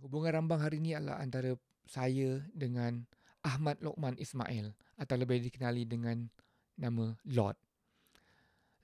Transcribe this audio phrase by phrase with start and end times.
[0.00, 1.52] hubungan rambang hari ini adalah antara
[1.84, 3.04] saya dengan
[3.44, 6.28] Ahmad Lokman Ismail atau lebih dikenali dengan
[6.76, 7.56] nama Lord.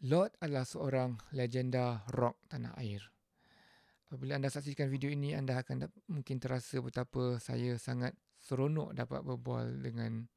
[0.04, 3.00] Lord adalah seorang legenda rock tanah air.
[4.06, 9.82] Apabila anda saksikan video ini, anda akan mungkin terasa betapa saya sangat seronok dapat berbual
[9.82, 10.28] dengan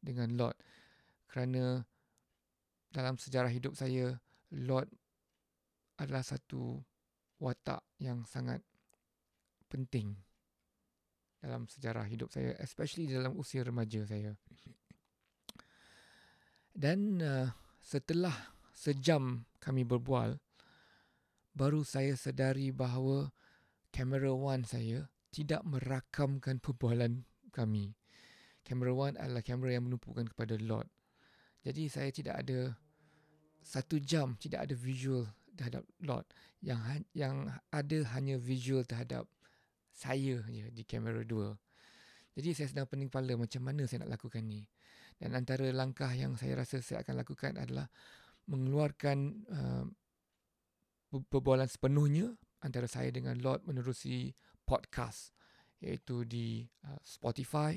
[0.00, 0.56] dengan Lord.
[1.28, 1.82] Kerana
[2.88, 4.16] dalam sejarah hidup saya,
[4.54, 4.88] Lord
[5.98, 6.80] adalah satu
[7.42, 8.62] watak yang sangat
[9.68, 10.27] penting
[11.38, 14.34] dalam sejarah hidup saya, especially dalam usia remaja saya.
[16.74, 17.50] Dan uh,
[17.82, 20.38] setelah sejam kami berbual,
[21.54, 23.34] baru saya sedari bahawa
[23.90, 27.94] kamera one saya tidak merakamkan perbualan kami.
[28.62, 30.86] Kamera one adalah kamera yang menumpukan kepada Lord.
[31.66, 32.78] Jadi saya tidak ada
[33.68, 35.26] satu jam tidak ada visual
[35.58, 36.26] terhadap Lord.
[36.62, 37.34] Yang ha- yang
[37.74, 39.26] ada hanya visual terhadap
[39.98, 41.58] saya je di kamera dua.
[42.38, 44.62] Jadi saya sedang pening kepala macam mana saya nak lakukan ni.
[45.18, 47.90] Dan antara langkah yang saya rasa saya akan lakukan adalah
[48.46, 49.18] mengeluarkan
[49.50, 49.84] uh,
[51.10, 54.30] perbualan sepenuhnya antara saya dengan Lord menerusi
[54.62, 55.34] podcast
[55.82, 57.74] iaitu di uh, Spotify,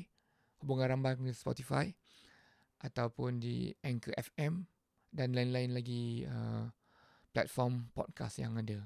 [0.61, 1.89] hubungan rambang di Spotify
[2.85, 4.61] ataupun di Anchor FM
[5.09, 6.69] dan lain-lain lagi uh,
[7.33, 8.85] platform podcast yang ada.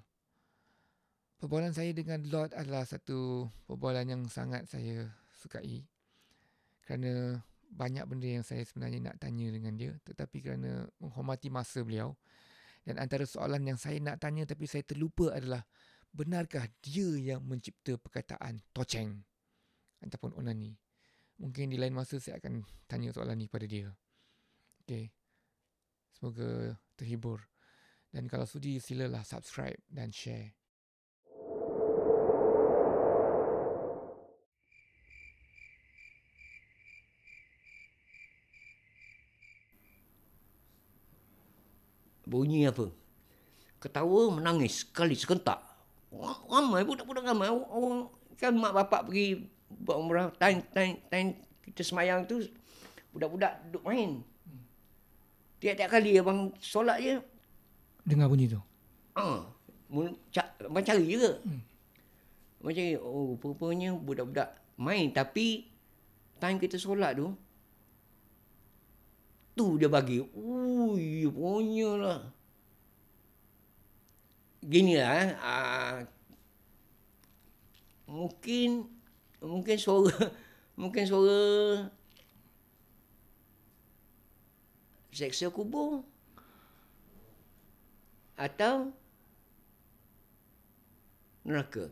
[1.36, 5.84] Perbualan saya dengan Lord adalah satu perbualan yang sangat saya sukai.
[6.88, 7.44] Kerana
[7.76, 12.16] banyak benda yang saya sebenarnya nak tanya dengan dia tetapi kerana menghormati masa beliau.
[12.86, 15.66] Dan antara soalan yang saya nak tanya tapi saya terlupa adalah
[16.16, 19.26] benarkah dia yang mencipta perkataan toceng
[20.06, 20.78] ataupun onani?
[21.36, 23.92] Mungkin di lain masa saya akan tanya soalan ni pada dia.
[24.88, 25.12] Okey.
[26.16, 27.44] Semoga terhibur.
[28.08, 30.56] Dan kalau sudi silalah subscribe dan share
[42.36, 42.92] Bunyi apa?
[43.80, 45.64] Ketawa menangis sekali sekentak.
[46.52, 47.48] Ramai budak-budak ramai.
[47.48, 51.30] Orang kan mak bapak pergi buat umrah time time time
[51.64, 52.44] kita semayang tu
[53.16, 54.20] budak-budak duduk main.
[55.64, 57.16] Tiap-tiap kali abang solat je.
[58.06, 58.60] dengar bunyi tu
[59.16, 59.48] Ah,
[60.30, 61.40] ca- abang cari juga.
[61.42, 61.64] Hmm.
[62.60, 65.08] Abang cari, oh rupanya budak-budak main.
[65.10, 65.72] Tapi
[66.38, 67.32] time kita solat tu,
[69.56, 70.20] tu dia bagi.
[71.26, 72.22] Ui, punya lah.
[74.62, 75.32] Gini lah eh.
[75.42, 75.98] Uh,
[78.06, 78.86] mungkin
[79.42, 80.14] mungkin suara
[80.80, 81.42] mungkin suara
[85.10, 86.06] seksa kubur
[88.38, 88.94] atau
[91.42, 91.90] neraka.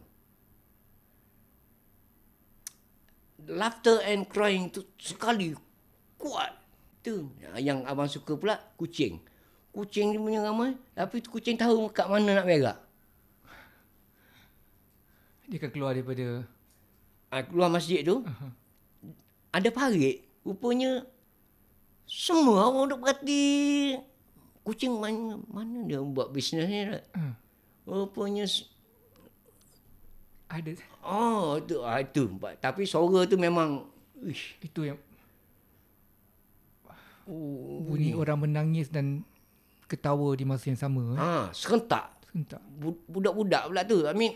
[3.44, 5.58] Laughter and crying tu sekali
[6.22, 6.63] kuat.
[7.04, 7.28] Tu
[7.60, 9.20] yang abang suka pula kucing.
[9.76, 12.80] Kucing ni punya ramai tapi tu kucing tahu kat mana nak berak.
[15.44, 16.48] dia akan keluar daripada
[17.34, 18.52] Ha, keluar masjid tu uh-huh.
[19.50, 20.22] ada parit.
[20.46, 21.02] Rupanya
[22.06, 23.46] semua orang duk berhati
[24.62, 27.34] kucing mana mana dia buat bisnes ni uh,
[27.90, 28.46] Rupanya
[30.46, 30.72] ada
[31.02, 32.30] oh tu ah, itu
[32.62, 33.90] tapi suara tu memang
[34.30, 35.00] ish itu yang
[37.26, 39.22] oh, bunyi orang menangis dan
[39.86, 41.20] ketawa di masa yang sama eh.
[41.20, 42.10] ha serentak.
[42.28, 42.58] Sebentar.
[42.66, 44.10] Bu- budak-budak pula tu.
[44.10, 44.34] I mean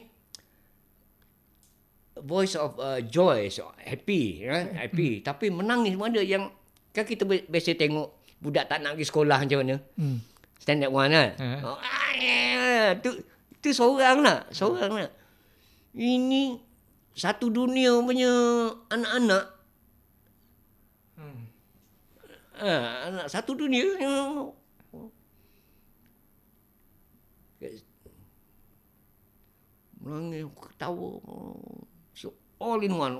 [2.17, 4.69] voice of uh, joy so happy ya.
[4.73, 5.21] Happy.
[5.21, 6.49] Tapi menangis pun ada yang
[6.93, 9.75] kan kita bi- biasa tengok budak tak nak pergi sekolah macam mana?
[9.97, 10.17] Hmm.
[10.57, 11.29] stand up one kan?
[11.37, 11.59] Eh.
[11.61, 13.09] oh, ah, tu
[13.57, 15.09] tu seorang lah seorang lah
[15.93, 16.57] ini
[17.13, 18.29] satu dunia punya
[18.89, 19.45] anak-anak
[21.17, 21.49] Hmm.
[22.57, 23.85] Ah, anak satu dunia
[30.07, 31.19] menangis ketawa.
[32.16, 33.16] So, all in one.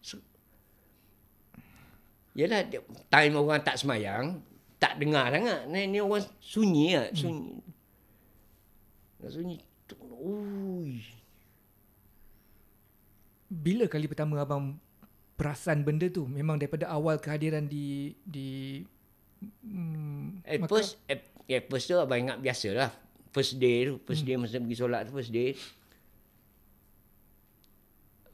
[0.00, 0.22] So,
[2.38, 2.62] Yelah
[3.10, 4.38] time orang tak semayang
[4.78, 5.66] tak dengar sangat.
[5.66, 7.58] Ni, ni orang sunyi lah sunyi.
[9.18, 9.26] Hmm.
[9.26, 9.58] sunyi
[10.22, 11.02] Ui.
[13.48, 14.78] Bila kali pertama abang
[15.38, 16.26] perasan benda tu?
[16.26, 18.82] Memang daripada awal kehadiran di di
[19.62, 22.90] hmm, At maka- first, at, at first tu abang ingat biasa lah.
[23.30, 25.54] First day tu, first day masa pergi solat tu, first day.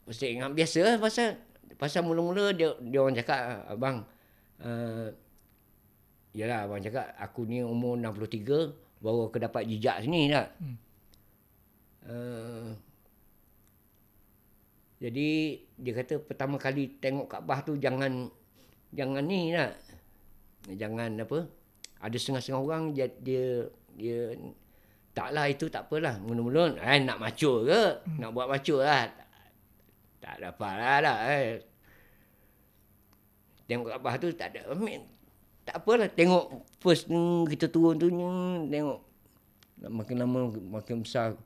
[0.09, 1.37] First day ingat biasa lah pasal,
[1.77, 3.97] pasal mula-mula dia, dia orang cakap, abang,
[4.65, 5.09] uh,
[6.33, 8.73] yalah abang cakap, aku ni umur 63,
[9.05, 10.49] baru aku dapat jejak sini tak.
[10.57, 10.77] Hmm.
[12.05, 12.69] Uh,
[15.05, 18.33] Jadi dia kata pertama kali tengok Kaabah tu jangan
[18.89, 19.77] jangan ni lah.
[20.65, 21.45] Jangan apa?
[22.01, 24.33] Ada setengah-setengah orang dia dia, dia
[25.13, 26.17] taklah itu tak apalah.
[26.25, 28.01] Mula-mula eh nak macur ke?
[28.01, 28.17] Hmm.
[28.17, 29.05] Nak buat macur lah.
[29.13, 29.29] Tak,
[30.25, 31.61] tak dapat lah, lah eh.
[33.69, 34.73] Tengok Kaabah tu tak ada.
[34.73, 35.05] Amin.
[35.69, 39.01] Tak apalah tengok first hmm, kita turun tu hmm, tengok
[39.85, 40.49] makin lama
[40.81, 41.37] makin besar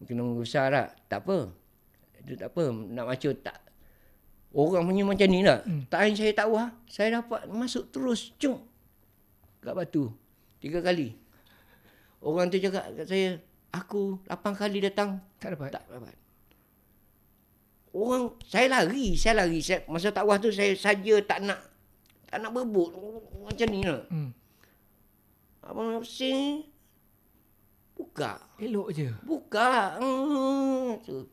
[0.00, 0.88] makin lama besar lah.
[1.04, 1.63] Tak apa.
[2.24, 2.64] Itu tak apa.
[2.72, 3.58] Nak macam tak.
[4.54, 5.60] Orang punya macam ni lah.
[5.66, 5.82] Hmm.
[5.90, 6.70] Tak saya tak wah.
[6.86, 8.30] Saya dapat masuk terus.
[8.38, 8.62] Cung.
[9.60, 10.14] Kat batu.
[10.62, 11.18] Tiga kali.
[12.24, 13.28] Orang tu cakap kat saya.
[13.74, 15.18] Aku lapan kali datang.
[15.42, 15.74] Tak dapat.
[15.74, 16.16] Tak dapat.
[17.94, 19.18] Orang, saya lari.
[19.18, 19.58] Saya lari.
[19.58, 21.60] Saya, masa tak wah tu saya saja tak nak.
[22.30, 22.94] Tak nak berebut.
[23.42, 24.06] Macam ni lah.
[24.08, 24.30] Hmm.
[25.66, 26.70] Abang sini.
[27.98, 28.38] Buka.
[28.62, 29.10] Elok je.
[29.26, 29.98] Buka.
[29.98, 31.02] Hmm.
[31.02, 31.26] Tu.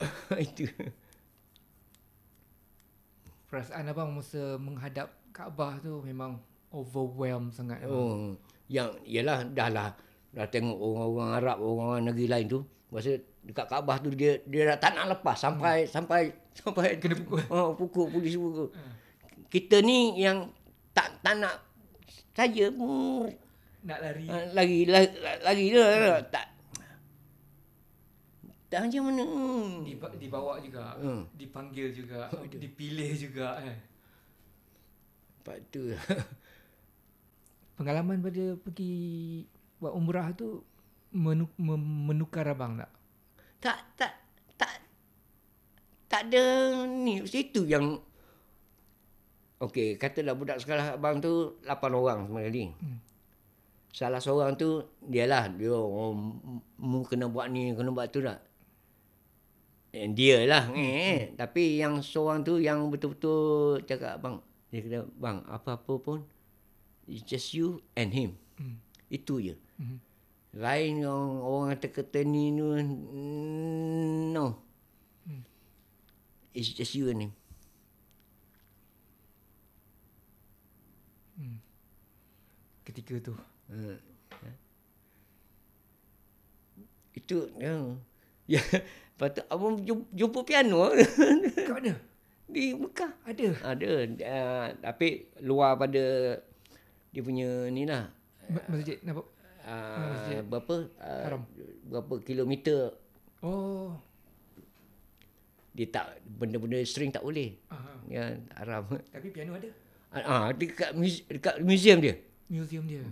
[0.46, 0.68] Itu.
[3.46, 6.40] Perasaan abang masa menghadap Kaabah tu memang
[6.72, 7.84] overwhelmed sangat.
[7.84, 7.92] abang.
[7.92, 8.16] Oh,
[8.66, 9.88] yang ialah dah lah
[10.32, 12.60] dah tengok orang-orang Arab, orang-orang negeri lain tu.
[12.88, 13.14] Masa
[13.44, 17.44] dekat Kaabah tu dia dia dah tak nak lepas sampai sampai sampai Kena pukul.
[17.54, 18.72] Oh, pukul polis pukul.
[19.46, 20.50] Kita ni yang
[20.90, 21.60] tak tak nak
[22.32, 23.28] saja hmm,
[23.86, 24.26] Nak lari.
[24.52, 25.12] lagi lagi
[25.44, 26.55] lagi dah tak
[28.76, 29.24] tak macam mana.
[29.24, 29.72] Hmm.
[29.88, 31.00] Diba- dibawa juga.
[31.00, 31.24] Hmm.
[31.32, 32.28] Dipanggil juga.
[32.44, 33.56] Dipilih juga.
[33.64, 33.78] Eh.
[35.40, 35.96] Lepas tu
[37.80, 39.48] Pengalaman pada pergi
[39.80, 40.60] buat umrah tu
[41.16, 42.92] menu, mem- menukar abang tak?
[43.56, 44.12] tak tak
[44.60, 44.74] tak
[46.08, 46.44] tak ada
[46.84, 48.00] ni situ yang
[49.56, 52.76] Okey, katalah budak sekolah abang tu 8 orang semua kali.
[52.76, 53.00] Hmm.
[53.88, 56.12] Salah seorang tu dialah dia oh,
[56.76, 58.45] mu kena buat ni, kena buat tu tak.
[59.96, 60.76] Eh, dia lah hmm.
[60.76, 61.20] eh.
[61.32, 66.20] Tapi yang seorang tu yang betul-betul cakap abang, dia kata bang apa-apa pun
[67.08, 68.36] it's just you and him.
[68.60, 68.76] Hmm.
[69.08, 69.56] Itu je.
[69.80, 70.04] Hmm.
[70.52, 74.60] Lain orang, orang kata-kata ni tu, mm, no.
[75.24, 75.44] Hmm.
[76.52, 77.32] It's just you and him.
[82.86, 83.34] Ketika tu.
[83.72, 83.76] Ha.
[87.16, 87.74] Itu ya.
[88.46, 88.62] Ya,
[89.16, 89.80] lepas tu abang
[90.12, 90.92] jumpa, piano
[91.56, 91.96] Kat mana?
[92.46, 93.10] di Mekah.
[93.24, 93.46] Ada.
[93.66, 95.08] Ada uh, tapi
[95.40, 96.36] luar pada
[97.10, 98.06] dia punya ni lah.
[98.46, 99.26] Ma- Masjid nampak?
[99.66, 101.42] Uh, berapa uh, Haram.
[101.82, 102.94] berapa kilometer
[103.40, 103.98] Oh.
[105.72, 107.52] dia tak benda-benda string tak boleh.
[107.68, 107.92] Aha.
[108.06, 108.24] Ya,
[108.54, 108.88] haram.
[109.10, 109.68] Tapi piano ada.
[110.14, 112.16] Ah, dekat muse- dekat museum dia.
[112.46, 113.04] Museum dia.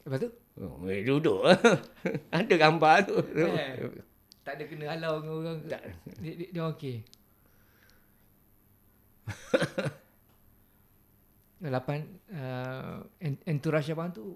[0.00, 0.30] Lepas tu?
[0.56, 1.44] Oh, duduk.
[2.32, 3.16] Ada gambar tu.
[3.34, 3.92] Eh.
[4.42, 5.58] Tak ada kena halau dengan orang.
[5.66, 5.82] Tak.
[6.18, 6.96] Dia, dia, dia okey.
[11.62, 14.34] Lapan uh, en- entourage abang tu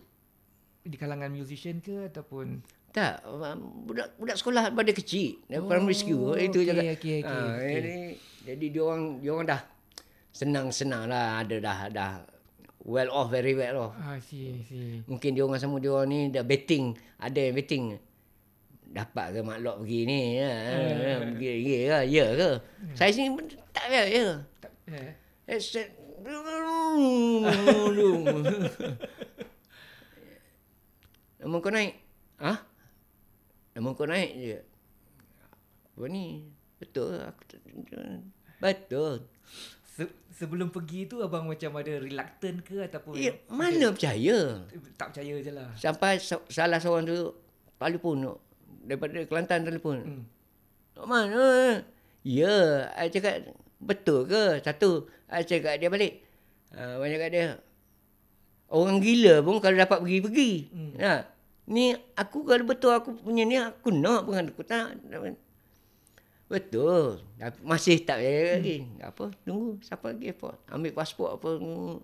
[0.80, 2.62] di kalangan musician ke ataupun
[2.94, 6.72] Tak, um, budak budak sekolah pada kecil, oh, primary school itu okey, je.
[6.72, 7.74] okey, okey, Ha, okey.
[7.76, 7.94] Jadi,
[8.46, 9.60] jadi dia orang dia orang dah
[10.32, 12.10] senang-senang lah ada dah dah
[12.80, 13.92] well off very well off.
[13.98, 17.84] ah si si Mungkin dia orang sama dia orang ni dah betting, ada yang betting
[18.86, 20.50] dapat ke maklok pergi ni ya.
[20.50, 21.16] Eh.
[21.34, 22.00] Pergi ya ke?
[22.08, 22.50] Ya ke?
[22.94, 23.44] Saya sini pun
[23.74, 24.02] tak ya.
[24.06, 24.26] ya.
[24.58, 25.12] tak eh.
[25.46, 25.88] Eh, set.
[31.36, 31.94] Nama kau naik?
[32.42, 32.52] Ha?
[33.76, 34.58] Nama kau naik je.
[35.94, 36.50] Apa ni?
[36.80, 37.20] Betul.
[37.22, 37.42] Aku
[38.58, 39.14] betul.
[39.96, 44.64] Se- sebelum pergi tu abang macam ada reluctant ke ataupun Ya, mana percaya?
[44.96, 45.68] tak percaya je lah.
[45.76, 47.32] Sampai so- salah seorang tu
[47.80, 48.34] telefon tu.
[48.86, 49.98] Daripada Kelantan telefon.
[50.02, 50.22] Hmm.
[50.94, 51.46] Kat mana?
[52.26, 54.62] Ya, I cakap betul ke?
[54.62, 56.22] Satu, I cakap dia balik.
[56.74, 57.46] Uh, banyak kat dia.
[58.66, 60.50] Orang gila pun kalau dapat pergi-pergi.
[60.74, 60.92] Hmm.
[60.98, 61.14] Ha.
[61.66, 64.98] Ni aku kalau betul aku punya ni aku nak pun aku tak.
[66.46, 67.22] Betul.
[67.62, 68.86] Masih tak percaya lagi.
[69.02, 69.34] Apa?
[69.42, 69.78] Tunggu.
[69.82, 70.58] Siapa lagi airport?
[70.70, 71.50] Ambil pasport apa.
[71.58, 71.98] Hmm.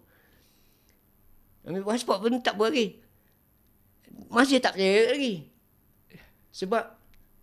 [1.66, 2.99] Ambil pasport pun tak buat lagi.
[4.31, 5.51] Masih tak percaya lagi.
[6.52, 6.85] Sebab,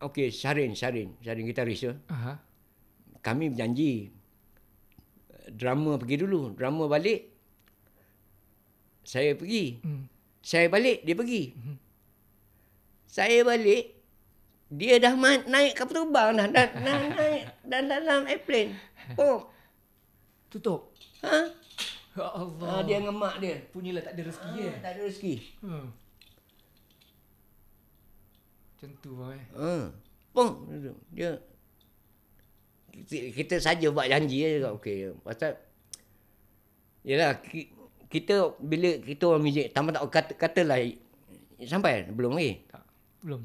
[0.06, 1.92] okey, Syarin, Syarin, Syarin gitaris tu.
[2.08, 2.38] Aha.
[3.20, 4.14] Kami berjanji.
[5.50, 6.54] Drama pergi dulu.
[6.54, 7.26] Drama balik.
[9.02, 9.82] Saya pergi.
[9.82, 10.06] Hmm.
[10.40, 11.58] Saya balik, dia pergi.
[13.10, 13.98] Saya balik,
[14.70, 16.48] dia dah ma- naik kapal terbang dah.
[16.48, 18.78] Dah, dah naik dan dalam airplane.
[19.18, 19.50] Oh,
[20.50, 20.94] Tutup.
[21.26, 21.50] ha?
[22.14, 22.82] Ya ha Allah.
[22.86, 23.62] dia dengan mak dia.
[23.70, 24.76] Punyalah tak ada rezeki eh.
[24.82, 25.34] Tak ada rezeki.
[25.62, 25.86] Hmm.
[28.80, 29.46] Macam tu bang eh.
[29.60, 29.72] Ha.
[30.32, 30.52] Pong
[31.12, 31.36] dia
[33.36, 34.98] kita, saja buat janji je kat okey.
[35.20, 35.60] Pasal
[37.04, 37.76] Yalah ki-
[38.08, 40.80] kita bila kita orang muzik tambah tak kata katalah
[41.68, 42.64] sampai belum lagi.
[42.72, 42.84] Tak.
[43.20, 43.42] Belum.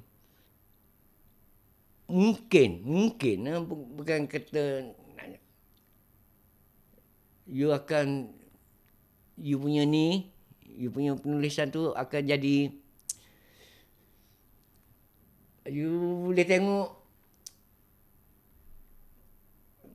[2.07, 4.95] Mungkin, mungkin eh, bu- bukan kata
[7.51, 8.31] you akan
[9.35, 10.31] you punya ni,
[10.63, 12.71] you punya penulisan tu akan jadi
[15.69, 17.05] you boleh tengok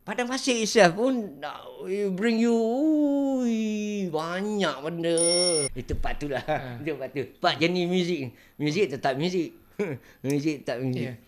[0.10, 1.38] Padang Pasir itself pun
[1.86, 5.22] you bring you ui, banyak benda.
[5.70, 6.42] Itu part tu lah.
[6.50, 6.58] Ha.
[6.82, 7.30] Itu part tu.
[7.38, 8.34] Part jenis muzik.
[8.58, 9.54] Muzik tetap muzik.
[10.26, 11.14] muzik tetap muzik.
[11.14, 11.22] Ya.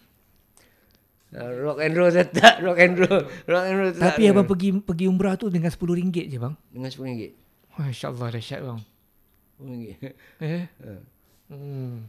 [1.32, 3.22] Uh, rock and roll tetap rock and roll.
[3.46, 4.18] Rock and roll tetap.
[4.18, 6.54] Tapi abang pergi pergi umrah tu dengan RM10 je bang.
[6.74, 7.32] dengan RM10.
[7.78, 8.80] Masya-Allah dahsyat bang.
[9.62, 10.10] RM10.
[10.42, 10.66] Eh.
[10.82, 10.92] Ha.
[11.54, 12.08] Hmm.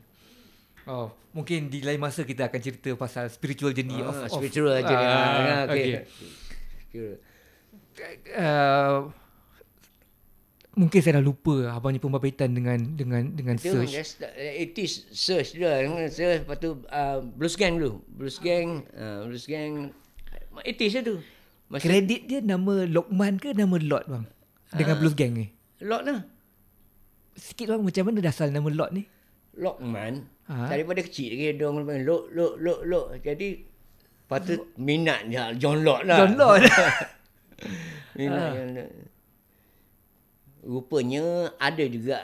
[0.85, 4.73] Oh, mungkin di lain masa kita akan cerita pasal spiritual journey of, Ah, of spiritual
[4.73, 4.99] aja dia.
[4.99, 6.03] Ah, Ah, okay.
[6.91, 7.13] Kira.
[8.33, 8.99] Uh,
[10.73, 13.93] mungkin saya dah lupa abangnya pembabitan dengan dengan dengan Itu search.
[13.93, 15.85] just it is search dia.
[16.09, 18.01] Search lepas tu uh, Blues Gang dulu.
[18.09, 19.93] Blues Gang, uh, Blues Gang
[20.65, 21.21] it is tu.
[21.69, 24.25] Masa Kredit dia nama Lokman ke nama Lot bang?
[24.73, 25.01] Dengan Ah.
[25.01, 25.47] Blues Gang ni.
[25.79, 26.25] Lot lah.
[27.33, 29.05] Sikit bang macam mana dasar nama Lot ni?
[29.53, 30.67] Lokman Ha?
[30.67, 33.07] daripada kecil lagi dia orang panggil Lok Lok Lok Lok.
[33.23, 33.49] Jadi
[34.27, 36.19] patut minat je John Lok lah.
[36.19, 36.61] John Lot.
[38.19, 38.55] minat Ha.
[38.59, 38.91] John Lok.
[40.63, 41.25] Rupanya
[41.59, 42.19] ada juga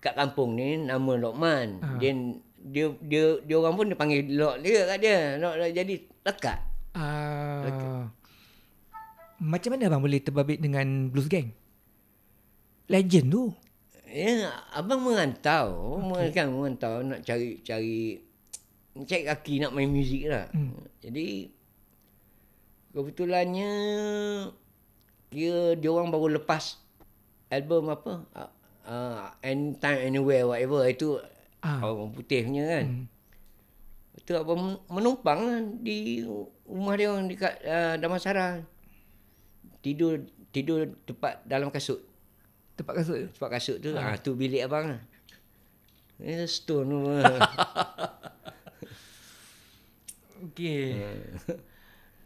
[0.00, 1.84] kat kampung ni nama Lokman.
[1.84, 1.88] Ha.
[2.00, 2.12] Dia
[2.58, 5.18] dia dia dia orang pun dia panggil Lok dia kat dia.
[5.36, 5.94] Lok, Lok jadi
[6.24, 6.58] lekat.
[6.96, 8.08] Ah.
[9.38, 11.54] Macam mana abang boleh terbabit dengan Blues Gang?
[12.90, 13.44] Legend tu.
[14.08, 16.32] Ya, abang merantau, okay.
[16.32, 18.16] kan merantau nak cari cari
[19.04, 20.48] cari kaki nak main muzik lah.
[20.56, 20.80] Hmm.
[21.04, 21.52] Jadi
[22.96, 23.70] kebetulannya
[25.28, 26.80] kira dia orang baru lepas
[27.52, 28.24] album apa?
[28.88, 31.20] Uh, anytime anywhere whatever itu
[31.58, 31.82] Ah.
[31.82, 32.84] orang putih punya kan.
[32.86, 33.04] Hmm.
[34.14, 36.22] Itu abang menumpang lah di
[36.64, 38.62] rumah dia orang dekat uh, Damansara.
[39.82, 40.24] Tidur
[40.54, 42.07] tidur tepat dalam kasut.
[42.78, 43.26] Tempat kasut.
[43.34, 44.14] Tempat kasut tu, ah.
[44.22, 45.02] tu bilik abang lah.
[46.22, 47.02] Ni stone tu.
[50.38, 50.94] Okey.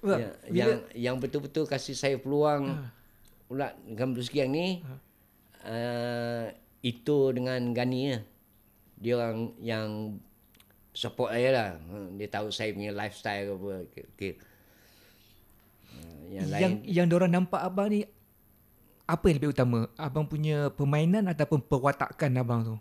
[0.05, 2.93] ya, yang yang betul-betul kasih saya peluang Ah.
[3.49, 4.85] pula dengan Gang ni
[5.65, 6.53] uh,
[6.85, 8.23] itu dengan Gani lah.
[9.01, 9.89] Dia orang yang
[10.93, 11.71] support saya lah.
[11.81, 13.73] Hmm, Dia tahu saya punya lifestyle ke apa.
[13.89, 14.05] Okay.
[14.13, 14.33] okay.
[15.93, 18.05] Uh, yang, lain yang yang orang nampak abang ni
[19.05, 19.87] apa yang lebih utama?
[19.95, 22.77] Abang punya permainan ataupun perwatakan abang tu?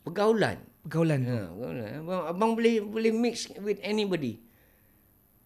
[0.00, 0.56] pergaulan.
[0.82, 1.30] Pergaulan tu.
[1.30, 1.90] Ha, pergaulan.
[2.02, 4.40] Abang, abang boleh boleh mix with anybody.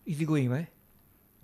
[0.06, 0.66] Easy going eh?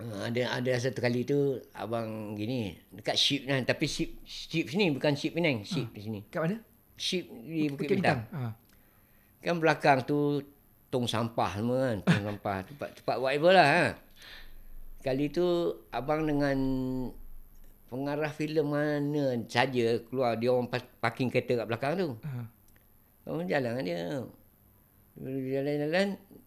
[0.01, 1.37] Ha, ada ada satu kali tu
[1.77, 6.21] abang gini dekat ship kan tapi ship ship sini bukan ship Penang ship di sini
[6.33, 6.57] Kat mana?
[6.97, 8.25] ship di Bukit, Bukit Bintang.
[8.33, 8.49] Ha.
[9.45, 10.41] kan belakang tu
[10.89, 13.85] tong sampah semua kan tong sampah tempat tempat whatever lah ha.
[15.01, 15.45] Kali tu
[15.91, 16.59] abang dengan
[17.89, 20.69] pengarah filem mana saja keluar dia orang
[21.01, 22.45] parking kereta kat belakang tu Ha.
[23.27, 24.03] abang jalan dengan dia
[25.21, 26.07] jalan-jalan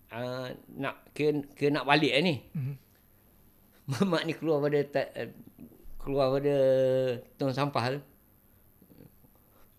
[0.09, 0.47] uh,
[0.79, 2.75] nak ke, ke nak balik lah ni Mhm.
[3.83, 5.03] Mamak ni keluar pada ta,
[5.99, 6.55] keluar pada
[7.35, 7.99] tong sampah tu.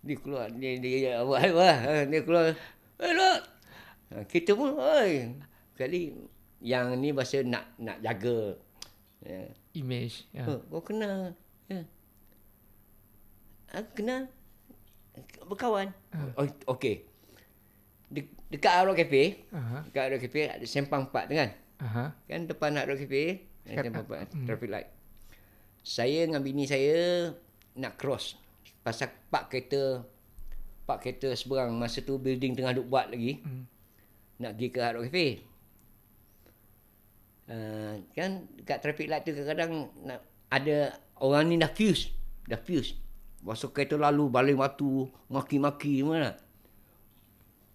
[0.04, 2.52] Dia keluar dia dia apa apa ha, dia keluar.
[3.00, 3.32] Hello.
[4.12, 5.32] Ha, kita pun oi.
[5.72, 6.12] Kali
[6.60, 8.60] yang ni bahasa nak nak jaga.
[9.24, 9.48] Ya.
[9.72, 10.28] Image.
[10.30, 10.44] Ya.
[10.46, 11.32] Oh, kau kenal.
[11.66, 11.82] Ya.
[13.72, 14.28] Aku kenal.
[15.44, 15.90] Berkawan.
[16.36, 17.06] Oh, okey.
[18.06, 19.82] De, dekat Arrow Cafe, Aha.
[19.82, 21.50] dekat Arrow Cafe ada sempang empat tu kan.
[21.82, 22.04] Aha.
[22.24, 24.06] Kan depan Arrow Cafe, Kat- ada tempat
[24.44, 24.88] traffic light.
[25.80, 27.30] Saya dengan bini saya
[27.74, 28.36] nak cross.
[28.80, 30.04] Pasal park kereta
[30.84, 33.40] park kereta seberang masa tu building tengah duk buat lagi.
[33.40, 33.64] Hmm.
[34.38, 35.26] Nak pergi ke Hard Rock Cafe.
[37.44, 42.08] Uh, kan dekat traffic light tu kadang-kadang nak ada orang ni dah fuse.
[42.48, 42.96] Dah fuse.
[43.44, 46.32] Masa kereta lalu baling batu, maki-maki lah.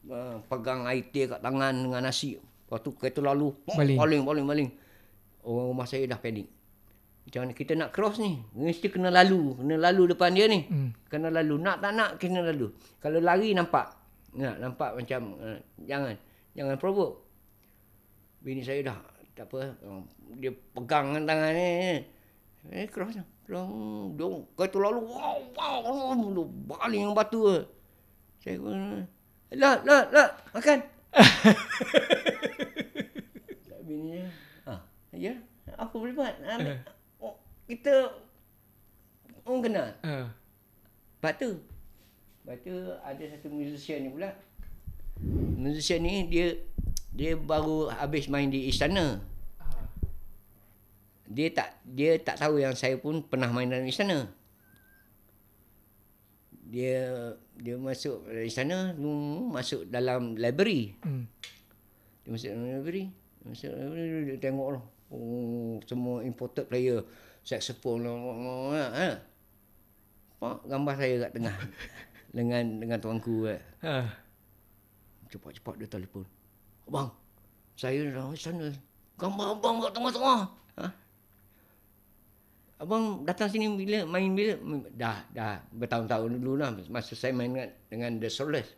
[0.10, 2.34] Uh, pegang air teh kat tangan dengan nasi.
[2.42, 3.98] Lepas tu kereta lalu, Baling.
[3.98, 4.70] baling, baling, baling.
[5.46, 6.50] Orang rumah saya dah panik.
[7.30, 8.42] Macam mana kita nak cross ni?
[8.58, 9.54] Mesti kena lalu.
[9.62, 10.66] Kena lalu depan dia ni.
[10.66, 10.90] Hmm.
[11.06, 11.62] Kena lalu.
[11.62, 12.74] Nak tak nak kena lalu.
[12.98, 13.94] Kalau lari nampak.
[14.34, 16.18] Nak nampak macam uh, jangan.
[16.58, 17.22] Jangan provoke.
[18.42, 18.98] Bini saya dah
[19.40, 19.72] tak apa.
[19.88, 20.04] Uh,
[20.36, 22.04] dia pegang tangan ni.
[22.76, 23.24] Eh cross lah.
[23.48, 25.08] Long, dong, kereta lalu.
[25.08, 26.44] Wow, wow, wow.
[26.68, 27.48] Baling yang batu.
[28.44, 29.08] Saya pun,
[29.56, 30.78] Lah, lah, lah, makan.
[33.90, 34.30] Bini dia,
[34.70, 34.78] ah,
[35.18, 35.34] ya,
[35.74, 36.30] apa boleh buat?
[36.46, 36.78] Ambil.
[36.78, 36.80] Eh.
[37.18, 37.34] Oh,
[37.66, 38.14] kita
[39.48, 39.90] orang kenal.
[40.06, 40.30] Uh.
[41.18, 41.58] Lepas tu,
[42.46, 44.30] lepas tu ada satu musician ni pula.
[45.58, 46.54] Musician ni dia
[47.20, 49.20] dia baru habis main di istana.
[51.28, 54.32] Dia tak dia tak tahu yang saya pun pernah main dalam istana.
[56.72, 60.96] Dia dia masuk dalam istana, hmm, masuk dalam library.
[61.04, 61.28] Hmm.
[62.24, 63.06] Dia masuk dalam library.
[63.44, 64.84] Masuk dalam library dia tengok lah.
[65.12, 67.04] Oh, semua imported player.
[67.44, 68.16] Saxophone lah.
[68.96, 69.10] Ha.
[70.40, 71.58] Pak gambar saya kat tengah.
[72.38, 73.60] dengan dengan tuanku kan.
[73.84, 74.08] Uh.
[75.28, 76.39] Cepat-cepat dia telefon.
[76.90, 77.14] Abang,
[77.78, 78.74] saya dah sana.
[79.16, 80.40] Gambar abang kat tengah-tengah.
[80.82, 80.86] Ha?
[82.80, 84.56] Abang datang sini bila main bila
[84.96, 88.70] dah dah bertahun-tahun dulu lah masa saya main dengan, dengan The Strollers.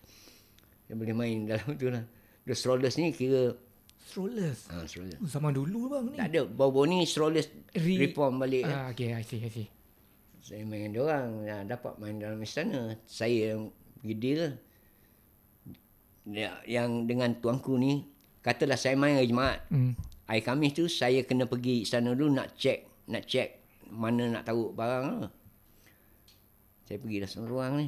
[0.89, 2.03] Dia boleh main dalam tu lah.
[2.43, 3.53] The Strollers ni kira
[4.01, 4.67] Strollers.
[4.73, 5.21] ha, Strollers.
[5.21, 6.17] Oh, Zaman dulu bang ni.
[6.17, 8.65] Tak ada baru ni Strollers Re- reform balik.
[8.65, 8.97] Ah, kan.
[8.97, 9.69] okay, I see, I see.
[10.41, 12.97] Saya main dengan dia orang, ya, dapat main dalam istana.
[13.05, 13.69] Saya yang
[14.01, 14.41] pergi deal.
[16.29, 18.05] Ya, yang dengan tuanku ni,
[18.45, 19.65] katalah saya main hari Jumaat.
[19.73, 19.97] Hmm.
[20.29, 23.61] Hari Khamis tu saya kena pergi istana dulu nak check, nak check
[23.91, 25.31] mana nak taruh barang lah.
[26.87, 27.87] Saya pergi dah seorang ni.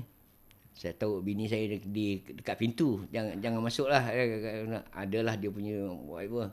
[0.74, 3.08] Saya tahu bini saya di, di dekat pintu.
[3.14, 4.04] Jangan jangan masuklah.
[4.92, 6.52] Adalah dia punya whatever.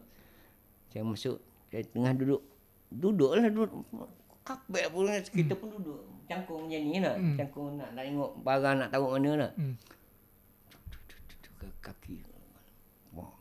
[0.92, 1.38] Saya masuk,
[1.72, 2.42] saya tengah duduk.
[2.90, 3.70] Duduklah duduk.
[4.46, 6.02] Kapek pun kita pun duduk.
[6.30, 7.16] Cangkung macam ni lah.
[7.18, 7.34] Hmm.
[7.34, 9.50] Cangkung nak tengok barang nak taruh mana lah.
[9.58, 9.74] Hmm.
[11.80, 12.16] Kaki.
[13.12, 13.32] Wah.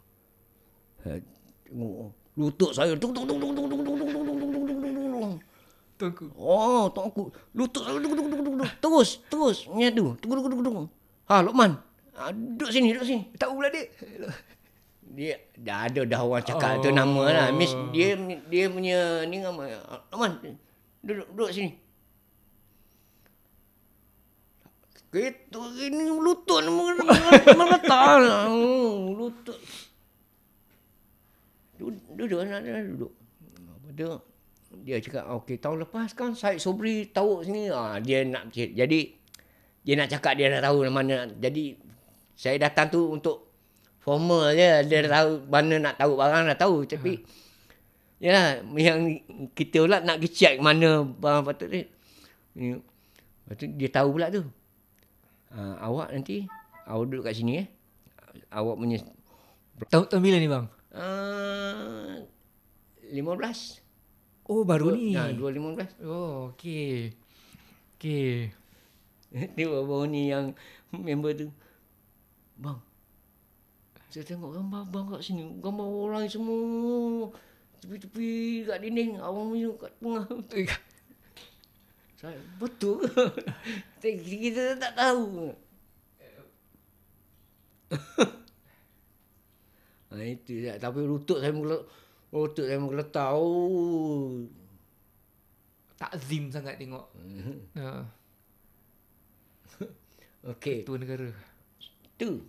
[1.08, 1.22] Eh,
[1.70, 2.12] Tengok.
[2.36, 2.96] Lutut saya.
[2.98, 5.36] Tung, tung, tung, tung, tung, tung, tung, tung, tung, tung, tung, tung, tung, tung, tung.
[6.00, 6.26] Tuanku.
[6.40, 7.24] Oh, tok aku.
[7.54, 8.00] Lutut saya.
[8.00, 8.72] Tung, tung, tung, tung, tung.
[8.80, 9.58] Terus, terus.
[9.76, 10.16] Ni tu.
[10.20, 10.84] Tunggu, tunggu, tunggu, tunggu.
[11.30, 11.72] Ha, Lokman.
[12.20, 13.22] Ah, duduk sini, duduk sini.
[13.40, 13.88] Tak pula dek.
[15.10, 16.84] Dia dah ada dah orang cakap oh.
[16.86, 16.94] tu Oh.
[16.94, 17.48] nama lah.
[17.56, 18.14] Miss dia
[18.52, 19.64] dia punya ni nama.
[19.88, 20.58] Ah, Lokman.
[21.00, 21.89] Duduk duduk sini.
[25.10, 26.62] Kita ini lutut
[27.58, 28.46] meletak lah.
[28.46, 29.58] Oh, Lutut.
[31.82, 33.14] Duduk, duduk anak dia duduk.
[33.96, 34.12] Tu,
[34.86, 37.74] dia cakap, okey tahun lepas kan Syed Sobri tahu sini.
[37.74, 39.00] Ah, dia nak jadi
[39.82, 41.26] dia nak cakap dia dah tahu mana.
[41.26, 41.74] Jadi
[42.38, 43.50] saya datang tu untuk
[43.98, 44.86] formal je.
[44.86, 46.76] Dia dah tahu mana nak tahu barang dah tahu.
[46.86, 47.18] Tapi
[48.22, 49.18] yalah yang
[49.58, 51.82] kita pula nak check mana barang patut ni.
[52.60, 52.78] Ni.
[52.78, 54.46] Lepas tu dia tahu pula tu.
[55.50, 56.46] Ah, awak nanti
[56.86, 57.68] awak duduk kat sini eh.
[58.54, 59.02] Awak punya
[59.90, 60.66] Tahun, tahun bila ni bang?
[60.94, 62.20] uh,
[63.10, 63.82] 15.
[64.46, 65.14] Oh baru ni.
[65.16, 66.06] Ha, 215.
[66.06, 67.14] Oh okay.
[67.98, 68.52] Okay.
[69.30, 70.54] Ni baru ni yang
[70.92, 71.48] member tu.
[72.58, 72.82] Bang.
[74.10, 75.42] Saya tengok gambar bang kat sini.
[75.62, 77.30] Gambar orang semua.
[77.80, 78.30] Tepi-tepi
[78.68, 79.22] kat dinding.
[79.22, 80.26] Awang punya kat tengah.
[82.20, 83.32] Saya, betul ke?
[84.04, 85.56] Kita tak tahu.
[90.12, 90.76] ha, itu je.
[90.76, 91.88] Tapi lutut saya menggeletak.
[92.36, 93.32] Lutut saya menggeletak.
[93.32, 94.44] Oh.
[95.96, 97.08] Takzim sangat tengok.
[97.80, 98.04] Uh,
[100.52, 100.84] Okey.
[100.84, 101.32] tua negara.
[102.20, 102.44] Tu.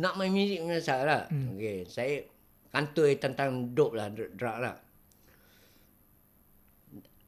[0.00, 1.28] Nak main muzik punya salah.
[1.28, 1.52] Hmm.
[1.52, 2.24] Okey, saya
[2.72, 4.83] kantoi tentang dope lah, dr- drug lah.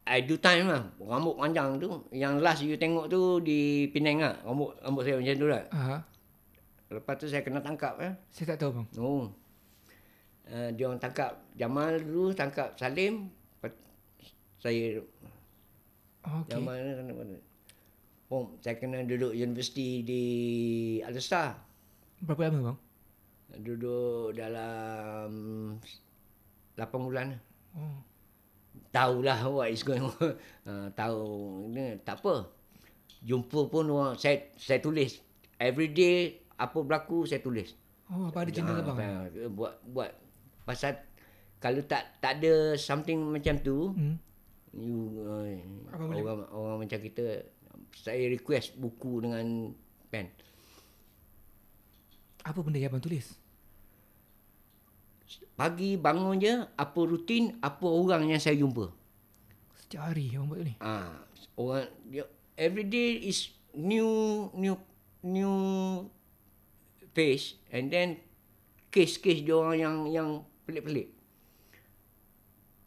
[0.07, 0.83] I do time lah.
[1.03, 1.91] Rambut panjang tu.
[2.15, 4.35] Yang last you tengok tu di Penang lah.
[4.47, 5.63] Rambut, rambut saya macam tu lah.
[5.75, 5.97] Aha.
[6.87, 8.15] Lepas tu saya kena tangkap eh.
[8.31, 8.87] Saya tak tahu bang.
[9.03, 9.27] Oh.
[10.47, 13.35] Uh, dia orang tangkap Jamal dulu, tangkap Salim.
[14.63, 15.03] Saya
[16.27, 16.59] Oh, okay.
[16.59, 17.39] Jamal ni kena mana?
[18.27, 20.23] Oh, saya kena duduk universiti di
[21.07, 21.55] Al-Star.
[22.27, 22.79] Berapa lama bang?
[23.63, 25.31] Duduk dalam
[26.75, 27.39] 8 bulan.
[27.79, 28.03] Oh.
[28.89, 30.15] Tahulah what is going on.
[30.67, 31.23] Uh, tahu
[31.69, 32.51] ni tak apa.
[33.21, 35.23] Jumpa pun orang saya saya tulis.
[35.57, 36.17] Every day
[36.53, 37.71] apa berlaku saya tulis.
[38.07, 38.99] Oh apa ada channel Ah, bang?
[38.99, 40.11] apa- Buat buat
[40.63, 40.99] pasal
[41.57, 44.19] kalau tak tak ada something macam tu, Hmm.
[44.73, 45.47] you uh,
[45.89, 46.21] Apa boleh?
[46.21, 47.47] orang orang macam kita
[47.93, 49.71] saya request buku dengan
[50.07, 50.27] pen.
[52.43, 53.39] Apa benda yang abang tulis?
[55.59, 58.93] Pagi bangun je, apa rutin, apa orang yang saya jumpa.
[59.87, 60.75] Setiap hari abang buat ni?
[60.79, 61.23] Ah,
[61.59, 62.25] orang dia
[62.59, 64.75] every day is new new
[65.23, 65.55] new
[67.17, 68.19] face and then
[68.91, 70.29] case-case dia orang yang yang
[70.65, 71.13] pelik-pelik.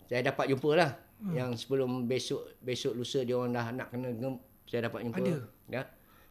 [0.10, 0.92] Saya dapat jumpa lah.
[1.20, 1.36] Hmm.
[1.36, 5.20] Yang sebelum besok besok lusa dia orang dah nak kena gem, saya dapat jumpa.
[5.20, 5.36] Ada?
[5.68, 5.82] Ya.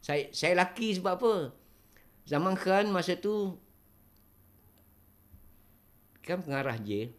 [0.01, 1.33] Saya saya laki sebab apa?
[2.25, 3.57] Zaman Khan masa tu
[6.21, 7.09] kan pengarah je.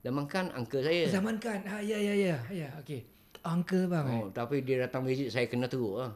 [0.00, 1.04] Zaman Khan uncle saya.
[1.08, 1.60] Zaman kan.
[1.64, 2.36] Ha, ya, ya, ya.
[2.48, 3.04] Ya, okey.
[3.40, 4.06] Uncle bang.
[4.06, 4.20] Oh.
[4.22, 6.12] Oh, tapi dia datang visit saya kena teruk lah.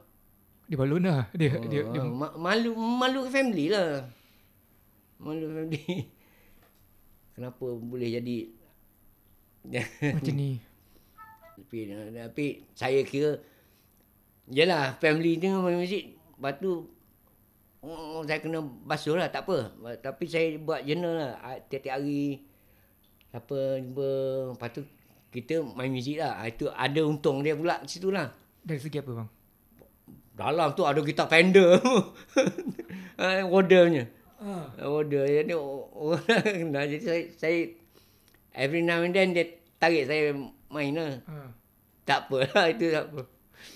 [0.64, 1.28] Dia balon lah.
[1.36, 4.08] Dia, Oh, dia, dia, ma- malu malu family lah.
[5.20, 5.84] Malu family.
[7.36, 8.36] Kenapa boleh jadi
[10.14, 10.60] macam ni.
[11.56, 13.40] tapi, tapi saya kira
[14.44, 16.84] Yelah family ni main masjid Lepas tu
[17.84, 19.72] oh, Saya kena basuh lah tak apa.
[20.00, 21.32] Tapi saya buat journal lah.
[21.44, 22.40] Ah, Tiap-tiap hari
[23.30, 24.08] Apa jumpa.
[24.56, 24.82] Lepas tu
[25.34, 26.40] kita main muzik lah.
[26.40, 28.32] Ah, Itu ada untung dia pula di situ lah.
[28.64, 29.28] Dari segi apa bang?
[30.34, 31.78] Dalam tu ada gitar Fender
[33.46, 34.04] Wader punya
[34.42, 34.66] Ah.
[34.82, 37.58] Wader Jadi orang kenal Jadi saya, saya
[38.54, 39.50] Every now and then dia
[39.82, 40.30] tarik saya
[40.70, 41.18] main lah.
[41.26, 41.50] Ha.
[42.06, 43.22] Tak apa lah itu tak apa.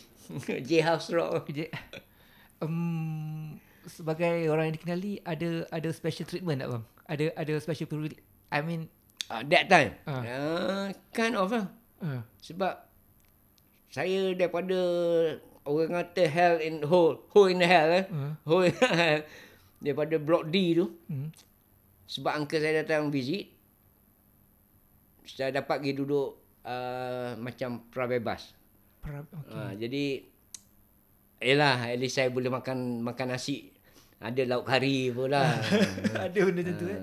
[0.68, 1.50] J House Rock.
[1.50, 1.66] Dia,
[2.62, 3.37] um,
[3.88, 6.84] sebagai orang yang dikenali ada ada special treatment tak bang?
[7.08, 8.20] Ada ada special privilege.
[8.48, 8.88] I mean,
[9.28, 10.22] uh, That time Ah.
[10.24, 11.66] uh, Kind of lah
[12.00, 12.74] uh, Sebab
[13.92, 14.78] Saya daripada
[15.68, 19.20] Orang kata hell in hole Hole in the hell eh uh, Hole in the hell
[19.84, 21.28] Daripada block D tu hmm.
[22.08, 23.52] Sebab uncle saya datang visit
[25.28, 28.56] Saya dapat pergi duduk uh, Macam prabebas
[29.04, 29.52] Pra, okay.
[29.52, 30.04] uh, Jadi
[31.44, 33.76] Yelah At least saya boleh makan Makan nasi
[34.18, 35.46] Ada lauk kari pula.
[36.26, 37.00] Ada benda macam tu eh.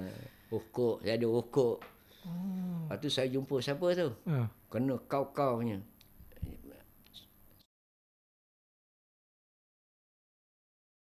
[0.51, 1.77] Hukuk Saya ada hukuk
[2.25, 2.89] Oh.
[2.89, 4.09] Lepas tu saya jumpa siapa tu?
[4.25, 5.77] Uh, Kena kau-kau punya.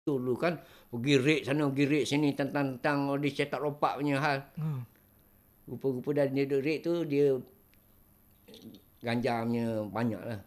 [0.07, 4.39] Dulu kan Pergi raid sana Pergi raid sini Tentang-tentang Dia cetak ropak punya hal.
[4.55, 4.83] Uh.
[5.67, 7.35] Rupa-rupa dah dia duduk raid tu Dia
[9.01, 10.41] Ganja punya banyak lah.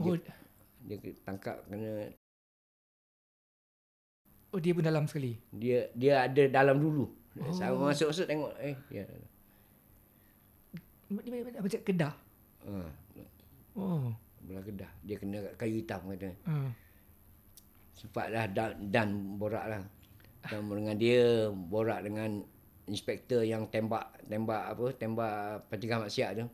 [0.00, 0.16] Oh,
[0.86, 2.08] Dia tangkap kena
[4.50, 5.34] oh dia pun dalam sekali.
[5.50, 7.06] Dia dia ada dalam dulu
[7.36, 7.52] Oh.
[7.52, 9.04] Saya masuk-masuk tengok Eh ya.
[11.06, 12.14] Dia macam- kedah.
[12.66, 12.72] Ha,
[13.76, 14.08] Oh.
[14.40, 16.70] belah kedah Dia kena kat kayu hitam kata Uh.
[17.92, 19.80] Sempat dah dan, dan borak lah.
[20.44, 22.40] Dan dengan dia borak dengan
[22.86, 25.32] inspektor yang tembak tembak apa tembak
[25.68, 26.46] pencegahan maksiat tu.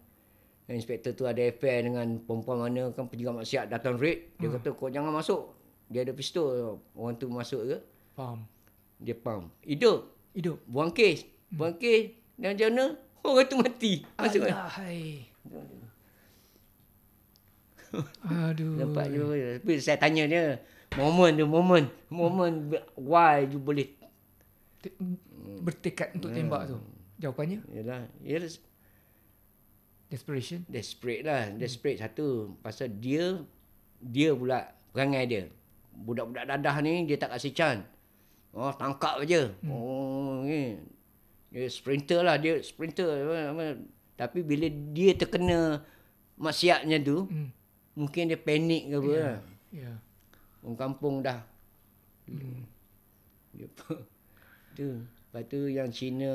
[0.62, 4.34] Dan inspektor tu ada affair dengan perempuan mana kan pencegahan maksiat datang raid.
[4.36, 5.61] Dia kata kau jangan masuk.
[5.92, 6.80] Dia ada pistol.
[6.92, 7.76] Orang tu masuk ke
[8.12, 8.48] Faham.
[8.96, 9.52] dia pam.
[9.62, 10.08] Hidup.
[10.32, 10.58] Hidup.
[10.64, 11.28] Buang kes.
[11.48, 12.16] Buang kes.
[12.34, 12.84] Dan macam mana?
[13.22, 13.92] Orang tu mati.
[14.16, 14.42] Masuk?
[14.48, 15.28] Alahai.
[18.24, 18.72] Aduh.
[18.80, 19.20] Nampak je.
[19.60, 20.44] Tapi saya tanya dia.
[20.96, 21.86] Moment tu, moment.
[22.08, 22.56] Moment
[22.96, 23.88] why you boleh.
[24.80, 24.96] Te-
[25.62, 26.76] Bertekad untuk tembak tu.
[27.20, 28.02] Jawapannya Yalah.
[28.24, 28.50] Yalah.
[30.08, 30.64] desperation.
[30.68, 31.52] Desperate lah.
[31.54, 32.56] Desperate satu.
[32.60, 33.40] Pasal dia,
[33.98, 35.42] dia pula perangai dia.
[35.92, 37.84] Budak-budak dadah ni dia tak kasih chance.
[38.52, 39.48] Oh, tangkap je.
[39.64, 39.70] Hmm.
[39.72, 40.76] Oh, ni.
[41.52, 42.36] Dia sprinter lah.
[42.36, 43.08] Dia sprinter.
[44.16, 45.80] Tapi bila dia terkena
[46.36, 47.48] maksiatnya tu, Hmm.
[47.96, 49.36] mungkin dia panik ke apa lah.
[49.72, 49.80] Ya.
[49.88, 49.96] Yeah.
[50.62, 51.40] Orang kampung dah.
[52.28, 52.68] Hmm.
[53.56, 53.68] Dia
[54.76, 54.88] tu.
[55.32, 56.28] Lepas tu yang Cina,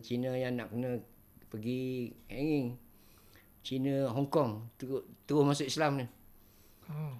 [0.00, 0.96] Cina yang nak kena
[1.52, 2.80] pergi hanging.
[3.60, 6.06] Cina Hong Kong terus, terus masuk Islam ni.
[6.88, 7.12] Oh.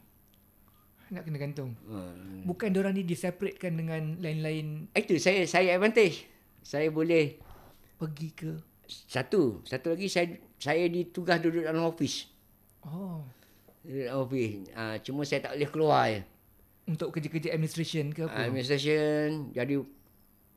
[1.09, 1.73] Nak kena gantung.
[1.88, 2.44] Hmm.
[2.44, 6.29] Bukan orang ni diseparatekan dengan lain-lain Itu saya saya advantage.
[6.61, 7.40] Saya boleh
[7.97, 8.51] pergi ke
[8.88, 12.29] satu, satu lagi saya saya ditugas duduk dalam office.
[12.85, 13.25] Oh.
[13.85, 14.55] Duduk dalam office.
[14.77, 16.21] Ah, cuma saya tak boleh keluar je.
[16.88, 18.49] Untuk kerja-kerja administration ke apa?
[18.49, 19.85] Administration jadi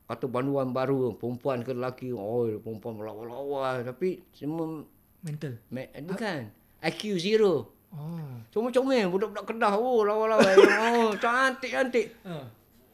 [0.08, 4.84] kata banduan baru perempuan ke lelaki oh perempuan lawa-lawa tapi semua
[5.22, 5.54] Mental.
[5.70, 6.50] Ma- bukan.
[6.82, 7.70] IQ zero.
[7.92, 8.32] Oh.
[8.48, 9.72] Cuma comel budak-budak Kedah.
[9.74, 10.48] Oh, lawa-lawa.
[10.90, 12.16] oh, cantik-cantik.
[12.22, 12.40] Uh.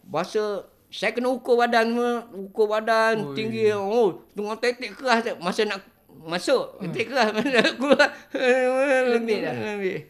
[0.03, 2.13] Bahasa saya kena ukur badan semua.
[2.33, 3.35] Ukur badan Oi.
[3.35, 3.71] tinggi.
[3.71, 5.35] Oh, tengok tetek keras tu.
[5.39, 5.85] Masa nak
[6.19, 7.31] masuk, tetek keras.
[7.31, 8.09] Masa nak keluar.
[9.13, 9.55] Lembik dah?
[9.55, 10.01] Lembik.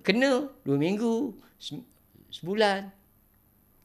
[0.00, 0.30] Kena
[0.62, 1.36] dua minggu.
[1.56, 1.84] se-
[2.30, 2.92] Sebulan.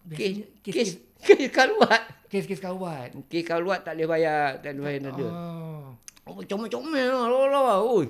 [0.05, 2.03] Kes, kes, kes, kes kaluat.
[2.27, 3.15] kes-kes kawat.
[3.27, 4.59] Kes kaluat tak boleh bayar.
[4.59, 5.27] Tak boleh bayar nada.
[5.27, 5.83] Oh.
[6.23, 7.27] Oh, comel-comel lah.
[7.27, 7.73] Lawa-lawa.
[7.83, 8.07] Oi.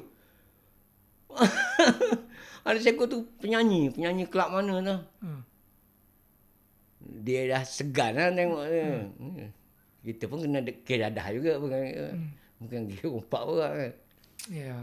[2.67, 3.91] Ada seko tu penyanyi.
[3.91, 4.97] Penyanyi kelab mana tu.
[5.25, 5.41] Hmm.
[7.23, 8.87] Dia dah segan lah tengok dia.
[9.19, 9.49] Hmm.
[10.03, 11.59] Kita pun kena de- ke dadah juga.
[11.59, 12.29] Bukan, Hmm.
[12.63, 13.93] bukan kira umpat orang kan.
[14.47, 14.59] Ya.
[14.63, 14.81] Yeah.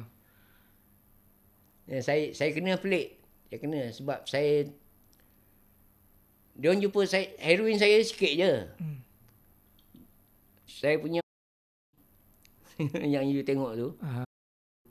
[1.91, 3.19] Ya, saya saya kena pelik.
[3.49, 4.69] Saya kena sebab saya
[6.55, 8.53] dia orang jumpa saya heroin saya sikit je.
[8.77, 8.99] Hmm.
[10.69, 11.21] Saya punya
[13.17, 13.89] yang you tengok tu.
[14.01, 14.25] Aha.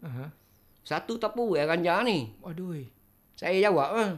[0.01, 0.25] Aha.
[0.89, 2.33] Satu tapu yang ganja ni.
[2.41, 2.81] Aduh.
[3.37, 4.11] Saya jawab lah.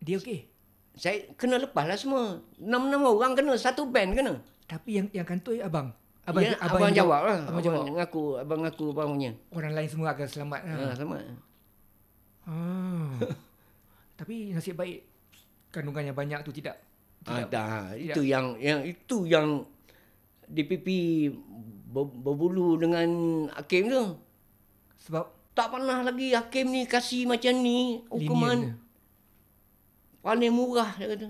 [0.00, 0.48] Dia okey.
[0.96, 2.40] saya kena lepas lah semua.
[2.56, 3.52] Enam-enam orang kena.
[3.60, 4.40] Satu band kena.
[4.64, 5.92] Tapi yang yang kantor abang.
[6.24, 7.40] Abang, ya, abang, abang jawab lah.
[7.44, 7.82] Abang, jawab.
[7.92, 9.30] ngaku, abang ngaku abang punya.
[9.52, 10.60] Orang lain semua akan selamat.
[10.64, 10.72] Ha.
[10.74, 11.20] Ha, selamat.
[12.48, 13.12] Ah.
[14.18, 15.04] Tapi nasib baik
[15.76, 16.80] kandungannya banyak tu tidak.
[17.28, 17.92] Ah, tidak dah.
[18.00, 19.68] Itu yang yang itu yang
[20.48, 20.88] DPP
[21.92, 23.06] ber- berbulu dengan
[23.52, 24.25] hakim tu.
[25.06, 28.76] Sebab Tak pernah lagi hakim ni kasih macam ni hukuman
[30.20, 31.28] paling murah dia kata.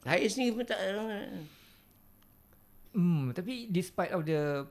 [0.00, 0.80] Saya sendiri pun tak
[2.94, 4.62] Hmm, tapi despite of the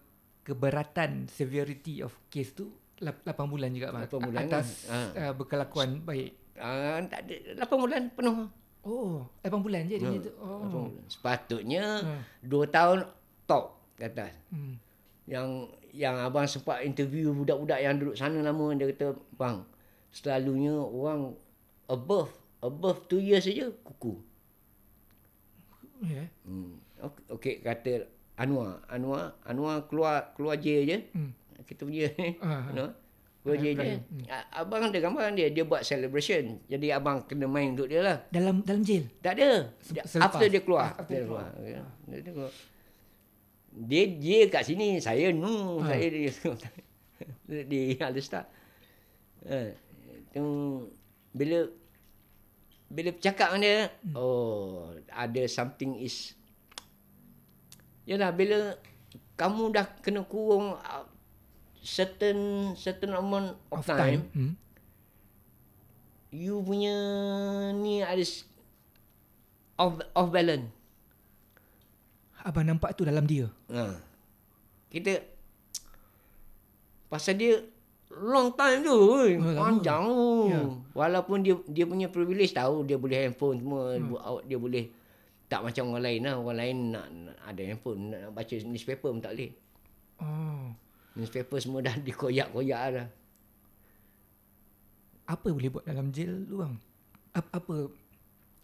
[0.41, 4.07] keberatan severity of case tu lap- 8 bulan juga bang.
[4.07, 5.07] 8 bulan atas kan?
[5.11, 5.21] Ha.
[5.21, 6.31] uh, berkelakuan baik.
[6.55, 8.47] ah, tak ada 8 bulan penuh.
[8.81, 10.31] Oh, 8 bulan je dia Ha, tu.
[10.39, 10.63] Oh.
[10.63, 11.05] 8 bulan.
[11.05, 12.15] Sepatutnya Ha.
[12.41, 12.99] 2 tahun
[13.43, 14.31] top ke atas.
[14.49, 14.79] Hmm.
[15.27, 15.47] Yang
[15.93, 19.61] yang abang sempat interview budak-budak yang duduk sana lama dia kata bang
[20.09, 21.37] selalunya orang
[21.85, 24.17] above above 2 years saja kuku.
[26.03, 26.27] Yeah.
[26.43, 26.79] Hmm.
[27.03, 28.07] Okey, okay, kata
[28.39, 30.97] Anwar, Anwar, Anwar keluar keluar jail je.
[31.13, 31.31] Hmm.
[31.63, 32.35] Kita punya ni.
[32.43, 32.71] Ah.
[32.71, 32.91] Anwar.
[33.43, 33.71] Keluar je.
[34.31, 36.63] A- Abang ada gambar dia, dia buat celebration.
[36.65, 38.17] Jadi abang kena main untuk dia lah.
[38.31, 39.07] Dalam dalam jail.
[39.19, 39.69] Tak ada.
[39.83, 40.23] Selepas.
[40.31, 40.95] after dia keluar.
[40.95, 41.47] Ah, after dia keluar.
[41.61, 41.83] Ya.
[42.07, 42.51] Dia, dia keluar.
[43.73, 45.89] Dia, dia kat sini, saya nu, Ah.
[45.89, 46.29] saya di
[47.71, 48.45] di Alista.
[49.43, 49.73] Ha,
[50.29, 50.43] tu
[51.33, 51.65] bila
[52.87, 54.13] bila bercakap dengan dia, Hmm.
[54.15, 56.37] oh, ada something is
[58.03, 58.75] Yalah bila
[59.33, 61.05] kamu dah kena kurung uh,
[61.79, 64.23] certain certain amount of, Of time, time.
[64.35, 64.53] Hmm.
[66.29, 66.93] you punya
[67.73, 68.21] ni ada
[69.79, 70.67] off off balance.
[72.43, 73.47] Abang nampak tu dalam dia.
[73.71, 73.95] Ha.
[74.91, 75.15] Kita
[77.07, 77.63] pasal dia
[78.11, 80.51] long time tu, Oh, panjang tu.
[80.51, 80.61] Ya.
[80.93, 84.43] Walaupun dia dia punya privilege tahu dia boleh handphone semua, hmm.
[84.45, 84.85] dia boleh
[85.47, 86.35] tak macam orang lain lah.
[86.35, 89.51] Orang lain nak, nak ada handphone, nak, nak baca newspaper pun tak boleh.
[90.19, 90.67] Oh.
[91.15, 93.07] Newspaper semua dah dikoyak-koyak dah.
[95.31, 96.75] Apa boleh buat dalam jail tu bang?
[97.31, 97.75] Apa, apa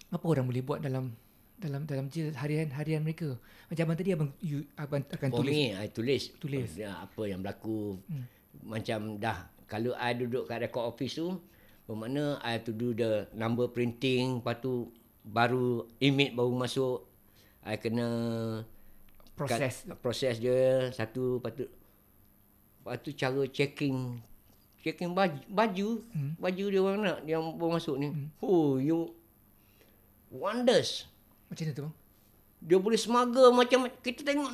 [0.10, 1.13] apa orang boleh buat dalam
[1.60, 3.36] dalam dalam jail harian-harian mereka?
[3.67, 5.54] Macam abang tadi abang you, abang akan For tulis.
[5.54, 6.24] me, I tulis.
[6.39, 6.69] Tulis.
[6.80, 8.00] Ya, apa yang berlaku.
[8.08, 8.26] Hmm.
[8.63, 11.38] Macam dah, kalau I duduk kat record office tu,
[11.86, 14.89] bermakna I have to do the number printing, lepas tu
[15.22, 17.06] baru image baru masuk.
[17.67, 18.08] I kena
[19.36, 19.84] Proses.
[19.84, 21.67] kat, proses dia satu lepas tu
[22.80, 24.19] lepas tu cara checking
[24.80, 26.32] checking baju, baju hmm.
[26.39, 28.10] baju dia orang nak yang baru masuk ni.
[28.10, 28.28] Hmm.
[28.39, 29.12] Oh, you
[30.32, 31.09] wonders.
[31.50, 31.96] Macam mana tu bang?
[32.60, 34.50] Dia boleh smaga macam kita tengok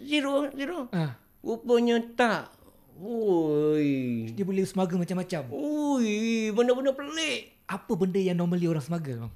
[0.00, 0.78] zero zero.
[0.90, 2.52] Ah, Rupanya tak.
[3.00, 4.28] Oi.
[4.30, 5.40] dia boleh semaga macam-macam.
[5.48, 7.64] Ui, benda-benda pelik.
[7.64, 9.32] Apa benda yang normally orang semaga bang?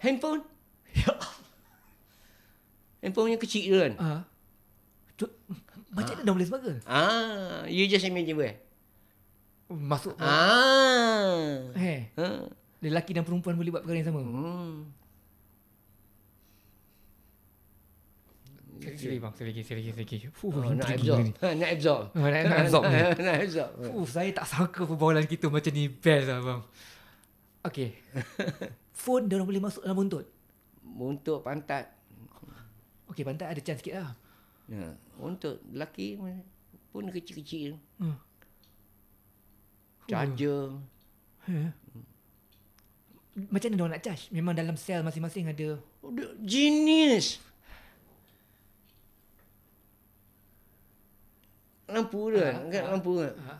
[0.00, 0.40] Handphone.
[3.02, 3.92] Handphone yang kecil tu kan.
[3.98, 4.20] Ah.
[5.14, 5.26] Tu,
[5.90, 6.72] macam mana dia boleh semaga?
[6.84, 8.56] Ah, you just imagine where.
[9.68, 11.60] Masuk Ah.
[11.74, 12.46] Eh, Ha.
[12.80, 14.20] lelaki dan perempuan boleh buat perkara yang sama.
[14.20, 14.88] Hmm.
[18.86, 20.16] Sekali bang, sekali lagi, sekali lagi, lagi.
[20.30, 21.24] Fuh, Oh, nak absorb.
[21.40, 22.04] nak absorb.
[22.12, 22.82] Oh, nak- nak absorb
[23.18, 23.70] nak absorb.
[23.80, 26.62] Fuh, saya tak sangka perbualan kita macam ni best lah bang.
[27.62, 27.88] Okay.
[28.94, 30.24] Phone dia orang boleh masuk dalam buntut.
[30.84, 31.88] Untuk pantat.
[33.08, 34.10] Okay, pantat ada chance sikit lah.
[34.66, 34.92] Ya.
[35.16, 36.16] Untuk lelaki
[36.90, 37.76] pun kecil-kecil.
[37.96, 38.16] Hmm.
[40.04, 40.76] Charger.
[43.50, 44.30] Macam mana orang nak charge?
[44.30, 47.40] Memang dalam sel masing-masing ada Oh, Genius.
[51.94, 52.54] Lampu tu kan?
[52.68, 53.32] Kan lampu kan?
[53.40, 53.54] Ha?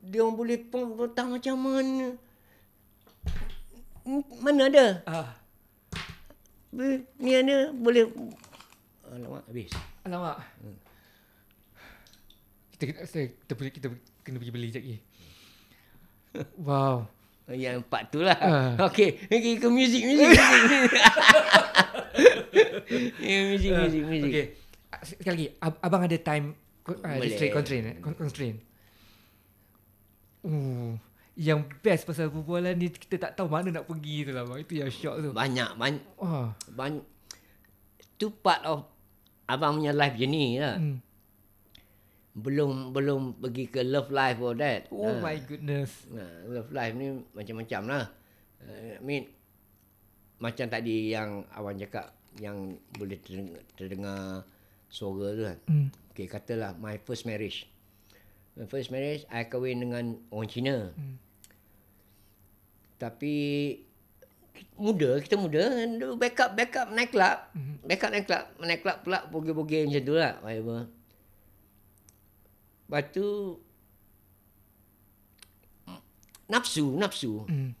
[0.00, 2.14] Dia orang boleh pom petang macam mana?
[4.06, 4.86] Hmm, Mana ada?
[5.02, 5.34] Ah,
[6.70, 8.06] Be- Ni ada boleh
[9.06, 9.70] Alamak habis.
[10.02, 10.38] alamak.
[12.70, 13.86] Kita kita kita, kita, boleh- kita
[14.20, 14.96] kena pergi beli sekejap lagi.
[16.60, 16.96] Wow.
[17.48, 18.36] Yang empat tu lah.
[18.36, 18.70] Ah.
[18.86, 20.26] Okey, okay, ke muzik muzik.
[20.26, 20.42] muzik.
[23.22, 24.30] ya, muzik muzik muzik.
[24.30, 24.46] Okay.
[25.00, 26.52] Sekali lagi, ab- abang ada time
[26.88, 27.50] uh, Boleh.
[27.50, 27.96] constraint eh?
[27.98, 28.58] Con- constraint.
[30.46, 30.94] Uh,
[31.36, 34.58] yang best pasal perbualan ni kita tak tahu mana nak pergi tu lah bang.
[34.62, 35.30] Itu yang shock tu.
[35.30, 36.54] Banyak banyak Wah.
[36.70, 37.04] banyak
[38.16, 38.86] tu part of
[39.44, 40.78] abang punya life journey lah.
[40.78, 41.02] Hmm.
[42.32, 44.88] Belum belum pergi ke love life or that.
[44.88, 45.20] Oh Ah.
[45.20, 46.08] my goodness.
[46.08, 48.04] Nah, love life ni macam-macam lah.
[48.62, 49.28] Uh, I mean,
[50.38, 54.20] macam tadi yang abang cakap yang boleh terdengar, terdengar
[54.88, 55.58] suara tu kan.
[55.68, 55.88] Hmm.
[56.16, 57.68] Okay, katalah my first marriage.
[58.56, 60.96] My first marriage, I kahwin dengan orang Cina.
[60.96, 61.20] Hmm.
[62.96, 63.36] Tapi
[64.80, 65.84] muda, kita muda.
[66.16, 67.36] Backup, backup naik club.
[67.52, 67.84] Mhm.
[67.84, 68.44] Backup naik club.
[68.64, 70.40] Naik club pula bogey-bogey macam tu lah.
[70.40, 70.88] Whatever.
[72.88, 73.26] Lepas tu,
[76.48, 77.44] nafsu, nafsu.
[77.44, 77.76] Hmm.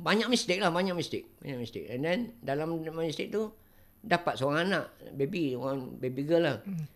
[0.00, 1.28] Banyak mistake lah, banyak mistake.
[1.44, 1.92] Banyak mistake.
[1.92, 3.52] And then, dalam mistake tu,
[4.00, 4.84] dapat seorang anak.
[5.12, 6.58] Baby, orang baby girl lah.
[6.64, 6.88] Hmm.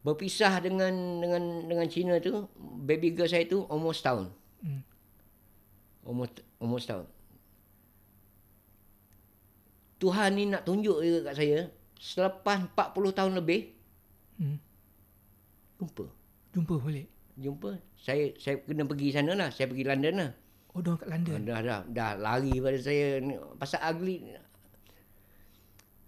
[0.00, 4.32] Berpisah dengan dengan dengan Cina tu, baby girl saya tu almost tahun.
[4.64, 4.80] Hmm.
[6.08, 7.06] Almost almost tahun.
[10.00, 11.68] Tuhan ni nak tunjuk je kat saya,
[12.00, 13.76] selepas 40 tahun lebih,
[14.40, 14.56] Hmm.
[15.76, 16.08] jumpa.
[16.56, 17.06] Jumpa balik.
[17.36, 17.76] Jumpa.
[18.00, 19.52] Saya saya kena pergi sana lah.
[19.52, 20.30] Saya pergi London lah.
[20.72, 21.38] Oh, orang kat London.
[21.44, 23.20] Dah, dah, dah lari pada saya.
[23.60, 24.32] Pasal ugly.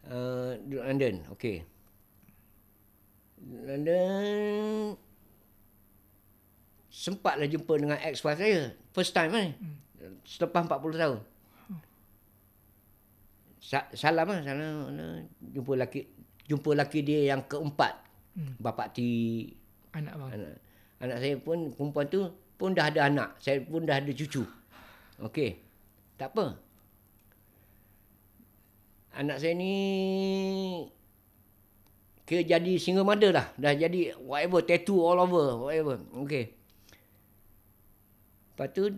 [0.02, 1.22] Uh, London.
[1.32, 1.62] Okay.
[3.42, 4.94] London.
[6.92, 8.74] Sempatlah jumpa dengan ex-wife saya.
[8.92, 9.48] First time kan.
[9.56, 9.76] Hmm.
[10.26, 11.18] Selepas 40 tahun.
[13.62, 14.42] Sa- salam lah.
[14.42, 14.92] Salam.
[15.40, 16.00] Jumpa laki
[16.44, 17.94] jumpa laki dia yang keempat.
[18.34, 18.58] Hmm.
[18.58, 19.08] Bapak ti
[19.94, 20.30] Anak bang.
[20.36, 20.54] anak.
[21.02, 22.20] Anak saya pun perempuan tu
[22.58, 23.38] pun dah ada anak.
[23.38, 24.42] Saya pun dah ada cucu.
[25.22, 25.58] Okey.
[26.18, 26.58] Tak apa.
[29.12, 29.74] Anak saya ni
[32.24, 33.52] kira jadi single mother dah.
[33.60, 36.00] Dah jadi whatever tattoo all over whatever.
[36.24, 36.52] Okey.
[38.52, 38.88] Lepas tu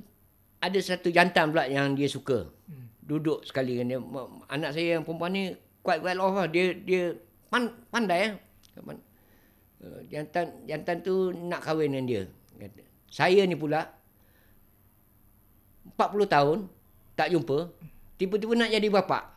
[0.63, 2.47] ada satu jantan pula yang dia suka.
[2.71, 2.87] Hmm.
[3.05, 3.99] Duduk sekali dengan dia.
[4.49, 5.43] Anak saya yang perempuan ni
[5.83, 6.47] quite well off lah.
[6.47, 7.19] Dia dia
[7.51, 8.33] pan, pandai eh.
[8.81, 9.13] Pan-
[9.85, 12.23] Uh, jantan jantan tu nak kahwin dengan dia.
[12.57, 12.81] Kata.
[13.13, 13.85] Saya ni pula
[15.93, 16.59] 40 tahun
[17.13, 17.69] tak jumpa,
[18.17, 19.34] tiba-tiba nak jadi bapa.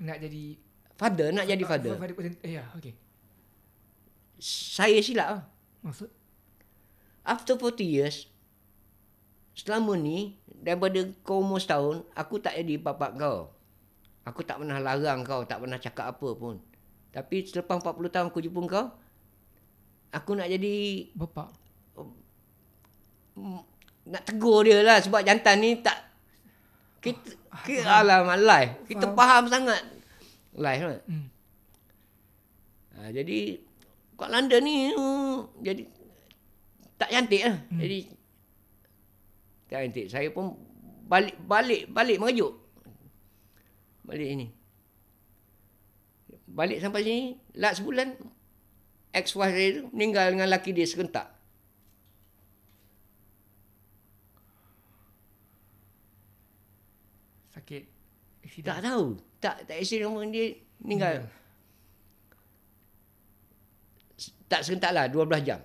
[0.00, 0.44] Nak jadi
[1.00, 1.96] Father nak jadi father.
[1.96, 2.92] father present- Eh, ya, okey.
[4.40, 5.42] Saya silap lah.
[5.80, 6.12] Maksud?
[7.24, 8.28] After 40 years,
[9.56, 13.48] selama ni, daripada kau umur setahun, aku tak jadi bapa kau.
[14.28, 16.60] Aku tak pernah larang kau, tak pernah cakap apa pun.
[17.10, 18.86] Tapi selepas 40 tahun aku jumpa kau,
[20.12, 21.48] aku nak jadi Bapak.
[24.04, 26.09] Nak tegur dia lah sebab jantan ni tak
[27.00, 27.30] kita
[27.64, 28.72] kita alamak live.
[28.88, 29.80] Kita faham sangat
[30.54, 31.00] live lah.
[31.08, 31.26] Hmm.
[33.00, 33.56] Ha, jadi
[34.20, 35.82] kat London ni uh, jadi
[37.00, 37.56] tak cantik lah.
[37.72, 37.80] Hmm.
[37.80, 37.98] Jadi
[39.72, 40.06] tak cantik.
[40.12, 40.52] Saya pun
[41.08, 42.52] balik balik balik merajuk.
[44.04, 44.46] Balik ini.
[46.50, 47.22] Balik sampai sini
[47.56, 48.18] last sebulan
[49.14, 51.30] ex-wife saya tu meninggal dengan laki dia serentak.
[57.54, 57.84] Sakit.
[58.50, 58.82] Tak Accident.
[58.82, 59.04] tahu.
[59.40, 60.46] Tak tak accident pun dia
[60.82, 61.14] meninggal.
[64.50, 65.62] Tak serentak lah 12 jam.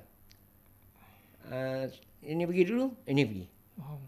[1.50, 1.90] Uh,
[2.22, 3.46] ini pergi dulu, ini pergi.
[3.82, 4.02] Wow.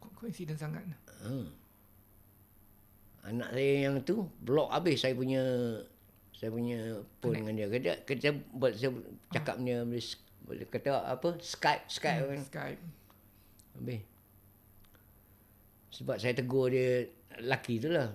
[0.00, 0.84] Kok coincident sangat.
[1.20, 1.52] Hmm.
[3.26, 5.42] Anak saya yang tu block habis saya punya
[6.36, 7.66] saya punya phone dengan dia.
[7.68, 8.92] Kata kita buat saya
[9.34, 10.04] cakap dia boleh
[10.46, 12.40] boleh kata apa Skype Skype kan.
[12.46, 12.80] Skype.
[13.76, 14.00] Habis.
[15.96, 17.08] Sebab saya tegur dia
[17.40, 18.12] laki tu lah.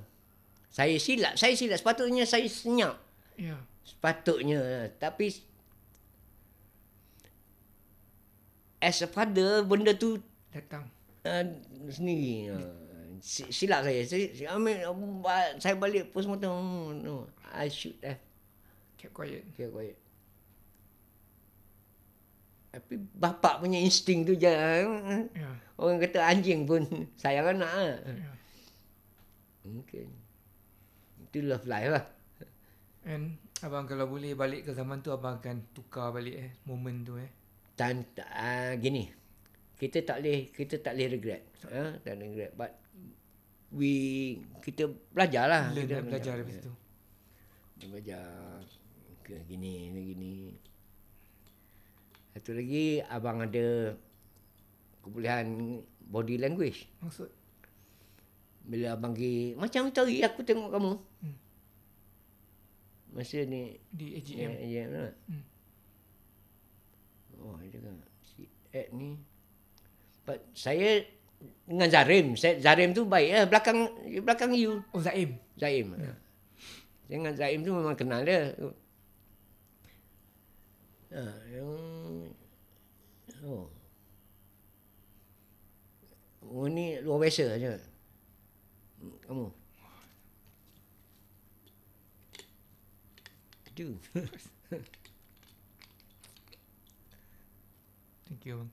[0.67, 1.75] Saya silap, saya silap.
[1.75, 2.95] Sepatutnya saya senyap.
[3.35, 3.59] Ya.
[3.81, 4.61] Sepatutnya.
[4.93, 5.29] Tapi
[8.79, 10.17] as a father, benda tu
[10.49, 10.87] Datang.
[11.23, 11.43] uh,
[11.87, 12.49] sendiri.
[12.49, 12.71] Uh,
[13.19, 14.01] si- silap saya.
[14.03, 14.79] Saya, saya, ambil,
[15.57, 16.49] saya balik postmortem.
[16.49, 17.13] Hmm, no,
[17.49, 18.19] I should have
[18.95, 19.41] Kept quiet.
[19.51, 19.97] kept quiet.
[22.71, 24.47] Tapi bapak punya insting tu je.
[24.47, 25.49] uh, Ya.
[25.75, 26.85] Orang kata anjing pun
[27.21, 27.97] sayang anak lah.
[28.07, 28.31] Ya.
[29.65, 30.07] Mungkin.
[31.29, 32.05] Itu love life lah.
[33.01, 37.17] And abang kalau boleh balik ke zaman tu abang akan tukar balik eh moment tu
[37.17, 37.29] eh.
[37.73, 39.09] Time, uh, gini.
[39.77, 41.43] Kita tak boleh, kita tak boleh regret.
[41.65, 41.97] Ha?
[41.97, 42.53] Tak regret.
[42.53, 42.77] But
[43.73, 43.91] we,
[44.61, 45.63] kita belajar lah.
[45.73, 46.71] Learn kita dan belajar daripada situ.
[47.73, 48.25] Kita belajar.
[49.25, 50.35] Ke gini, gini.
[52.37, 53.97] Satu lagi, abang ada
[55.01, 56.85] kebolehan body language.
[57.01, 57.40] Maksud
[58.61, 60.93] Bila abang pergi, macam tadi aku tengok kamu.
[61.25, 61.37] Hmm.
[63.11, 64.51] Masa ni, di Ya, AGM.
[64.63, 65.05] ya, ya.
[65.27, 65.43] Hmm.
[67.41, 69.17] Oh, dia cakap, si Ed ni.
[70.23, 71.01] But saya
[71.65, 73.45] dengan Zarim, saya, Zarim tu baik lah.
[73.49, 73.89] Belakang
[74.21, 75.41] belakang you, Oh Zaim.
[75.57, 75.97] Zaim.
[75.97, 76.17] Yeah.
[77.09, 78.53] Dengan Zaim tu memang kenal dia.
[81.11, 81.71] Ha, yang...
[83.43, 83.67] Oh.
[86.45, 87.90] Oh ni luar biasa je
[89.31, 89.47] kamu.
[93.71, 93.95] Do.
[98.27, 98.67] Thank you.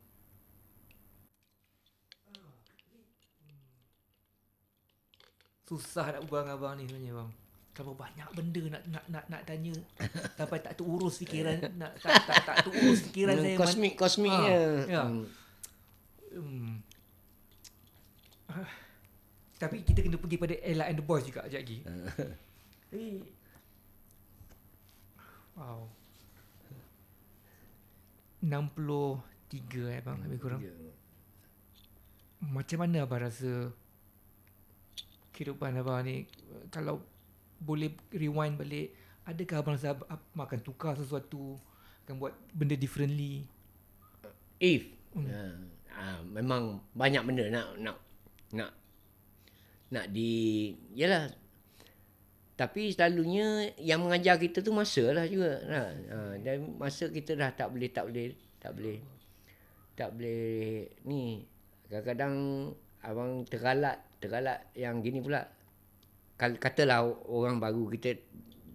[5.70, 7.30] Susah nak ubah abang ni sebenarnya bang.
[7.78, 9.70] Kalau banyak benda nak nak nak, nak tanya
[10.34, 13.54] sampai tak terurus fikiran nak tak tak tak, terurus fikiran saya.
[13.54, 14.50] Kosmik kosmiknya.
[14.50, 15.02] Ah, ha, ya.
[15.06, 15.22] Hmm.
[16.34, 16.74] hmm.
[18.50, 18.87] Ah.
[19.58, 21.78] Tapi kita kena pergi pada Ella and the Boys juga sekejap lagi.
[21.82, 23.02] Tapi
[25.58, 25.90] Wow.
[28.38, 29.18] 63
[29.90, 30.62] eh bang lebih kurang.
[32.38, 33.74] Macam mana abang rasa
[35.34, 36.26] kehidupan abang ni
[36.70, 37.02] kalau
[37.58, 38.94] boleh rewind balik
[39.26, 41.58] adakah abang rasa ab- ab- abang akan tukar sesuatu
[42.06, 43.46] akan buat benda differently
[44.58, 45.24] If Hmm.
[45.26, 45.56] ah,
[45.90, 47.96] ah, memang banyak benda nak nak
[48.52, 48.70] nak
[49.92, 51.32] nak di yalah.
[52.58, 55.62] Tapi selalunya yang mengajar kita tu masa lah juga.
[55.62, 58.98] Nah, ah, dan masa kita dah tak boleh tak boleh tak boleh
[59.94, 61.46] tak boleh ni.
[61.86, 62.34] Kadang-kadang
[63.06, 65.46] abang tergalak tergalak yang gini pula.
[66.38, 68.18] Katalah orang baru kita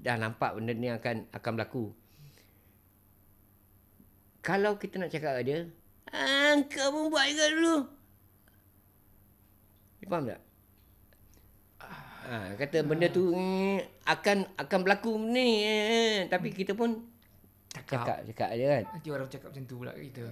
[0.03, 1.85] dah nampak benda ni akan akan berlaku.
[4.43, 5.71] Kalau kita nak cakap dia,
[6.11, 7.75] ah, kau pun buat juga dulu.
[10.03, 10.52] You faham tak?
[12.23, 17.03] Ha, kata benda tu mm, akan akan berlaku ni eh, tapi kita pun
[17.67, 18.83] cakap, cakap cakap je kan.
[18.95, 20.23] nanti orang cakap macam tu pula kita.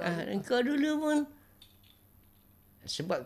[0.00, 1.18] Ah, kau dulu pun
[2.86, 3.18] sebab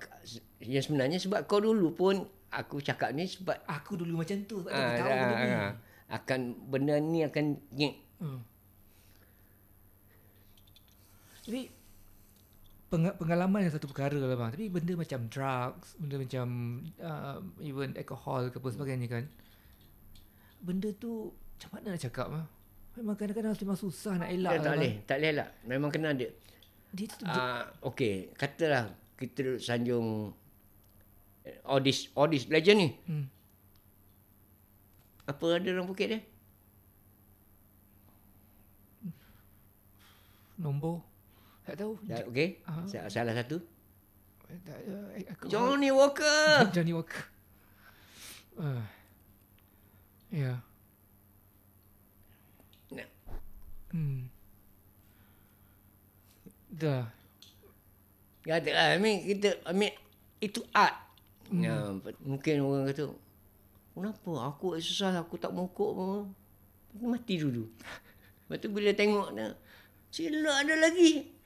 [0.64, 4.72] ya sebenarnya sebab kau dulu pun aku cakap ni sebab aku dulu macam tu sebab
[4.74, 5.52] ah, aku tahu ah, benda ni.
[5.54, 5.72] ah,
[6.10, 7.44] akan benda ni akan
[7.76, 7.94] nyek.
[8.18, 8.40] Hmm.
[11.46, 11.79] Peng-
[12.90, 14.50] pengalaman yang satu perkara lah bang.
[14.50, 16.46] Tapi benda macam drugs, benda macam
[16.98, 19.24] uh, even alcohol ke apa sebagainya kan.
[20.60, 22.46] Benda tu macam mana nak cakap ah?
[22.98, 25.48] Memang kadang-kadang memang susah nak elak Tak, lah, tak boleh, tak boleh lah.
[25.64, 26.26] Memang kena ada.
[26.90, 30.34] Dia tu Ah, okey, katalah kita duduk sanjung
[31.46, 32.88] eh, Odis, Odis Legend ni.
[32.90, 33.26] hmm.
[35.30, 36.20] Apa ada dalam poket dia?
[40.60, 41.00] nombor
[41.70, 41.94] tak tahu.
[42.10, 42.58] Ya, okey.
[42.66, 42.82] Ah.
[42.90, 43.62] Sa- Salah satu.
[44.50, 44.78] Tak,
[45.30, 45.50] alcohol.
[45.50, 46.42] Johnny Walker.
[46.74, 47.22] Johnny Walker.
[48.58, 48.82] Uh.
[50.34, 50.58] Ya.
[52.90, 53.08] Nah.
[53.94, 54.26] Hmm.
[56.74, 57.06] Dah.
[58.42, 59.94] Kata lah, I mean, kita, I mean,
[60.42, 60.98] itu art.
[61.46, 61.62] Hmm.
[61.62, 61.74] Ya,
[62.26, 63.14] mungkin orang kata,
[63.94, 66.34] kenapa aku exercise, aku tak mokok pun.
[66.98, 67.70] Mati dulu.
[68.50, 69.54] Lepas tu bila tengok, dia,
[70.10, 71.38] sila ada lagi.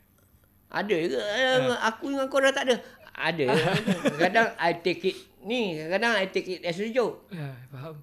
[0.75, 1.19] Ada ke?
[1.19, 1.77] Uh.
[1.87, 2.77] Aku dengan kau dah tak ada.
[3.15, 3.47] Ada.
[4.27, 5.17] Kadang I take it,
[5.47, 7.31] ni, kadang I take it as a joke.
[7.31, 8.03] Ya, faham.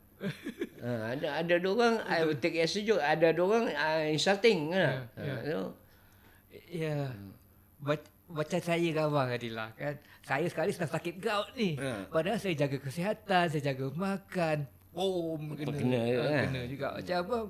[0.82, 3.04] Ha, ada ada dua orang I will take it as a joke.
[3.04, 5.04] Ada dua orang uh, insulting kan.
[5.20, 5.34] Ya, ya.
[5.36, 5.60] Ha, so,
[6.72, 6.96] Ya.
[7.84, 10.00] Bac- macam saya ke abang lah kan.
[10.24, 11.76] Saya sekali sudah sakit gout ni.
[11.76, 12.08] Ha.
[12.08, 14.64] Padahal saya jaga kesihatan, saya jaga makan.
[14.96, 15.76] Boom, kena.
[15.76, 16.44] Kena juga, kan?
[16.48, 16.88] kena juga.
[16.96, 17.46] Macam abang,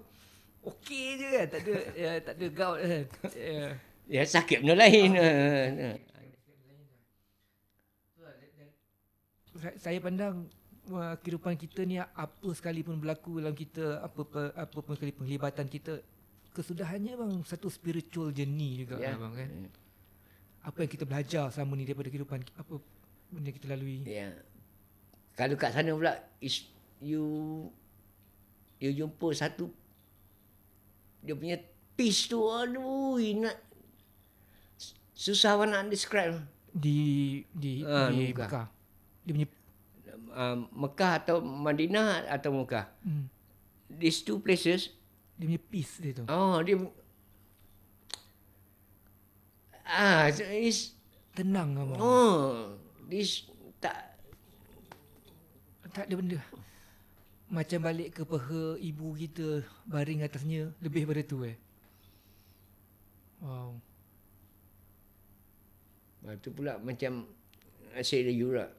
[0.65, 1.45] okey je kan.
[1.45, 3.03] Tak ada, ya, tak ada gout kan.
[3.37, 3.67] Ya.
[4.11, 5.11] Ya sakit benda lain.
[5.15, 5.89] Ha, ha.
[9.55, 10.47] Sa- saya pandang
[10.91, 16.01] kehidupan kita ni apa sekalipun berlaku dalam kita apa apa, apa pun sekali penglibatan kita
[16.51, 19.13] kesudahannya bang satu spiritual journey juga Ya.
[19.13, 19.15] yeah.
[19.15, 19.49] bang kan
[20.61, 22.73] apa yang kita belajar selama ni daripada kehidupan apa
[23.31, 24.35] benda yang kita lalui Ya.
[25.31, 26.67] Kalau kat sana pula is
[26.99, 27.23] you
[28.83, 29.71] you jumpa satu
[31.23, 31.55] dia punya
[31.95, 33.55] peace tu aduh nak
[35.21, 36.41] susah awak nak describe.
[36.73, 36.97] di
[37.53, 38.47] di Ah, di Mekah.
[38.49, 38.65] Mekah.
[39.21, 39.49] Dia punya
[40.31, 42.87] Uh, Mekah atau Madinah atau Mekah.
[43.03, 43.27] hmm,
[43.91, 44.95] These two places
[45.35, 46.23] dia punya peace dia tu.
[46.31, 46.79] Oh dia
[49.83, 50.95] ah is
[51.35, 51.99] tenang abang.
[51.99, 52.79] Oh
[53.11, 53.43] this
[53.83, 54.15] tak
[55.91, 56.39] tak ada benda.
[57.51, 61.59] Macam balik ke peha ibu kita baring atasnya lebih pada tu eh.
[63.43, 63.83] Wow
[66.25, 67.25] Ah, Itu pula macam
[67.91, 68.69] I say to you lah.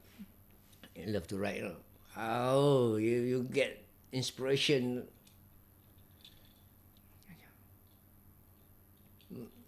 [0.96, 1.76] I love to write lah.
[2.16, 3.80] Oh, you you get
[4.12, 5.08] inspiration.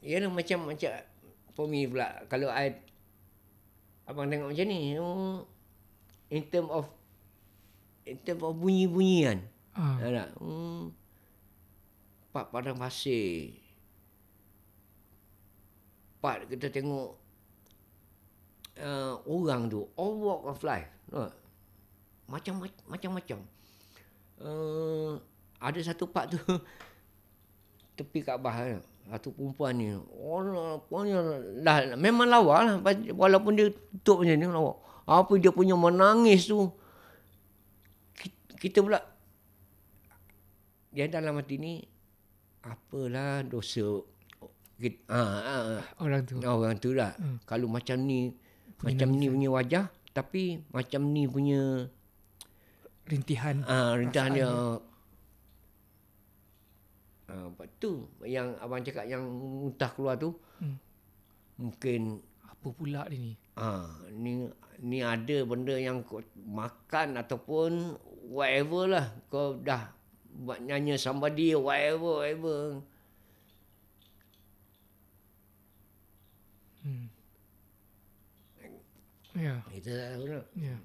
[0.05, 0.93] Ya lah macam macam
[1.57, 2.77] for me pula kalau I
[4.05, 5.49] abang tengok macam ni oh,
[6.29, 6.93] in term of
[8.05, 9.49] in term of bunyi-bunyian.
[9.73, 10.29] ah Ha tak?
[10.37, 10.93] Hmm.
[12.37, 13.57] Part padang pasir.
[16.21, 17.24] Part kita tengok
[18.81, 20.91] uh, orang tu, all walk of life.
[21.11, 21.33] Tak?
[22.27, 23.39] Macam macam-macam.
[24.41, 25.21] Uh,
[25.61, 26.41] ada satu part tu
[27.97, 28.81] tepi Kaabah kan.
[29.05, 29.93] Satu perempuan ni.
[30.25, 31.21] Orang punya
[31.61, 32.77] dah memang lawa lah
[33.13, 33.69] walaupun dia
[34.01, 34.73] tutup macam ni lawa.
[35.05, 36.73] Apa dia punya menangis tu.
[38.57, 38.97] kita pula
[40.89, 41.85] dia dalam hati ni
[42.65, 44.01] apalah dosa
[44.81, 46.35] kita, ah, ah, Orang tu.
[46.43, 47.15] orang tu lah.
[47.15, 47.39] Hmm.
[47.47, 48.35] Kalau macam ni
[48.85, 51.89] macam ni punya wajah tapi macam ni punya
[53.05, 53.61] Rintihan.
[53.65, 54.49] ah rendah dia.
[57.27, 60.79] Ah, lepas tu yang abang cakap yang muntah keluar tu Hmm.
[61.59, 63.33] mungkin Apa pula dia ni?
[63.55, 64.47] ah ni
[64.79, 69.91] ni ada benda yang kau makan ataupun whatever lah kau dah
[70.37, 72.81] buat nyanyi somebody whatever whatever
[79.35, 80.45] Tak tahu lah.
[80.55, 80.77] Ya.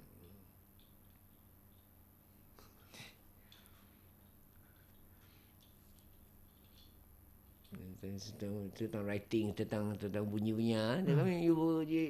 [8.00, 11.44] tentang, tentang writing tentang tentang bunyi-bunyi ah hmm.
[11.44, 12.04] you, you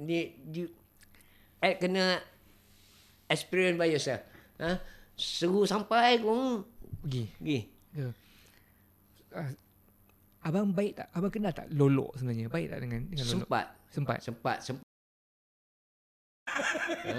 [0.00, 0.64] ni you
[1.60, 2.24] act kena
[3.28, 4.24] experience by yourself
[4.58, 4.80] ha
[5.14, 6.64] seru sampai kau
[7.00, 7.24] Pergi.
[7.40, 7.60] pergi
[7.90, 8.06] Ya.
[9.34, 9.50] Uh,
[10.46, 11.10] abang baik tak?
[11.10, 12.46] Abang kenal tak Lolo sebenarnya?
[12.46, 13.34] Baik tak dengan dengan Lolo?
[13.34, 14.18] sempat Sempat.
[14.22, 14.89] sempat sempat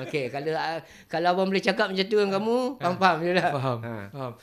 [0.07, 0.79] Okey, kalau ah,
[1.09, 3.49] kalau abang boleh cakap macam tu dengan kamu, faham-faham je lah.
[3.55, 3.77] Faham.
[3.81, 3.93] Ha.
[4.13, 4.33] Faham.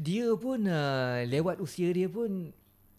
[0.00, 2.48] Dia pun uh, lewat usia dia pun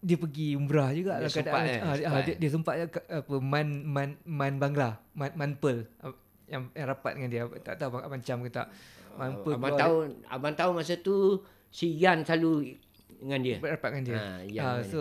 [0.01, 1.79] dia pergi umrah juga Dia lah sempat, eh?
[1.81, 2.21] ah, Sempat.
[2.25, 6.13] dia, dia sempat apa man man man Bangla, man, man Pearl ah,
[6.49, 7.41] yang, yang rapat dengan dia.
[7.61, 8.67] Tak tahu abang, abang macam ke tak.
[9.11, 12.75] Man Pearl Abang tahu abang tahu masa tu si Yan selalu
[13.21, 13.57] dengan dia.
[13.61, 14.17] dia, rapat dengan dia.
[14.17, 14.99] Ha, Yan Ah, dengan so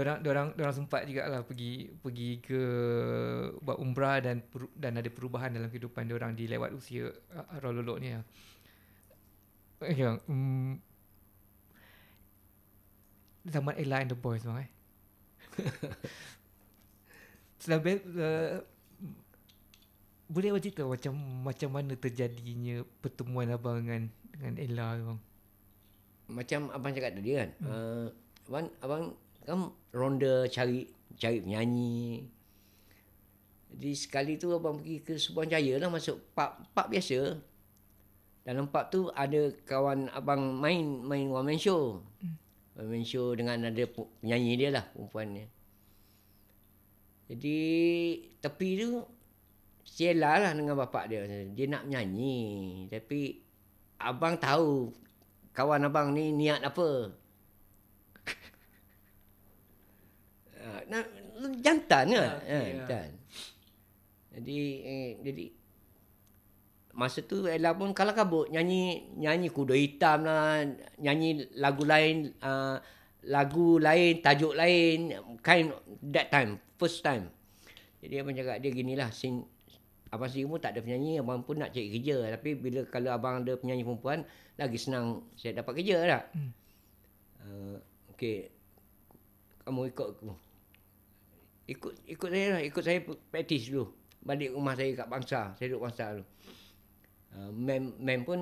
[0.00, 2.60] orang orang orang sempat juga lah pergi pergi ke
[3.60, 4.40] buat umrah dan
[4.72, 8.16] dan ada perubahan dalam kehidupan dia orang di lewat usia uh, arwah lolok ni.
[9.78, 10.74] Ya, um,
[13.46, 14.70] zaman Ella and the Boys bang eh.
[17.62, 18.58] Selain uh,
[20.28, 21.14] boleh cerita macam
[21.44, 25.20] macam mana terjadinya pertemuan abang dengan dengan Ella tu bang?
[26.28, 27.50] Macam abang cakap tadi kan.
[27.60, 27.68] Hmm.
[27.68, 28.06] Uh,
[28.48, 29.04] abang abang
[29.48, 29.58] kan
[29.96, 30.84] ronda cari
[31.16, 32.24] cari penyanyi.
[33.68, 37.36] Jadi sekali tu abang pergi ke Subang Jaya lah masuk pub pub biasa.
[38.44, 42.04] Dalam pub tu ada kawan abang main main one man show.
[42.20, 42.36] Hmm.
[42.76, 45.46] One man show dengan ada penyanyi dia lah perempuan dia.
[47.28, 47.58] Jadi
[48.40, 49.04] tepi tu
[49.84, 51.24] Sheila lah dengan bapak dia.
[51.52, 52.36] Dia nak menyanyi.
[52.92, 53.40] Tapi
[54.00, 54.92] abang tahu
[55.56, 57.12] kawan abang ni niat apa.
[60.58, 61.08] Ah, nak
[61.64, 62.12] jantan?
[62.12, 63.08] Ah, Ha, okey, jantan.
[64.36, 65.44] Jadi eh, jadi
[66.98, 70.66] masa tu Ella pun kalah kabut nyanyi nyanyi kuda hitam lah,
[70.98, 72.76] nyanyi lagu lain uh,
[73.26, 75.70] lagu lain, tajuk lain kind
[76.02, 77.30] that time, first time.
[77.98, 79.42] Jadi abang cakap dia ginilah sin
[80.08, 82.32] Abang sendiri pun tak ada penyanyi, abang pun nak cari kerja.
[82.32, 84.24] Tapi bila kalau abang ada penyanyi perempuan,
[84.56, 86.24] lagi senang saya dapat kerja tak?
[86.32, 86.50] Hmm.
[87.44, 87.76] Uh,
[88.16, 88.48] okay.
[89.68, 90.32] Kamu ikut aku.
[91.68, 92.62] Ikut ikut saya lah.
[92.64, 93.92] Ikut saya praktis dulu.
[94.24, 95.40] Balik rumah saya kat Bangsa.
[95.60, 96.24] Saya duduk Bangsa dulu.
[97.28, 98.40] Uh, mem, mem pun,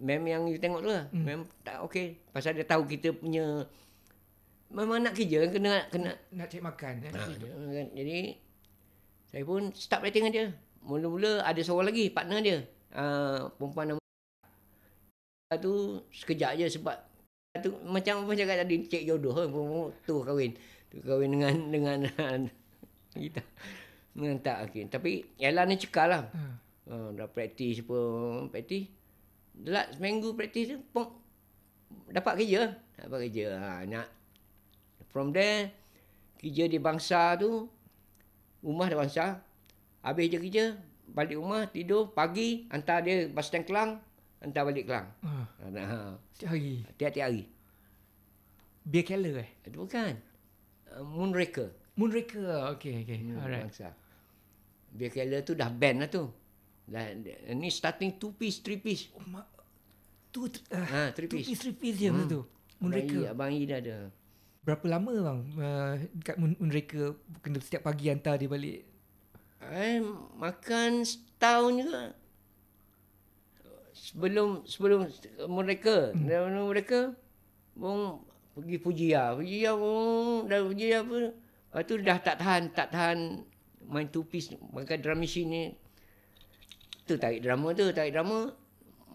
[0.00, 1.04] mem yang you tengok tu lah.
[1.12, 1.24] Hmm.
[1.28, 2.16] Mem tak okay.
[2.32, 3.68] Pasal dia tahu kita punya,
[4.72, 6.92] memang nak kerja kena, kena Nak cari makan.
[7.04, 7.12] eh?
[7.12, 7.20] Ha,
[7.76, 7.86] kan.
[7.92, 8.18] Jadi
[9.28, 10.48] saya pun start writing dengan dia.
[10.86, 12.58] Mula-mula ada seorang lagi partner dia.
[12.94, 14.02] Uh, perempuan nama
[15.58, 16.96] tu sekejap je sebab
[17.62, 20.52] tu macam apa cakap tadi cek jodoh kan Perempuan tu kahwin.
[20.86, 21.98] Tu kahwin dengan dengan
[23.22, 23.42] kita.
[24.14, 24.86] Dengan tak okey.
[24.86, 26.22] Tapi Ella ni cekal lah.
[26.30, 26.42] Ha.
[26.86, 28.86] Uh, dah praktis pun praktis.
[29.58, 31.18] Dah seminggu praktis tu pom,
[32.14, 32.78] dapat kerja.
[32.94, 33.46] Dapat kerja.
[33.58, 34.06] Ha, nak
[35.10, 35.72] from there
[36.36, 37.64] kerja di bangsa tu
[38.60, 39.40] rumah di bangsa
[40.06, 40.64] habis je kerja
[41.10, 43.98] balik rumah tidur pagi hantar dia bas stand Kelang
[44.38, 45.06] hantar balik Kelang.
[45.26, 45.30] Ha.
[45.66, 45.98] Ha, ha,
[46.30, 46.86] Setiap hari.
[46.94, 47.42] tiap-tiap hari.
[48.86, 49.50] Beer Keller eh?
[49.66, 50.14] Itu bukan.
[50.94, 51.74] Uh, Moonraker.
[51.98, 52.70] Moonraker.
[52.78, 53.18] Okay, okay.
[53.18, 53.66] Hmm, Alright.
[53.66, 53.90] Bangsa.
[54.94, 56.30] Beer Keller tu dah band lah tu.
[56.86, 57.02] Dah,
[57.50, 59.10] ni starting two piece, three piece.
[59.10, 59.48] Oh, ma-
[60.30, 61.50] tu uh, Ha, three two piece.
[61.50, 62.30] piece, three piece je hmm.
[62.30, 62.40] tu.
[62.78, 63.34] Moonraker.
[63.34, 63.96] Abang I, Abang I dah ada.
[64.62, 68.86] Berapa lama bang uh, kat Moon- Moonraker kena setiap pagi hantar dia balik?
[69.62, 70.04] I
[70.36, 72.02] makan setahun juga.
[73.96, 75.08] Sebelum sebelum
[75.48, 76.24] mereka, hmm.
[76.28, 77.00] dan mereka
[77.74, 78.22] pun
[78.54, 79.34] pergi Pujia.
[79.34, 83.44] Pujia pun dah Pujia pun lepas tu dah tak tahan, tak tahan
[83.88, 85.64] main two piece makan drum machine ni.
[87.08, 88.52] Tu tarik drama tu, tarik drama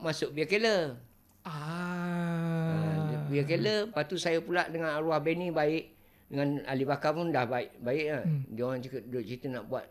[0.01, 0.97] masuk Biar Kela.
[1.45, 2.71] Ah.
[2.73, 5.93] Ha, Biar Kela, lepas tu saya pula dengan arwah Benny baik.
[6.31, 8.23] Dengan Ali Bakar pun dah baik baik lah.
[8.23, 8.43] Hmm.
[8.47, 9.85] Dia orang cakap, duk cerita nak buat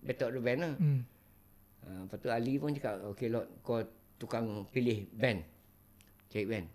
[0.00, 0.74] Battle of the Band lah.
[0.76, 1.00] Hmm.
[1.80, 3.80] Ha, lepas tu Ali pun cakap, okay Lord, kau
[4.20, 5.40] tukang pilih band.
[6.28, 6.66] Cari band.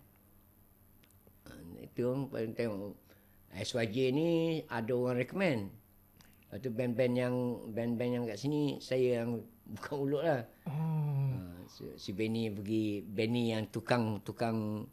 [1.46, 2.94] Ah, Itu orang paling tengok.
[3.56, 4.28] SYJ ni
[4.68, 5.70] ada orang recommend.
[6.46, 7.34] Lepas tu band-band yang
[7.72, 9.40] band-band yang kat sini saya yang
[9.74, 10.42] buka mulut lah.
[10.66, 11.38] Oh.
[11.66, 14.86] Si, si Benny pergi Benny yang tukang tukang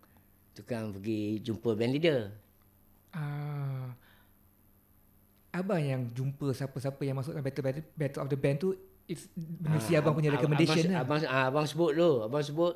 [0.57, 2.19] tukang pergi jumpa band leader.
[3.13, 3.93] Ah.
[5.53, 8.73] Abang yang jumpa siapa-siapa yang masuk dalam battle, battle, battle of the band tu
[9.05, 9.29] it's
[9.61, 11.01] mesti abang punya Ah, recommendation abang, lah.
[11.03, 12.73] abang, ah, abang sebut tu, abang sebut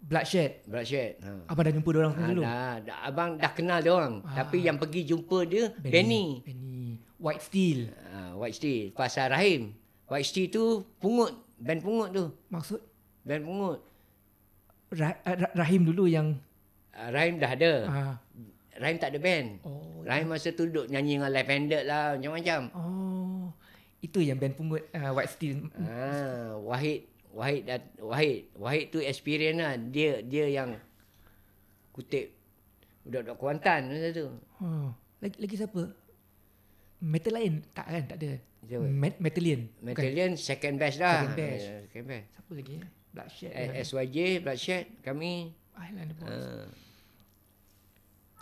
[0.00, 0.60] Bloodshed.
[0.64, 1.16] Bloodshed.
[1.18, 1.48] Ha.
[1.48, 2.42] Abang dah jumpa dia orang Ah, dulu.
[2.42, 4.20] dah, dah, abang dah kenal dia orang.
[4.20, 6.44] Tapi yang pergi jumpa dia Benny.
[6.44, 7.00] Benny.
[7.16, 7.88] White Steel.
[8.10, 8.84] Ha, White Steel.
[8.92, 9.72] Pasal Rahim.
[10.04, 10.64] White Steel tu
[10.98, 11.32] pungut.
[11.56, 12.24] Band pungut tu.
[12.46, 12.84] Maksud
[13.22, 13.78] Band pungut.
[14.92, 16.36] Ra- Ra- Rahim dulu yang
[16.92, 17.72] Rahim dah ada.
[17.86, 18.14] ah.
[18.76, 19.48] Rahim tak ada band.
[19.62, 20.02] Oh.
[20.02, 22.14] Rahim masa tu duduk nyanyi dengan Live Handed lah.
[22.14, 22.60] Macam-macam.
[22.72, 23.44] Oh.
[23.98, 25.70] Itu yang band pungut uh, White Steel.
[25.74, 29.74] Ha, Wahid Wahid dat, Wahid Wahid tu experience lah.
[29.74, 30.76] Dia dia yang
[31.90, 32.34] kutip
[33.02, 34.26] budak-budak Kuantan masa tu.
[34.58, 34.90] Oh.
[35.18, 35.82] Lagi lagi siapa?
[37.00, 38.04] Metal lain tak kan?
[38.08, 38.30] Tak ada.
[38.64, 38.84] Siapa?
[38.88, 39.60] Met- Metalian.
[39.76, 39.92] Bukan.
[39.92, 41.20] Metalian second best dah.
[41.20, 41.64] Second best.
[41.64, 42.26] Ya, second best.
[42.32, 42.74] Siapa lagi?
[42.74, 42.84] eh?
[43.14, 43.52] Bloodshed.
[43.54, 46.34] Eh, SYJ, Bloodshed, kami Island Boys.
[46.34, 46.66] uh,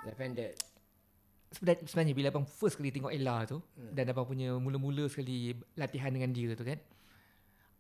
[0.03, 0.55] Handed.
[1.53, 3.93] Sebenarnya, sebenarnya bila abang first kali tengok Ella tu hmm.
[3.93, 6.81] dan abang punya mula-mula sekali latihan dengan dia tu kan.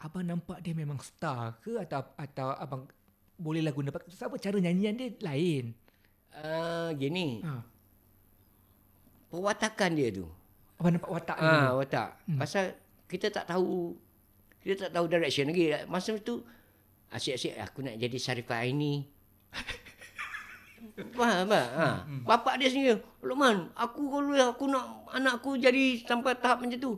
[0.02, 2.82] Abang nampak dia memang star ke atau atau abang
[3.40, 5.72] bolehlah guna sebab cara nyanyian dia lain.
[6.32, 7.60] Uh, gini, Ha.
[9.28, 10.28] perwatakan dia tu.
[10.78, 11.48] Abang nampak watak dia.
[11.48, 11.80] Ah, dulu.
[11.82, 12.08] watak.
[12.28, 12.38] Hmm.
[12.38, 12.64] Pasal
[13.08, 13.96] kita tak tahu
[14.62, 15.74] kita tak tahu direction lagi.
[15.90, 16.44] Masa tu
[17.10, 19.08] asyik-asyik aku nak jadi Sarifah Aini.
[21.14, 21.68] Faham tak?
[21.78, 21.88] Ha.
[22.26, 26.92] Bapak dia sendiri, Luqman, aku kalau aku nak anak aku jadi sampai tahap macam tu.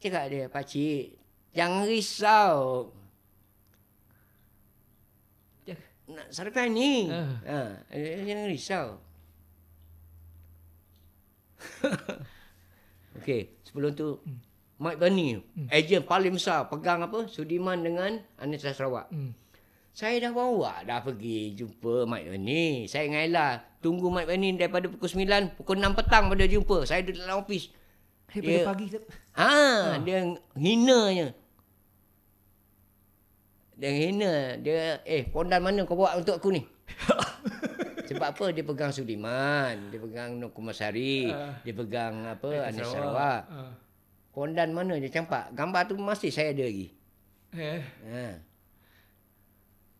[0.00, 1.16] Cakap dia, pakcik,
[1.52, 2.92] jangan risau.
[6.04, 7.08] Nak Sarifah Aini.
[7.08, 7.40] Ah.
[7.48, 7.96] Ha.
[7.96, 8.86] Jangan risau.
[13.20, 14.20] Okey, sebelum tu
[14.76, 15.40] Mike Bernie,
[15.72, 17.30] ejen paling besar pegang apa?
[17.30, 19.08] Sudiman dengan Anissa Sarawak.
[19.08, 19.32] Hmm.
[19.94, 22.90] Saya dah bawa dah pergi jumpa Mike Bernie.
[22.90, 23.46] Saya dengan Ella
[23.78, 26.82] tunggu Mike Bernie daripada pukul 9, pukul 6 petang pada jumpa.
[26.82, 27.70] Saya duduk dalam office.
[28.26, 28.98] Daripada Dia- pagi tu.
[29.38, 29.54] Ha,
[30.02, 30.18] dia
[30.58, 31.26] hinanya.
[33.74, 34.34] Dia hina.
[34.58, 36.62] Dia, eh, pondan mana kau bawa untuk aku ni?
[38.10, 38.44] Sebab apa?
[38.54, 39.90] Dia pegang Sudiman.
[39.90, 41.30] Dia pegang Nur Kumasari.
[41.62, 42.70] dia pegang apa?
[42.70, 43.42] Anis Sarawak.
[43.50, 43.72] Ah.
[44.30, 45.54] Pondan mana dia campak?
[45.54, 46.90] Gambar tu masih saya ada lagi.
[47.54, 47.82] Eh.
[48.10, 48.53] Ha.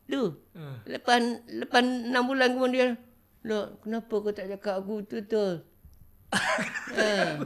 [0.04, 0.22] Tu.
[0.52, 0.78] Ah.
[0.84, 2.88] Lepas lepas 6 bulan kemudian.
[3.44, 5.44] Loh, kenapa kau tak cakap aku tu tu?
[6.96, 7.40] ha.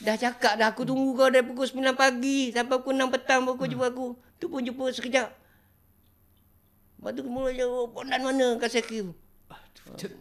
[0.00, 3.58] Dah cakap dah aku tunggu kau dari pukul 9 pagi sampai pukul 6 petang baru
[3.58, 4.06] kau jumpa aku.
[4.40, 5.28] Tu pun jumpa sekejap.
[7.00, 9.16] Lepas tu mula jawab, pondan mana kasih aku?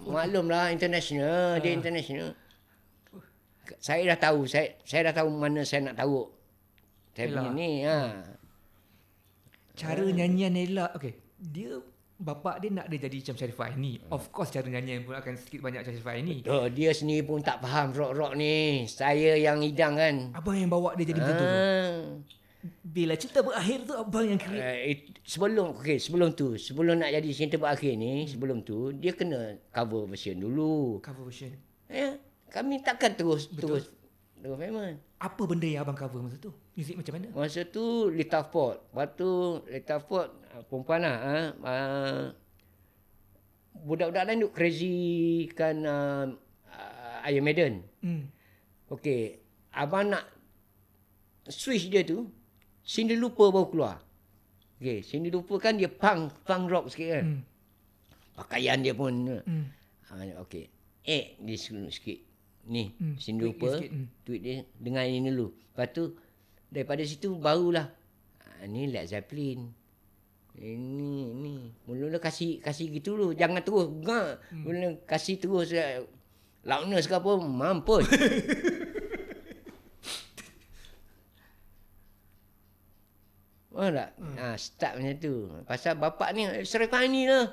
[0.07, 2.31] Maklumlah international, dia international.
[3.83, 6.25] Saya dah tahu, saya saya dah tahu mana saya nak tahu.
[7.13, 8.17] Saya punya ni ha.
[9.79, 11.79] Cara nyanyian Ella Okay Dia
[12.19, 15.63] Bapak dia nak dia jadi macam Sharifah Aini Of course cara nyanyian pun akan sikit
[15.63, 18.83] banyak macam Sharifah Aini Oh, dia sendiri pun tak faham rock-rock ni.
[18.91, 20.15] Saya yang hidang kan.
[20.35, 21.95] Abang yang bawa dia jadi macam tu Ah.
[22.83, 26.59] Bila cerita berakhir tu Abang yang create Uh, it, sebelum okey sebelum tu.
[26.59, 30.99] Sebelum nak jadi cinta berakhir ni sebelum tu dia kena cover version dulu.
[30.99, 31.55] Cover version.
[31.87, 32.19] Ya.
[32.51, 33.79] Kami takkan terus Betul.
[33.79, 33.95] terus
[34.43, 34.99] terus memang.
[35.23, 39.11] Apa benda yang abang cover masa tu Muzik macam mana masa tu Lita Ford lepas
[39.19, 42.21] tu Lita Ford ah, perempuan lah ha, uh,
[43.83, 46.23] budak-budak lain duk crazy kan uh,
[46.71, 48.39] uh, Iron Maiden hmm.
[48.89, 49.37] Okey,
[49.77, 50.25] abang nak
[51.45, 52.25] switch dia tu,
[52.81, 53.97] Cindy Lupa baru keluar.
[54.81, 57.25] Okey, Cindy Lupa kan dia punk, punk rock sikit kan.
[57.29, 57.41] Hmm.
[58.33, 59.13] Pakaian dia pun.
[59.45, 59.65] Hmm.
[60.09, 60.73] Ha, okey.
[61.05, 61.57] Eh, dia
[61.93, 62.17] sikit.
[62.69, 64.25] Ni, Hmm, Cindy Lupa, hmm.
[64.25, 65.53] tweet dia dengan ini dulu.
[65.53, 66.17] Lepas tu,
[66.69, 67.89] daripada situ barulah.
[68.39, 69.69] Ha, ni Led Zeppelin.
[70.59, 71.71] Ini, ni.
[71.87, 73.27] Mula-mula kasih kasih gitu dulu.
[73.33, 73.87] Jangan terus.
[74.01, 74.41] Gak.
[74.53, 74.63] Hmm.
[74.63, 75.71] Mula kasih terus.
[75.73, 76.03] eh,
[76.63, 78.03] Loudness ke apa, mampus.
[83.69, 84.09] Faham tak?
[84.19, 84.35] Hmm.
[84.35, 85.33] Ha, start macam tu.
[85.63, 87.47] Pasal bapak ni, Serifah ni lah.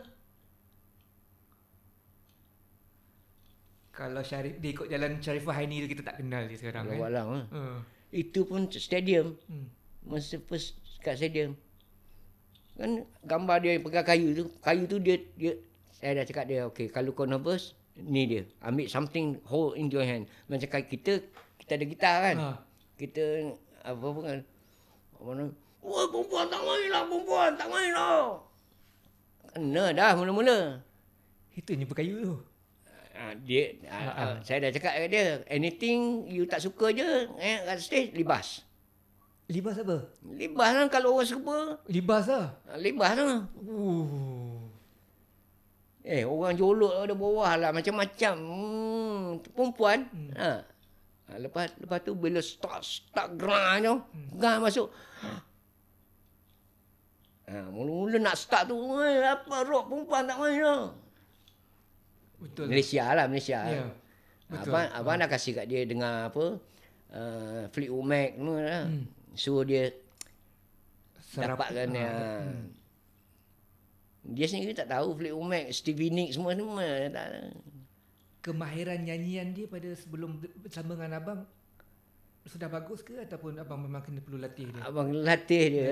[3.97, 7.09] Kalau Syarif Dia ikut jalan Sharifah Aini tu Kita tak kenal dia sekarang kan Kalau
[7.09, 7.41] alam, ha.
[7.49, 7.79] uh.
[8.11, 9.35] Itu pun stadium.
[9.51, 9.67] hmm.
[10.07, 11.59] Masa first kat stadium.
[12.77, 14.45] Kan gambar dia yang pegang kayu tu.
[14.61, 15.57] Kayu tu dia, dia
[15.97, 18.43] saya dah cakap dia, okay, kalau kau nervous, ni dia.
[18.61, 20.29] Ambil something, hold in your hand.
[20.47, 21.25] Macam kita,
[21.57, 22.37] kita ada gitar kan.
[22.37, 22.51] Ha.
[23.01, 23.25] Kita,
[23.81, 24.41] apa pun kan.
[25.17, 25.45] Mana,
[25.87, 28.43] Wah, perempuan tak main lah, perempuan tak main lah.
[29.55, 30.59] Kena dah mula-mula.
[31.57, 32.35] Itu yang jumpa kayu tu.
[33.17, 37.65] Ah, dia ah, ah, saya dah cakap kat dia, anything you tak suka je eh
[37.65, 38.67] kat stage libas.
[39.47, 40.11] Libas apa?
[40.27, 41.59] Libas lah kalau orang suka.
[41.87, 42.59] Libas lah.
[42.67, 43.47] Ah, Libas lah.
[43.63, 44.59] Uh.
[46.07, 48.35] Eh, orang jolok ada bawah lah macam-macam.
[48.39, 50.07] Hmm, perempuan.
[50.11, 50.31] Hmm.
[50.35, 50.51] Ha.
[51.27, 54.39] Ha, lepas lepas tu bila start start gerang tu, hmm.
[54.39, 54.91] gerang masuk.
[57.47, 61.06] Ha, mula-mula nak start tu, apa rock perempuan tak main lah.
[62.37, 62.69] Betul.
[62.69, 63.61] Malaysia lah, Malaysia.
[63.65, 63.85] Ya.
[64.47, 64.71] Betul.
[64.71, 66.61] Abang, abang dah kasih kat dia dengar apa,
[67.11, 68.85] uh, Fleetwood Mac semua lah.
[68.87, 69.05] Hmm.
[69.37, 69.91] Suruh dia
[71.19, 72.13] Serap- dapatkan ah, ya.
[74.27, 77.29] Dia sendiri tak tahu Fleetwood Mac, Stevie Nicks semua semua dia tak.
[78.47, 81.41] Kemahiran nyanyian dia pada sebelum bersama dengan abang
[82.47, 84.83] sudah bagus ke ataupun abang memang kena perlu latih dia?
[84.87, 85.91] Abang latih dia.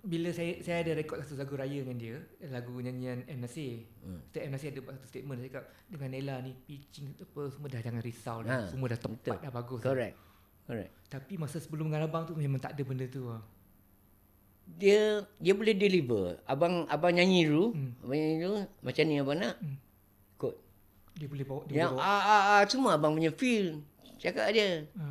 [0.00, 2.16] Bila saya saya ada rekod satu lagu raya dengan dia,
[2.48, 3.84] lagu nyanyian M Nasir.
[4.00, 4.24] Hmm.
[4.26, 7.68] Setiap M Nasir ada buat satu statement dia cakap dengan Nella ni pitching apa semua
[7.68, 8.50] dah jangan risau dah.
[8.50, 9.36] Ha, semua dah tepat betul.
[9.38, 9.80] dah bagus.
[9.80, 10.16] Correct.
[10.64, 10.90] Correct.
[11.06, 13.28] Tapi masa sebelum dengan abang tu memang tak ada benda tu.
[13.28, 13.44] lah.
[14.70, 16.40] Dia dia boleh deliver.
[16.46, 17.92] Abang abang nyanyi dulu, Hmm.
[18.00, 19.54] abang nyanyi dulu macam ni abang nak.
[19.60, 19.76] Hmm.
[20.36, 20.54] Kot.
[21.12, 22.16] Dia boleh bawa dia Yang boleh bawa.
[22.16, 23.84] ah, ah, ah, semua abang punya feel.
[24.16, 24.88] Cakap dia.
[24.96, 25.04] Ha.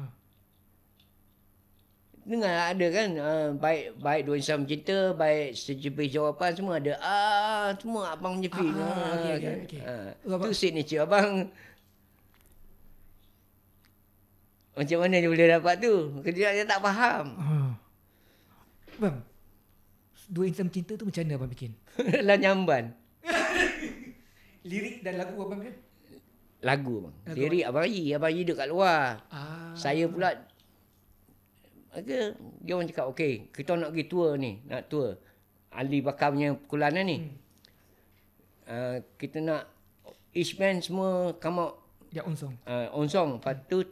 [2.30, 6.94] Dengar ada kan uh, baik baik dua insan cinta, baik sejepit jawapan semua ada.
[7.00, 8.70] Ah semua abang punya feel.
[8.72, 9.58] Ah, Ah, okey, kan?
[9.66, 9.82] okey.
[9.82, 11.50] Ah, Oh, abang- tu signature abang.
[14.72, 15.94] Macam mana dia boleh dapat tu?
[16.22, 17.26] Kerja dia tak faham.
[17.36, 17.56] Ha.
[18.98, 19.18] Bang.
[20.30, 21.74] Dua insan cinta tu macam mana abang bikin?
[22.28, 22.94] Lah nyamban.
[24.70, 25.76] Lirik dan lagu abang kan?
[26.62, 27.16] Lagu bang.
[27.26, 29.26] Lagu Lirik abang Yi, abang Yi duduk kat luar.
[29.28, 29.74] Ah.
[29.74, 30.38] Saya pula
[31.90, 35.18] Maka dia orang cakap, okey, kita nak pergi tour ni, nak tour.
[35.74, 37.18] Ali Bakar punya kulanan ni.
[37.18, 37.34] Hmm.
[38.70, 39.66] Uh, kita nak
[40.34, 41.74] each band semua come out
[42.10, 42.54] Ya unsong.
[42.66, 43.38] uh, on song.
[43.38, 43.86] Lepas tu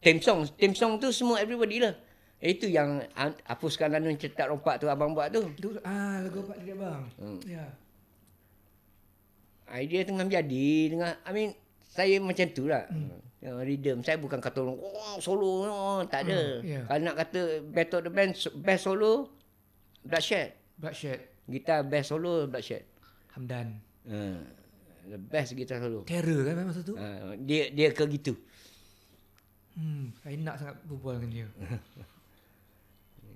[0.00, 0.44] theme song.
[0.60, 1.96] Theme song tu semua everybody lah.
[2.36, 5.40] Itu yang an- hapuskan lanun cetak rompak tu abang buat tu.
[5.56, 7.02] Itu ah lagu apa dia bang?
[7.16, 7.38] Hmm.
[7.48, 7.64] Ya.
[9.72, 10.68] Idea tengah menjadi.
[10.92, 11.50] Tengah, I mean,
[11.88, 12.84] saya macam tu lah.
[12.92, 13.20] Hmm.
[13.42, 14.06] Uh, rhythm.
[14.06, 15.66] Saya bukan kata orang, oh, solo.
[15.66, 16.62] Oh, tak ada.
[16.62, 16.84] Hmm, yeah.
[16.86, 17.40] Kalau nak kata
[17.98, 18.32] of the band,
[18.62, 19.34] best solo,
[20.06, 20.54] Bloodshed.
[20.78, 21.18] Bloodshed.
[21.50, 22.86] Gitar best solo, Bloodshed.
[23.34, 23.82] Hamdan.
[24.06, 24.38] Uh,
[25.10, 26.06] the best gitar solo.
[26.06, 26.94] Terror kan masa tu?
[26.94, 28.38] Uh, dia dia ke gitu.
[29.74, 31.46] Hmm, saya nak sangat berbual dengan dia.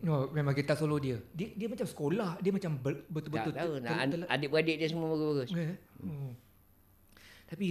[0.05, 1.19] No, memang gitar solo dia.
[1.33, 3.73] Dia dia macam sekolah, dia macam ber, Tak betul-betul tahu.
[3.83, 5.51] tel- adik-beradik dia semua bagus-bagus.
[5.57, 6.31] Eh, oh.
[7.51, 7.65] Tapi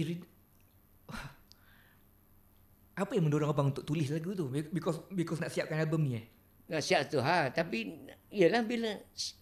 [2.96, 4.48] apa yang mendorong abang untuk tulis lagu tu?
[4.48, 6.24] Be- Because because nak siapkan album ni eh.
[6.72, 7.52] Nak siap tu ha.
[7.52, 8.90] Tapi, ialah bila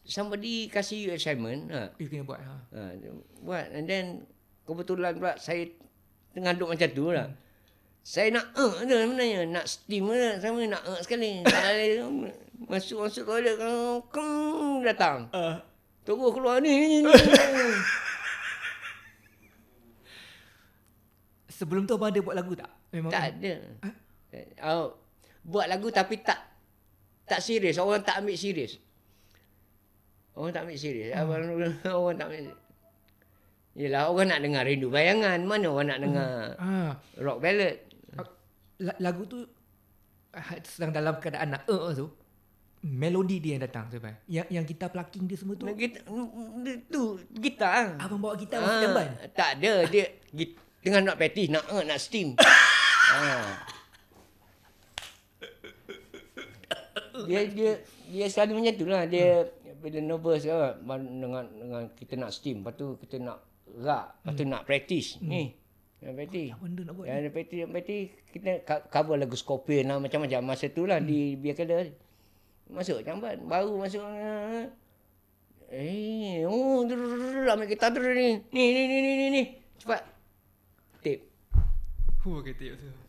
[0.05, 2.57] somebody kasih you assignment, ha, You kena buat ha.
[2.75, 2.81] ha,
[3.41, 3.71] buat.
[3.73, 4.27] And then,
[4.67, 5.71] kebetulan pula saya
[6.35, 7.31] tengah duduk macam tu lah.
[8.05, 9.49] Saya nak uh, tu sebenarnya.
[9.49, 10.37] Nak steam lah.
[10.43, 11.41] Sama nak uh, sekali.
[11.47, 12.37] Tak boleh.
[12.69, 13.57] Masuk-masuk toilet.
[13.57, 15.19] Keng, keng, datang.
[15.33, 15.57] Uh,
[16.05, 16.69] Tunggu keluar ni.
[16.69, 17.09] ni, ni.
[21.55, 22.69] sebelum tu abang ada buat lagu tak?
[22.95, 23.55] Memang tak ada.
[23.83, 23.89] Ha?
[24.71, 24.95] Oh,
[25.43, 26.39] buat lagu tapi tak
[27.27, 27.83] tak serius.
[27.83, 28.79] Orang tak ambil serius.
[30.39, 31.11] Orang tak ambil serius.
[31.11, 31.21] Hmm.
[31.27, 31.43] Abang
[32.07, 32.55] orang tak ambil.
[33.75, 35.43] Yelah orang nak dengar rindu bayangan.
[35.43, 36.31] Mana orang nak dengar
[36.63, 37.77] Ah, rock ballad.
[38.79, 39.43] la- lagu tu
[40.31, 42.07] ah, sedang dalam keadaan nak uh, tu
[42.85, 44.15] melodi dia yang datang sampai.
[44.29, 45.65] Yang yang kita plucking dia semua tu.
[45.73, 46.05] Kita,
[46.91, 47.03] tu
[47.41, 47.97] gitar.
[47.97, 49.09] Abang bawa gitar masuk jamban.
[49.33, 49.89] tak ada.
[49.89, 52.37] Dia git, tengah nak patty, nak uh, nak steam.
[53.15, 53.37] ha.
[57.25, 57.71] Dia dia
[58.11, 59.03] dia selalu macam tu lah.
[59.07, 59.47] Dia
[59.79, 63.39] bila nervous kan dengan dengan kita nak steam, lepas tu kita nak
[63.79, 65.21] rak, lepas tu nak practice.
[65.21, 65.53] Ni.
[66.05, 66.51] Nak practice.
[66.53, 67.07] Apa benda nak buat?
[67.09, 68.07] Ya, ada practice, nak practice.
[68.33, 70.41] Kita co- cover lagu Scorpion lah, macam-macam.
[70.45, 71.97] Masa tu lah, dibiarkan dia.
[72.69, 73.41] Masuk jamban.
[73.45, 74.05] Baru masuk.
[75.73, 78.41] Eh, oh, ambil gitar dulu ni.
[78.53, 79.43] Ni, ni, ni, ni, ni, ni.
[79.81, 80.05] Cepat.
[81.01, 81.29] Tip.
[82.25, 83.04] Huh, kata tu.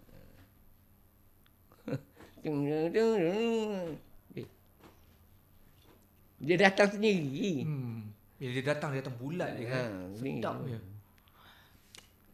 [6.46, 7.66] Dia datang sendiri.
[7.66, 8.14] Hmm.
[8.38, 9.88] Bila dia datang, dia datang bulat je kan.
[9.88, 10.38] Ha, ni.
[10.38, 10.80] Sedap je.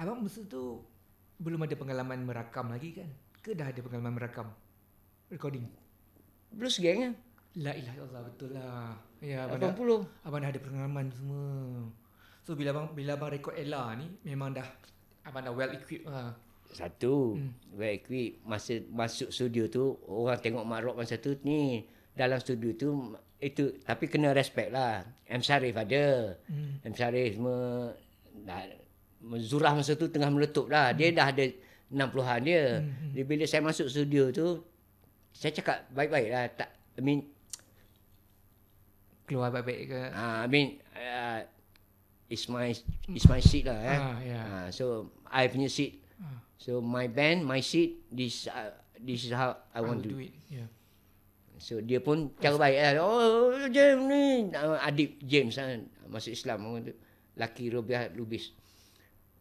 [0.01, 0.81] Abang masa tu
[1.37, 3.09] belum ada pengalaman merakam lagi kan?
[3.39, 4.49] Ke dah ada pengalaman merakam?
[5.29, 5.63] Recording?
[6.51, 7.13] Blues gang kan?
[7.61, 8.95] La ilaha illallah betul lah.
[9.21, 10.27] Ya, abang dah, 80.
[10.27, 11.45] abang dah ada pengalaman semua.
[12.41, 14.65] So bila abang bila abang record Ella ni memang dah
[15.23, 16.33] abang dah well equipped lah.
[16.71, 17.75] Satu, hmm.
[17.75, 18.43] well equipped.
[18.47, 21.83] Masa masuk studio tu, orang tengok Mak Rock masa tu, ni,
[22.15, 22.89] dalam studio tu
[23.41, 25.01] itu tapi kena respect lah.
[25.25, 26.37] M Sharif ada.
[26.45, 26.77] Hmm.
[26.85, 27.89] M Sharif semua
[28.45, 28.61] dah
[29.41, 30.93] Zurah masa tu tengah meletup dah.
[30.93, 31.45] Dia dah ada
[31.89, 32.81] 60-an dia.
[32.81, 33.11] Hmm.
[33.17, 34.61] Dia bila saya masuk studio tu
[35.33, 36.45] saya cakap baik-baik lah.
[36.53, 37.19] Tak, I mean,
[39.25, 40.01] Keluar baik-baik ke?
[40.11, 41.39] uh, I mean, uh,
[42.27, 42.75] it's my
[43.15, 43.79] it's my seat lah.
[43.79, 43.99] Eh.
[43.99, 44.41] Ah, ya.
[44.41, 44.85] Uh, so
[45.29, 46.00] I punya seat.
[46.61, 48.69] So my band, my seat, this uh,
[49.01, 50.29] this is how I want to do it.
[50.45, 50.69] Yeah.
[51.57, 53.01] So dia pun cara baik lah.
[53.01, 54.25] Oh James ni.
[54.53, 55.89] Uh, adik James kan.
[56.05, 56.69] Masuk Islam.
[56.69, 56.93] orang tu.
[57.33, 58.53] Laki Robiah Lubis.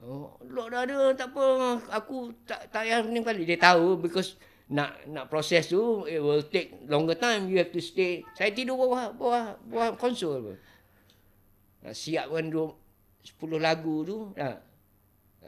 [0.00, 1.12] Oh, dah ada.
[1.12, 1.76] Tak apa.
[1.92, 3.44] Aku tak tak payah ni kali.
[3.44, 4.40] Dia tahu because
[4.72, 7.52] nak nak proses tu it will take longer time.
[7.52, 8.24] You have to stay.
[8.32, 10.56] Saya tidur bawah bawah bawah konsol.
[11.80, 12.76] Nak siapkan dua,
[13.24, 14.18] 10 lagu tu.
[14.36, 14.69] Ha.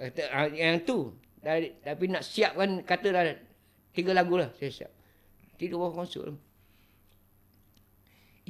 [0.03, 1.15] Kata, ah, yang tu.
[1.39, 3.23] Dari, tapi nak siapkan kata dah
[3.95, 4.91] tiga lagu lah saya siap.
[5.55, 6.35] Tidur bawah konsol.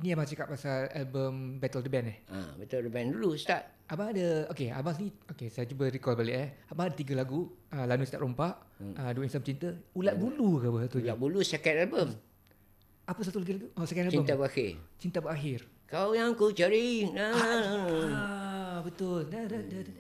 [0.01, 2.19] Ini abang cakap pasal album Battle the Band eh?
[2.33, 3.85] Ha, betul band dulu start.
[3.93, 6.49] Abang ada, okay, abang ni, okay, saya cuba recall balik eh.
[6.73, 8.97] Abang ada tiga lagu, uh, Lanu Start Rompak, hmm.
[8.97, 12.09] uh, Dua Insan Cinta, Ulat Bulu ke apa satu Ulat bulu second album.
[13.05, 13.69] Apa satu lagi lagu?
[13.77, 14.25] Oh, second album.
[14.25, 14.71] Cinta berakhir.
[14.97, 15.61] Cinta Berakhir.
[15.85, 17.05] Kau yang ku cari.
[17.13, 17.37] Nah.
[18.09, 19.29] Ah, betul.
[19.29, 19.93] Da, da, da, da,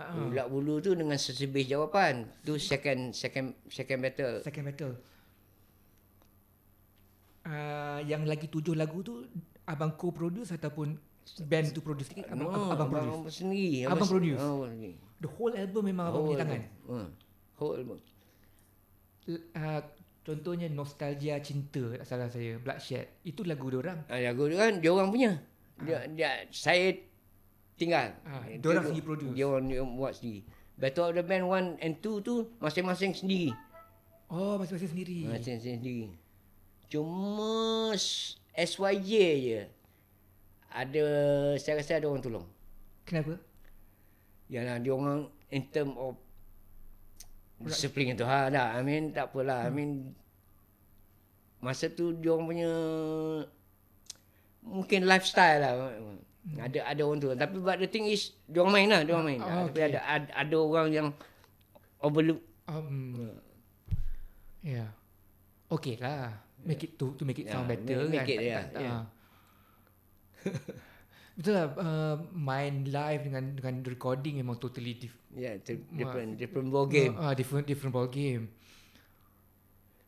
[0.00, 0.16] ah.
[0.16, 2.24] Ulat bulu tu dengan sesebis jawapan.
[2.40, 4.40] Tu second second second battle.
[4.40, 4.94] Second Battle.
[7.40, 9.24] Uh, yang lagi tujuh lagu tu,
[9.64, 10.92] abang co-produce ataupun
[11.48, 12.28] band tu produce sikit?
[12.28, 13.16] Abang, No, abang, produce?
[13.16, 13.88] Abang sendiri.
[13.88, 14.40] Abang se- produce?
[14.44, 14.68] Oh.
[15.20, 16.62] The whole album memang abang punya tangan?
[16.88, 16.96] Ha.
[17.60, 17.98] Whole album.
[19.30, 19.80] Uh,
[20.20, 23.08] contohnya Nostalgia Cinta, tak salah saya, Bloodshed.
[23.24, 23.98] Itu lagu dia orang.
[24.08, 25.32] Ah, lagu tu kan dia orang punya.
[25.80, 26.92] Dia, dia saya
[27.80, 28.12] tinggal.
[28.22, 29.32] Ah, Dia diorang tu- sendiri produce.
[29.32, 29.64] Dia orang
[29.96, 30.44] buat sendiri.
[30.76, 33.56] Battle of the Band 1 and 2 tu masing-masing sendiri.
[34.28, 35.18] Oh, masing-masing sendiri.
[35.24, 36.04] Masing-masing sendiri.
[36.86, 37.92] Cuma
[38.52, 39.60] SYJ je.
[40.70, 41.04] Ada
[41.56, 42.46] saya rasa ada orang tolong.
[43.02, 43.34] Kenapa?
[44.46, 46.14] Yalah dia orang in term of
[47.60, 48.72] disiplin itu ha dah.
[48.72, 49.66] I mean tak apalah.
[49.66, 50.14] I mean
[51.60, 52.70] masa tu dia orang punya
[54.62, 55.72] mungkin lifestyle lah.
[56.40, 57.28] Ada ada orang tu.
[57.30, 59.40] Tapi but the thing is dia orang main lah, dia orang main.
[59.40, 59.88] Ah, Tapi okay.
[59.92, 61.08] ada, ada ada orang yang
[62.00, 62.40] overlook.
[62.64, 63.28] Um,
[64.60, 64.88] yeah.
[65.68, 66.32] Okay lah.
[66.60, 68.36] Make it to to make it Yeah, sound better make- make kan.
[68.36, 68.92] it, yeah, Tak- yeah.
[68.94, 69.04] ah.
[71.36, 71.66] Betul lah.
[71.72, 77.16] Uh, main live dengan dengan recording memang totally diff, Yeah, di- different different ball game.
[77.16, 78.48] Uh, different different ball game.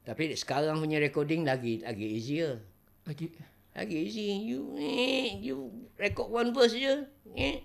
[0.02, 2.58] Tapi sekarang punya recording lagi lagi easier.
[3.06, 3.30] Lagi
[3.72, 4.28] Lagi easy.
[4.52, 7.08] You eh, you record one verse je.
[7.32, 7.64] Eh.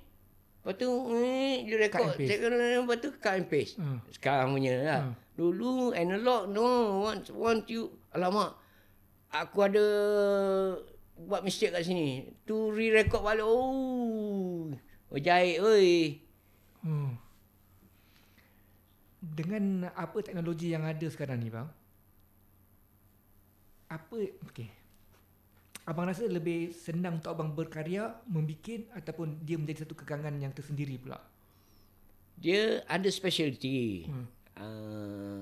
[0.63, 2.11] Lepas tu eh, you record.
[2.11, 2.29] and paste.
[2.31, 3.75] Second, lepas tu cut and paste.
[3.79, 3.99] Hmm.
[4.11, 5.01] Sekarang punya lah.
[5.11, 5.15] Hmm.
[5.35, 6.67] Dulu analog no.
[7.03, 8.55] Once, once you, alamak.
[9.27, 9.85] Aku ada
[11.19, 12.31] buat mistake kat sini.
[12.47, 13.43] Tu re-record balik.
[13.43, 14.71] Oh.
[15.07, 16.19] Oh jahit oi.
[16.83, 17.27] hmm.
[19.23, 21.67] dengan apa teknologi yang ada sekarang ni bang?
[23.91, 24.17] Apa
[24.51, 24.67] okey.
[25.87, 30.99] Abang rasa lebih senang untuk abang berkarya, membikin ataupun dia menjadi satu kekangan yang tersendiri
[30.99, 31.15] pula.
[32.35, 34.03] Dia ada specialty.
[34.03, 34.27] Hmm.
[34.59, 35.39] Uh,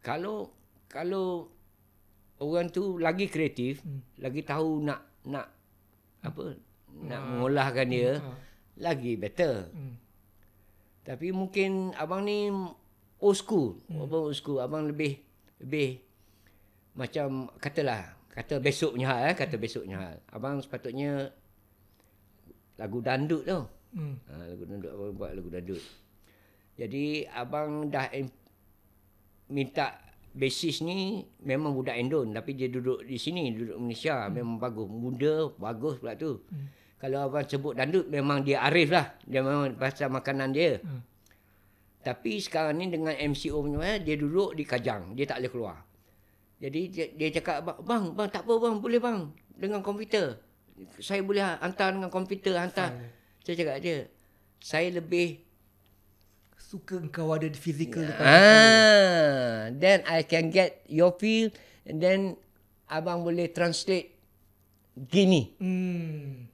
[0.00, 0.48] kalau
[0.88, 1.52] kalau
[2.40, 4.00] orang tu lagi kreatif, Hmm.
[4.16, 5.52] lagi tahu nak nak
[6.24, 6.56] apa
[7.04, 7.28] nak Ah.
[7.28, 8.40] mengolahkan dia, Ah.
[8.80, 9.68] lagi better.
[9.68, 10.00] Hmm.
[11.04, 12.48] Tapi mungkin abang ni
[13.20, 13.76] old school.
[13.84, 14.08] Hmm.
[14.08, 15.20] Abang old school, abang lebih
[15.60, 16.00] lebih
[16.96, 20.16] macam katalah kata besok punya hal eh, kata besok punya hal.
[20.30, 21.34] Abang sepatutnya
[22.78, 23.60] lagu dandut tu.
[23.90, 24.16] Hmm.
[24.30, 25.82] Ha, lagu dandut abang buat lagu dandut.
[26.78, 28.38] Jadi abang dah em-
[29.50, 29.98] minta
[30.30, 34.32] basis ni memang budak Indon tapi dia duduk di sini duduk Malaysia hmm.
[34.38, 36.38] memang bagus muda bagus pula tu.
[36.48, 36.70] Hmm.
[37.02, 39.16] Kalau abang sebut dandut memang dia arif lah.
[39.26, 40.78] Dia memang pasal makanan dia.
[40.78, 41.02] Hmm.
[42.00, 45.76] Tapi sekarang ni dengan MCO punya eh, dia duduk di Kajang, dia tak boleh keluar.
[46.60, 49.18] Jadi dia, dia cakap "Bang, bang, bang tak apa bang, boleh bang
[49.56, 50.36] dengan komputer.
[51.00, 52.92] Saya boleh hantar dengan komputer hantar.
[52.92, 53.12] File.
[53.40, 53.96] Saya cakap dia,
[54.60, 55.40] saya lebih
[56.60, 61.50] Suka kau ada physical depan ah, then I can get your feel
[61.82, 62.38] and then
[62.86, 64.14] abang boleh translate
[64.94, 65.50] gini.
[65.58, 66.46] Hmm.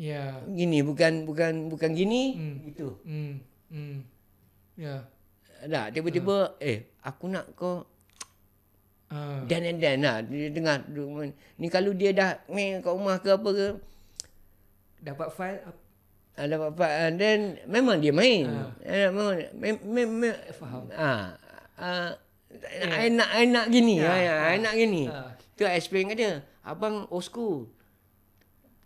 [0.00, 0.40] Ya.
[0.40, 0.56] Yeah.
[0.56, 2.56] Gini bukan bukan bukan gini Hmm.
[2.64, 2.96] gitu.
[3.04, 3.44] Hmm.
[3.68, 3.96] Hmm.
[4.80, 5.04] Ya.
[5.68, 7.84] Dah tiba-tiba eh aku nak kau
[9.12, 9.44] Ah.
[9.44, 10.88] Dan and then lah Dia dengar
[11.60, 13.68] Ni kalau dia dah Ni kat rumah ke apa ke
[15.04, 15.60] Dapat file
[16.40, 18.48] ah, Dapat part ah, Then Memang dia main
[18.80, 20.88] eh, Memang mem, mem, mem, Faham.
[20.96, 21.36] ah,
[21.76, 22.16] ah,
[22.82, 24.00] I nak I nak gini.
[24.00, 25.08] Ya, Ya, I nak gini.
[25.08, 25.32] Ha.
[25.56, 26.32] Tu I explain kat dia.
[26.62, 27.68] Abang old school.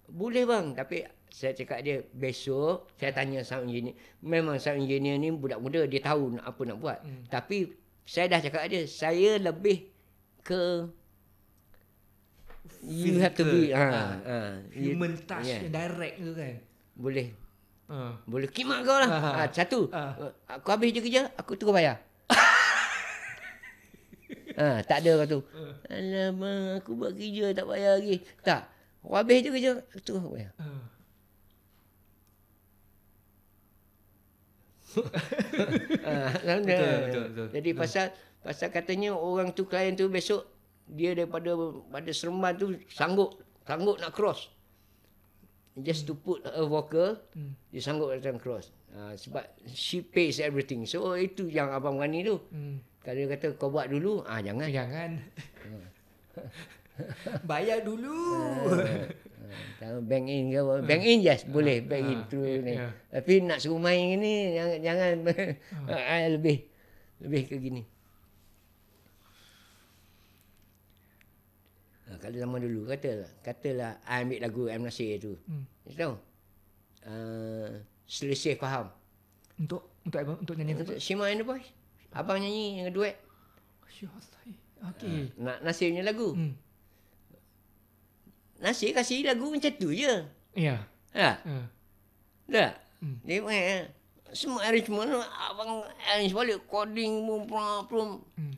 [0.07, 0.73] Boleh bang.
[0.73, 3.99] Tapi saya cakap dia besok saya tanya sound engineer.
[4.23, 5.85] Memang sound engineer ni budak muda.
[5.85, 6.99] Dia tahu nak apa nak buat.
[7.03, 7.27] Hmm.
[7.27, 7.75] Tapi
[8.07, 8.87] saya dah cakap dia.
[8.87, 9.91] Saya lebih
[10.47, 10.63] ke
[12.87, 13.83] You have to be Physical.
[13.83, 14.03] ha, Ha.
[14.23, 14.39] ha,
[14.71, 15.59] you- Human touch yeah.
[15.59, 16.55] yang direct tu kan.
[16.95, 17.29] Boleh
[17.87, 18.19] Ha.
[18.27, 19.07] Boleh kimak kau lah.
[19.07, 19.31] Ha, ha.
[19.39, 19.87] Ha, satu.
[19.91, 20.03] Ha.
[20.19, 20.27] Ha.
[20.59, 22.03] Aku habis je kerja, aku terus bayar.
[24.59, 25.41] ha, tak ada kau tu.
[25.87, 28.27] Alamak, aku buat kerja tak bayar lagi.
[28.43, 28.67] Tak.
[29.03, 30.51] Aku habis je kerja, aku terus bayar.
[30.59, 30.67] Ha.
[36.07, 37.47] Ha, betul, Betul, betul, betul.
[37.55, 38.07] Jadi pasal
[38.47, 40.47] pasal katanya orang tu klien tu besok
[40.87, 41.51] dia daripada
[41.91, 44.55] pada Seremban tu sanggup sanggup nak cross.
[45.77, 47.53] Just to put a vocal, Hmm.
[47.69, 48.71] dia sanggup datang cross.
[48.97, 50.89] Ha, sebab she pays everything.
[50.89, 52.41] So itu yang abang berani tu.
[52.49, 52.81] Hmm.
[53.05, 54.73] Kalau dia kata kau buat dulu, ah jangan.
[54.73, 55.11] Jangan.
[57.51, 58.17] Bayar dulu.
[59.79, 60.75] Uh, bank in ke apa.
[60.83, 62.75] Bank in yes, boleh bank in ah, through ni.
[62.75, 62.89] ya.
[63.13, 65.13] Tapi nak suruh main ni jangan jangan
[65.93, 66.67] ah, lebih
[67.21, 67.83] lebih ke gini.
[72.19, 75.37] Kalau zaman dulu katalah katalah I ambil lagu M Nasir tu.
[75.49, 75.65] Hmm.
[75.87, 76.15] You tahu?
[77.07, 77.71] Uh,
[78.07, 78.91] selisih faham.
[79.57, 80.35] Untuk untuk apa?
[80.37, 80.77] Untuk nyanyi?
[80.77, 81.67] Untuk Shima and the Boys.
[82.13, 83.17] Abang nyanyi yang duet.
[83.91, 84.41] Syah Allah.
[84.93, 85.33] Okey.
[85.41, 86.29] Nak Nasir punya lagu.
[86.37, 86.53] Hmm.
[88.61, 90.25] Nasir kasih lagu macam tu je.
[90.57, 90.85] Ya.
[91.17, 91.31] Ha.
[91.45, 91.57] Ha.
[92.49, 92.73] Tak?
[93.01, 93.17] Hmm.
[93.25, 93.89] Dia
[94.35, 97.47] semua arrangement abang arrange balik coding pun
[97.87, 98.55] pun Hmm.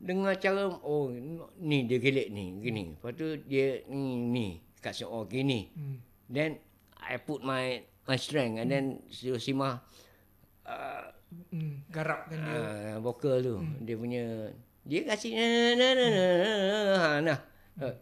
[0.00, 1.12] Dengan cara oh
[1.60, 2.96] ni dia gelek ni gini.
[2.96, 4.46] Lepas tu dia ni ni
[4.80, 5.68] kasih oh gini.
[5.76, 5.96] Hmm.
[6.26, 6.50] Then
[6.96, 9.84] I put my my strength and then si Sima
[10.64, 11.86] uh, Hmm.
[11.94, 12.58] Garapkan dia.
[12.58, 14.50] uh, vokal tu dia punya
[14.82, 15.46] dia kasih na
[15.78, 17.34] na na na na na.
[17.78, 17.94] Uh,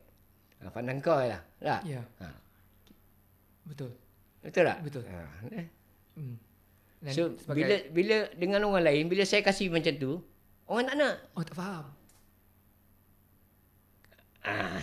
[0.73, 1.45] pandang kau lah.
[1.61, 1.85] Tak?
[1.85, 2.01] Ya.
[2.25, 2.29] Ha.
[3.69, 3.93] Betul.
[4.41, 4.79] Betul tak?
[4.81, 5.05] Betul.
[5.13, 5.21] Ha.
[5.53, 5.67] eh.
[6.17, 6.41] Hmm.
[7.05, 10.25] Dan So bila bila dengan orang lain bila saya kasih macam tu
[10.69, 11.15] orang tak nak.
[11.33, 11.85] oh tak faham.
[14.39, 14.81] Ah.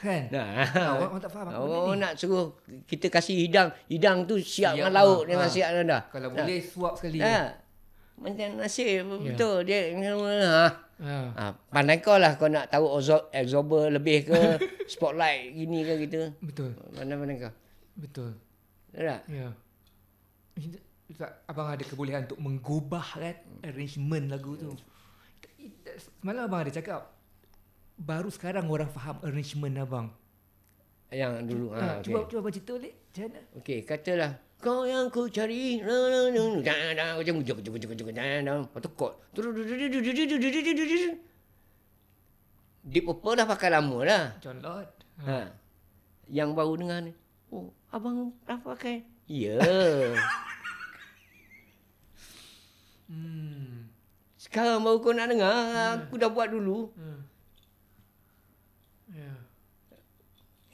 [0.00, 0.22] Kan?
[0.32, 0.64] Nah.
[0.64, 1.62] Ah, orang, orang tak faham apa
[1.92, 2.00] ni.
[2.00, 2.46] nak suruh
[2.82, 5.04] kita kasih hidang, hidang tu siap, Siap dengan lah.
[5.04, 5.52] lauk dengan Ha.
[5.52, 6.02] siap dah.
[6.08, 6.36] Kalau Nah.
[6.42, 7.18] boleh suap sekali.
[7.20, 7.38] Ha.
[8.18, 9.02] Macam nasib Ya.
[9.06, 10.66] betul dia ha.
[10.98, 11.14] Ha.
[11.30, 11.44] ha.
[11.70, 14.34] Pandai kau lah kau nak tahu absor- absorber lebih ke
[14.92, 16.34] spotlight gini ke gitu.
[16.40, 16.74] Betul.
[16.92, 17.54] Mana-mana kau.
[17.94, 18.34] Betul.
[18.90, 19.22] Tak?
[19.30, 19.54] Ya.
[21.08, 24.74] Ustaz, abang ada kebolehan untuk mengubah kan arrangement lagu tu.
[25.98, 27.10] Semalam abang ada cakap
[27.98, 30.08] baru sekarang orang faham arrangement abang.
[31.10, 32.28] Yang dulu Ha, ha, cuba okay.
[32.30, 32.94] cuba abang cerita balik.
[32.94, 33.40] Macam mana?
[33.58, 36.44] Okey, katalah kau yang ku cari macam
[42.88, 44.24] Deep Purple dah pakai lama dah.
[44.40, 44.88] John Lord.
[45.28, 45.50] Ha.
[46.30, 47.12] Yang baru dengar ni.
[47.52, 49.04] Oh, abang dah pakai.
[49.28, 49.60] Ya.
[53.08, 53.77] Hmm.
[54.48, 56.08] Sekarang baru kau nak dengar.
[56.08, 56.88] Aku dah buat dulu.
[56.96, 57.20] Hmm.
[59.12, 59.32] Ya.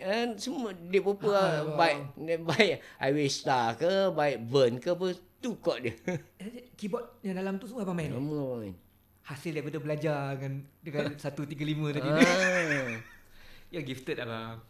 [0.05, 1.79] And semua Purple Ha, ha, abang.
[1.79, 5.95] baik baik Highway Star ke, baik Burn ke apa tu chord dia.
[6.43, 8.11] Eh, Keyboard yang dalam tu semua abang main.
[8.11, 8.75] Lama main.
[9.25, 12.09] Hasil daripada belajar dengan dengan 135 tadi.
[12.11, 12.99] Ah.
[13.75, 14.63] Ya gifted abang.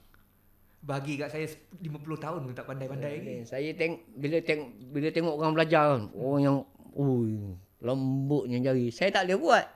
[0.85, 1.45] Bagi kat saya
[1.81, 1.85] 50
[2.21, 3.25] tahun pun tak pandai-pandai lagi.
[3.25, 3.41] Okay.
[3.45, 6.57] Saya tengok bila tengok bila tengok orang belajar kan, orang yang
[6.93, 8.89] ui lembutnya jari.
[8.89, 9.67] Saya tak boleh buat.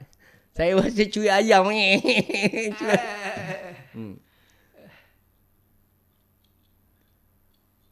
[0.57, 2.01] Saya rasa curi ayam ni.
[3.99, 4.15] Hmm.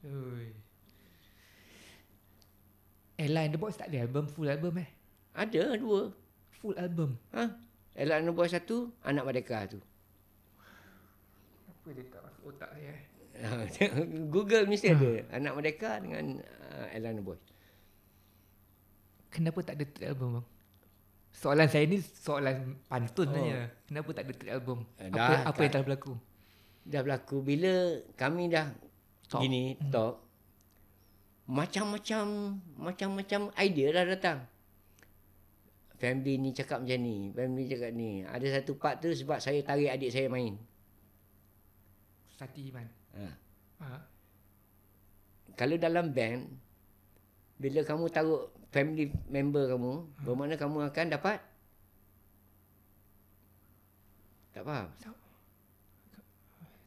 [0.06, 0.54] Ui.
[3.18, 4.88] Airline The Boys tak ada album Full album eh
[5.34, 6.14] Ada dua.
[6.62, 7.58] Full album Ha?
[7.96, 9.80] Ella nombor satu, anak Merdeka tu.
[11.66, 13.02] Apa dia tak masuk otak saya eh
[14.32, 15.26] Google mesti ada.
[15.32, 17.40] Anak Merdeka dengan uh, Ella Boy.
[19.36, 20.46] Kenapa tak ada third album bang?
[21.36, 23.34] Soalan saya ni soalan pantun Oh.
[23.36, 23.68] saja.
[23.84, 24.78] Kenapa tak ada third album?
[24.96, 25.60] Eh, apa dah, apa tak.
[25.60, 26.12] yang telah berlaku?
[26.86, 27.72] Dah berlaku bila
[28.16, 28.72] kami dah
[29.28, 29.44] Talk.
[29.44, 30.24] gini talk.
[31.46, 32.24] Macam-macam
[32.74, 34.38] macam-macam idea dah datang.
[35.96, 38.10] Family ni cakap macam ni, family cakap ni.
[38.22, 40.56] Ada satu part tu sebab saya tarik adik saya main.
[42.36, 42.88] Sati Iman.
[43.16, 43.24] Ha.
[43.80, 43.88] Ha.
[45.54, 46.52] Kalau dalam band
[47.56, 51.40] bila kamu taruh family member kamu, bermakna kamu akan dapat
[54.52, 54.88] tak faham.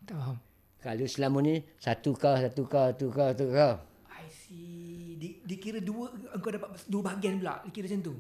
[0.06, 0.38] Tak faham.
[0.82, 3.74] Kalau selama ni satu kau, satu kau, satu kau, satu kau.
[4.10, 5.18] I see.
[5.22, 7.62] Di, dikira dua engkau dapat dua bahagian pula.
[7.66, 8.16] Dikira macam tu.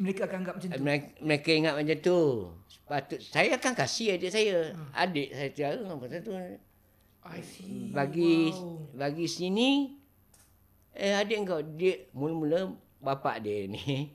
[0.00, 0.80] Mereka akan anggap macam tu.
[0.80, 2.20] mereka, mereka ingat macam tu.
[2.72, 4.56] Sepatut saya akan kasih adik saya.
[4.96, 6.32] Adik saya tiara pasal tu.
[7.28, 7.92] I see.
[7.92, 8.96] Bagi Wow.
[8.96, 9.97] bagi sini
[10.98, 14.10] eh adik kau dia mula-mula bapak dia ni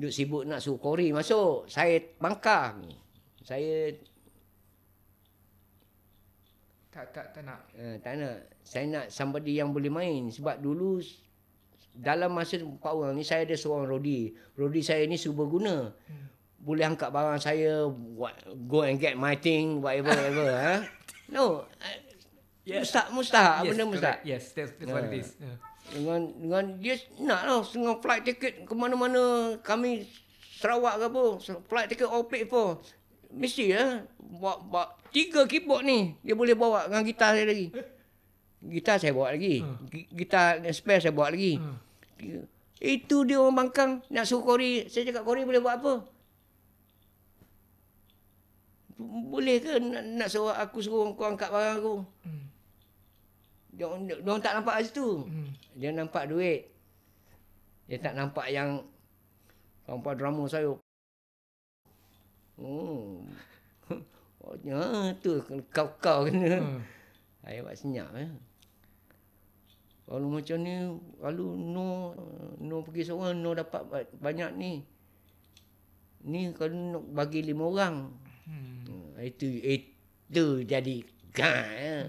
[0.00, 1.66] duk sibuk nak suruh kori masuk.
[1.66, 2.86] Saya bangkang.
[3.42, 3.92] Saya
[6.90, 7.60] Tak tak tak nak.
[7.78, 8.36] uh, tak nak.
[8.66, 10.98] Saya nak somebody yang boleh main sebab dulu
[11.94, 14.34] dalam masa empat orang ni saya ada seorang Rodi.
[14.58, 15.94] Rodi saya ni guna.
[15.94, 16.26] Hmm.
[16.60, 18.36] Boleh angkat barang saya what,
[18.68, 20.74] go and get my thing whatever whatever ha.
[21.34, 21.62] No.
[21.78, 21.98] Uh,
[22.70, 23.56] Mustahak, mustahak.
[23.64, 24.18] yes, benda mustahak.
[24.22, 25.22] Yes, that's, that's what it Yeah.
[25.22, 25.28] is.
[25.38, 25.56] Yeah.
[25.90, 29.56] Dengan dengan dia nak lah dengan flight ticket ke mana-mana.
[29.62, 30.06] Kami
[30.60, 31.22] Sarawak ke apa
[31.72, 32.78] flight ticket all paid for.
[33.32, 37.72] Mesti ya bawa, bawa tiga keyboard ni dia boleh bawa dengan gitar saya lagi.
[38.60, 39.64] Gitar saya bawa lagi.
[39.88, 41.56] Gi- gitar spare saya bawa lagi.
[41.56, 41.80] Hmm.
[42.76, 45.94] Itu dia orang bangkang nak suruh kori saya cakap kori boleh buat apa?
[49.00, 52.04] Boleh ke nak, nak suruh aku suruh kau angkat barang aku?
[52.28, 52.49] Hmm.
[53.70, 55.48] Dia, orang- dia, dia orang tak nampak kat situ Hmm.
[55.74, 56.60] dia nampak duit.
[57.86, 58.86] Dia tak nampak yang
[59.86, 60.74] kawan drama saya.
[62.58, 63.26] Hmm.
[64.40, 65.36] Oh, ya, tu
[65.68, 66.64] kau-kau kena.
[66.64, 66.80] Hmm.
[67.44, 68.24] Saya buat senyap ya.
[70.08, 70.74] Kalau macam ni,
[71.20, 72.16] kalau no,
[72.56, 74.80] no pergi seorang, no dapat ba- banyak ni.
[76.24, 77.96] Ni kalau nak bagi lima orang.
[78.48, 78.80] Hmm.
[78.88, 81.04] Hmm, itu, itu jadi
[81.36, 81.60] gah.
[81.68, 82.08] Ya.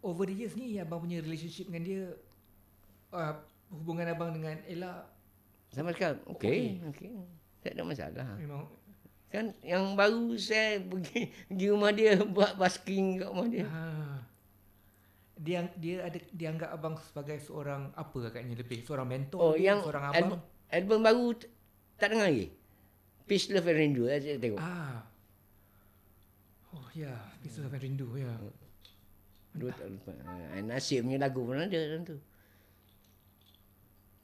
[0.00, 2.02] Over the years ni abang punya relationship dengan dia
[3.10, 3.34] uh,
[3.70, 5.04] hubungan abang dengan Ella
[5.68, 6.18] Sama sekarang.
[6.26, 6.80] Okey.
[6.88, 7.12] Okey.
[7.60, 8.26] Tak ada masalah.
[8.34, 8.64] memang
[9.28, 13.62] Kan yang baru saya pergi pergi rumah dia buat basking kat rumah dia.
[13.62, 14.18] ha,
[15.36, 20.10] dia dia ada dianggap abang sebagai seorang apa agaknya lebih seorang mentor Oh, yang seorang
[20.10, 21.46] album, abang album baru t-
[21.94, 22.50] tak dengar lagi.
[23.22, 24.58] Peace Love and Rindu saya tengok.
[24.58, 25.06] ah
[26.70, 28.30] oh ya bisa sampai rindu ya
[29.50, 30.16] Dua tahun lepas.
[30.22, 32.16] Ha, Nasib punya lagu pun ada dalam tu.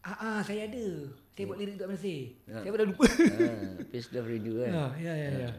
[0.00, 0.84] ah, ah saya ada
[1.34, 2.62] saya buat lirik untuk Nasir Ya.
[2.62, 3.46] saya pun dah lupa ha,
[3.90, 4.70] Peace Love Rindu kan.
[4.72, 5.50] ah, ya ya ya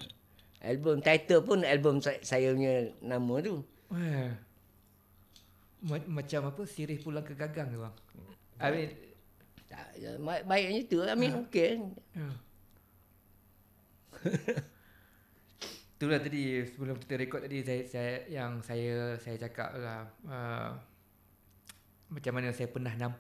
[0.58, 2.18] Album title pun album saya,
[2.50, 3.62] punya nama tu.
[3.92, 4.32] Eh.
[5.80, 7.96] Ma- macam apa sirih pulang ke gagang ke bang
[8.58, 8.90] I mean
[9.68, 10.98] Tak, ya, baik, baik macam tu.
[11.04, 11.72] I mean okey.
[12.16, 12.28] Ya.
[15.98, 20.70] Itulah tadi sebelum kita rekod tadi saya, saya yang saya saya cakap lah uh,
[22.14, 23.18] macam mana saya pernah namp,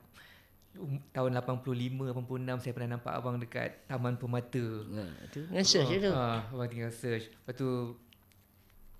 [0.77, 1.73] um, tahun 85
[2.13, 4.61] 86 saya pernah nampak abang dekat Taman Permata.
[4.93, 5.03] Ha,
[5.33, 5.41] tu.
[5.49, 6.11] Ngesearch je tu.
[6.13, 7.33] Ah, abang tinggal search.
[7.33, 7.97] Lepas tu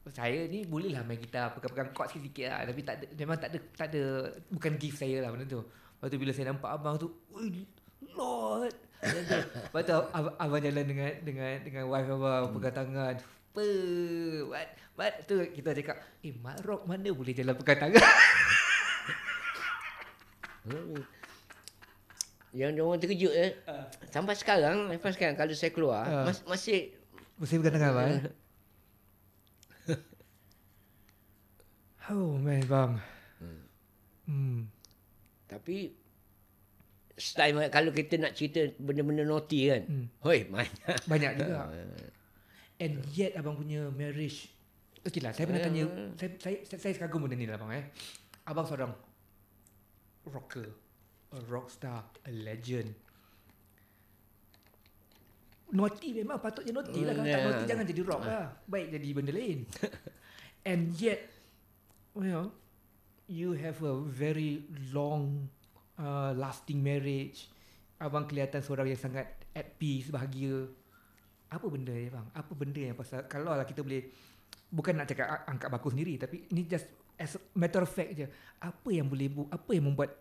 [0.10, 3.50] saya ni boleh lah main gitar pegang-pegang chord sikit-sikit lah tapi tak ada, memang tak
[3.54, 4.04] ada tak ada
[4.50, 5.62] bukan gift saya lah benda tu.
[5.62, 7.62] Lepas tu bila saya nampak abang tu, "Ui,
[8.18, 13.16] Lord." Lepas tu abang, abang jalan dengan dengan dengan wife abang pegang tangan.
[13.58, 13.66] Apa?
[14.54, 14.70] What?
[14.94, 15.14] What?
[15.26, 18.06] Tu kita cakap, "Eh, Mak Rock mana boleh jalan pegang tangan?"
[20.68, 21.02] Hmm.
[22.58, 23.52] Yang dia orang terkejut eh.
[24.14, 26.26] Sampai sekarang, lepas sekarang kalau saya keluar, Ah.
[26.30, 26.94] mas, masih
[27.38, 28.10] Mesti pegang tangan abang.
[28.14, 28.22] Eh?
[32.08, 32.92] Oh man bang.
[34.30, 34.64] Hmm.
[35.44, 35.92] Tapi
[37.20, 39.82] style kalau kita nak cerita benda-benda naughty kan.
[39.84, 40.06] Hmm.
[40.24, 40.98] Hoi, banyak.
[41.04, 41.68] Banyak juga.
[42.78, 44.54] And yet abang punya marriage
[45.08, 45.88] Okey lah, saya pernah tanya
[46.20, 47.86] saya, saya, saya, saya kagum benda ni lah bang eh.
[48.44, 48.92] Abang seorang
[50.28, 50.68] rocker,
[51.32, 52.92] a rock star, a legend.
[55.72, 57.16] Naughty memang patutnya naughty lah.
[57.16, 57.48] Kalau tak Yeah.
[57.48, 58.52] naughty jangan jadi rock lah.
[58.68, 59.60] Baik jadi benda lain.
[60.68, 61.24] And yet,
[62.12, 62.52] well,
[63.32, 65.48] you have a very long
[65.96, 67.48] uh, lasting marriage.
[68.00, 70.68] Abang kelihatan seorang yang sangat at peace, bahagia.
[71.48, 72.28] Apa benda ya bang?
[72.36, 74.04] Apa benda yang pasal kalau lah kita boleh
[74.68, 78.28] bukan nak cakap angkat baku sendiri tapi ni just as a matter of fact je.
[78.60, 80.12] Apa yang boleh bu- apa yang membuat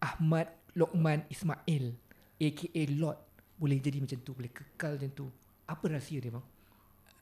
[0.00, 1.96] Ahmad Lokman Ismail
[2.36, 3.18] aka Lot
[3.56, 5.26] boleh jadi macam tu, boleh kekal macam tu.
[5.64, 6.46] Apa rahsia dia bang?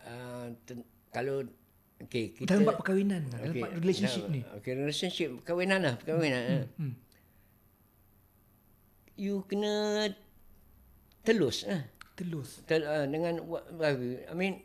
[0.05, 1.47] Uh, ten- kalau
[2.03, 4.41] okay, kita Dalam bab perkahwinan lah, dalam bab relationship nah, ni.
[4.59, 6.43] Okay, relationship perkahwinan lah, perkahwinan.
[6.43, 6.67] Hmm.
[6.75, 6.95] Hmm.
[9.15, 10.11] You kena
[11.23, 11.87] telus lah.
[12.15, 12.63] Telus.
[12.65, 14.63] Tel, uh, dengan wa- I mean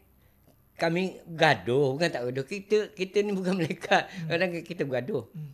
[0.78, 2.46] kami gaduh bukan tak gaduh.
[2.46, 4.06] Kita kita ni bukan malaikat.
[4.26, 5.26] Kadang kita bergaduh.
[5.34, 5.52] Hmm.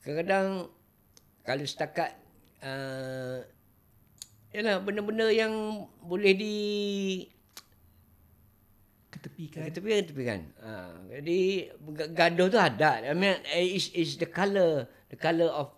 [0.00, 0.46] Kadang-kadang
[1.42, 2.14] kalau setakat
[2.62, 3.42] uh,
[4.50, 5.52] yalah benda-benda yang
[6.00, 6.54] boleh di
[9.10, 9.64] Ketepikan.
[9.64, 10.40] Kita tepikan, tepikan.
[10.60, 10.72] Ha,
[11.08, 11.38] jadi
[11.96, 13.00] ga- gaduh tu ada.
[13.00, 15.72] I mean, is is the color, the color of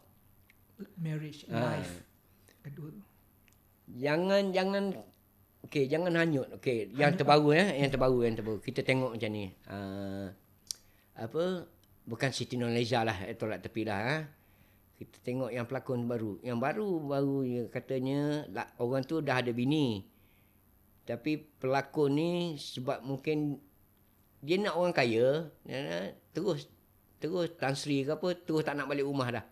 [0.98, 1.78] marriage Ah.
[1.78, 2.02] life.
[2.66, 2.82] Tu.
[3.94, 4.84] Jangan jangan
[5.66, 6.46] okey jangan hanyut.
[6.60, 8.58] Okey, yang terbaru ya, yang terbaru yang terbaru.
[8.62, 9.50] Kita tengok macam ni.
[9.66, 10.30] Uh,
[11.18, 11.66] apa
[12.06, 14.16] bukan Siti Nurhaliza lah eh, tolak tepi lah ha.
[14.98, 16.42] Kita tengok yang pelakon baru.
[16.42, 17.36] Yang baru baru
[17.70, 20.02] katanya la- orang tu dah ada bini.
[21.06, 23.62] Tapi pelakon ni sebab mungkin
[24.38, 26.70] dia nak orang kaya, dia, terus
[27.18, 29.44] terus Tan Sri ke apa, terus tak nak balik rumah dah.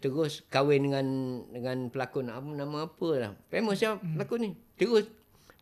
[0.00, 1.06] Terus kahwin dengan
[1.52, 3.30] dengan pelakon apa nama apa lah.
[3.52, 4.50] Famous lah pelakon ni.
[4.80, 5.06] Terus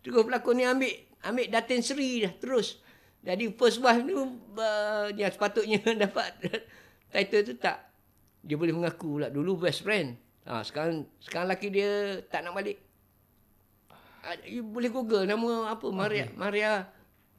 [0.00, 0.92] terus pelakon ni ambil
[1.24, 2.78] ambil Datin Seri dah terus.
[3.18, 4.18] Jadi first wife tu
[4.56, 6.38] uh, yang sepatutnya dapat
[7.10, 7.82] title tu tak.
[8.46, 10.14] Dia boleh mengaku pula dulu best friend.
[10.48, 12.78] Ha, sekarang sekarang laki dia tak nak balik.
[14.22, 16.88] Ah, You boleh google nama apa Maria Maria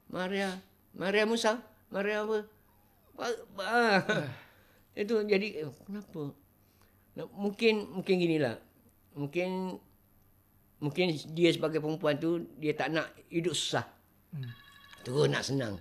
[0.09, 0.57] Maria
[0.95, 1.61] Maria Musa
[1.93, 2.49] Maria apa
[3.13, 4.05] ba-
[5.01, 6.33] itu jadi eh, kenapa
[7.35, 8.55] mungkin mungkin ginilah
[9.13, 9.77] mungkin
[10.79, 13.85] mungkin dia sebagai perempuan tu dia tak nak hidup susah
[14.29, 14.45] Hmm.
[15.01, 15.75] terus nak senang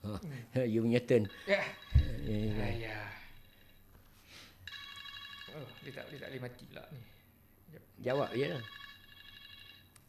[0.00, 0.16] oh,
[0.72, 1.60] you punya turn Ya.
[2.24, 3.08] Eh, Ayah.
[5.52, 7.00] Oh, dia tak dia tak boleh mati pula ni.
[8.00, 8.64] jawab je lah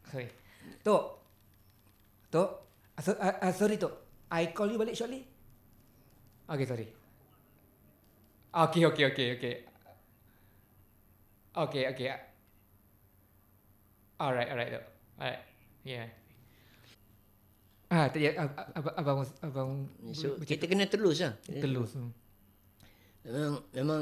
[0.08, 0.26] Sorry.
[0.82, 1.04] Tok.
[2.34, 2.50] Tok.
[2.98, 3.94] Uh, so, uh, uh, sorry Tok.
[4.26, 5.22] I call you balik shortly.
[6.50, 6.90] Okay, sorry.
[8.50, 9.54] Okay, okay, okay, okay.
[11.52, 12.08] Okay, okay.
[14.20, 14.84] Alright, alright.
[15.16, 15.42] Alright.
[15.80, 16.06] Yeah.
[17.90, 19.70] Ah, tadi ab- ab- abang abang abang
[20.14, 21.98] so ber- kita kena telus lah telus.
[21.98, 22.14] Hmm.
[23.26, 24.00] memang memang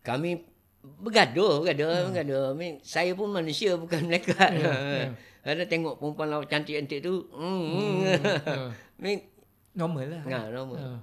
[0.00, 0.40] kami
[1.04, 2.04] bergaduh bergaduh hmm.
[2.08, 5.06] bergaduh I mean, saya pun manusia bukan mereka Ya, ya.
[5.44, 7.60] ada tengok perempuan lawak cantik-cantik tu hmm,
[8.08, 8.72] hmm.
[8.72, 9.20] I mean,
[9.74, 10.22] Normal lah.
[10.22, 10.78] Nah, normal.
[10.78, 11.00] Ah.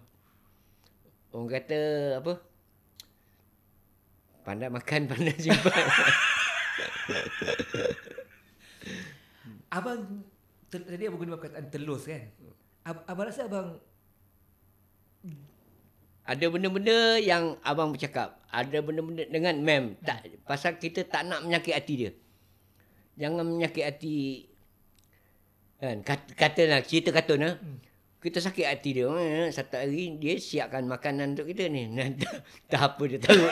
[1.36, 1.80] Orang kata
[2.24, 2.40] apa?
[4.48, 5.84] Pandai makan, pandai simpan.
[9.72, 10.26] Abang
[10.72, 12.28] tadi abang guna perkataan telus kan?
[12.88, 13.80] Ab- abang rasa abang
[16.22, 18.40] ada benda-benda yang abang bercakap.
[18.54, 19.84] Ada benda-benda dengan mem.
[20.06, 22.12] Tak, pasal kita tak nak menyakit hati dia.
[23.18, 24.48] Jangan menyakit hati.
[25.82, 27.56] Kan, kata, katalah, cerita kartun lah.
[28.22, 29.10] Kita sakit hati dia.
[29.10, 31.90] Eh, Satu hari dia siapkan makanan untuk kita ni.
[32.22, 32.38] tak,
[32.70, 33.44] tak apa dia tahu.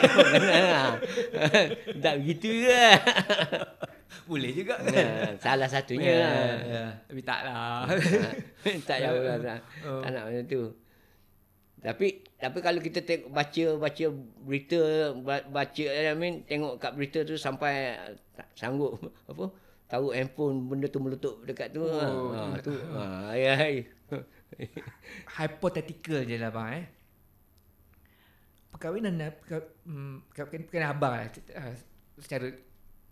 [2.04, 2.82] tak begitu ke.
[4.26, 6.06] boleh juga Nah, salah satunya.
[6.06, 6.38] Ya, lah.
[6.62, 6.84] ya.
[7.02, 7.82] Tapi tak lah.
[8.86, 10.00] tak payah tak, tak, Oh.
[10.00, 10.62] tak nak macam tu.
[11.80, 12.06] Tapi
[12.36, 14.04] tapi kalau kita tengok baca baca
[14.38, 14.80] berita
[15.16, 17.96] ba- baca I mean tengok kat berita tu sampai
[18.36, 19.48] tak sanggup apa
[19.88, 21.82] tahu handphone benda tu meletup dekat tu.
[21.82, 22.68] Oh, ha, tu.
[22.68, 22.76] tu.
[22.94, 23.54] Ha, ya.
[25.38, 26.84] Hypothetical je lah bang eh.
[28.70, 31.74] Perkahwinan eh, perka, hmm, perkahwinan, perkahwinan abang lah, uh,
[32.16, 32.46] secara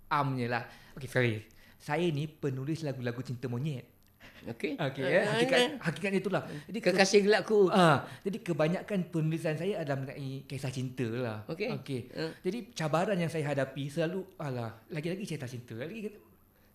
[0.09, 0.63] amnya lah.
[0.97, 1.35] Okay, sorry.
[1.79, 3.87] Saya ni penulis lagu-lagu cinta monyet.
[4.47, 4.79] Okey.
[4.79, 5.19] Okay, Ah, eh.
[5.19, 6.43] ah, Hakikat, hakikatnya itulah.
[6.71, 7.69] Jadi ke, Kekasih gelapku.
[7.75, 11.43] ah, jadi kebanyakan penulisan saya adalah mengenai kisah cinta lah.
[11.51, 11.69] Okey.
[11.75, 12.01] okay.
[12.15, 12.31] Ah.
[12.47, 15.75] Jadi cabaran yang saya hadapi selalu, alah, lagi-lagi cerita cinta.
[15.75, 16.07] Lagi,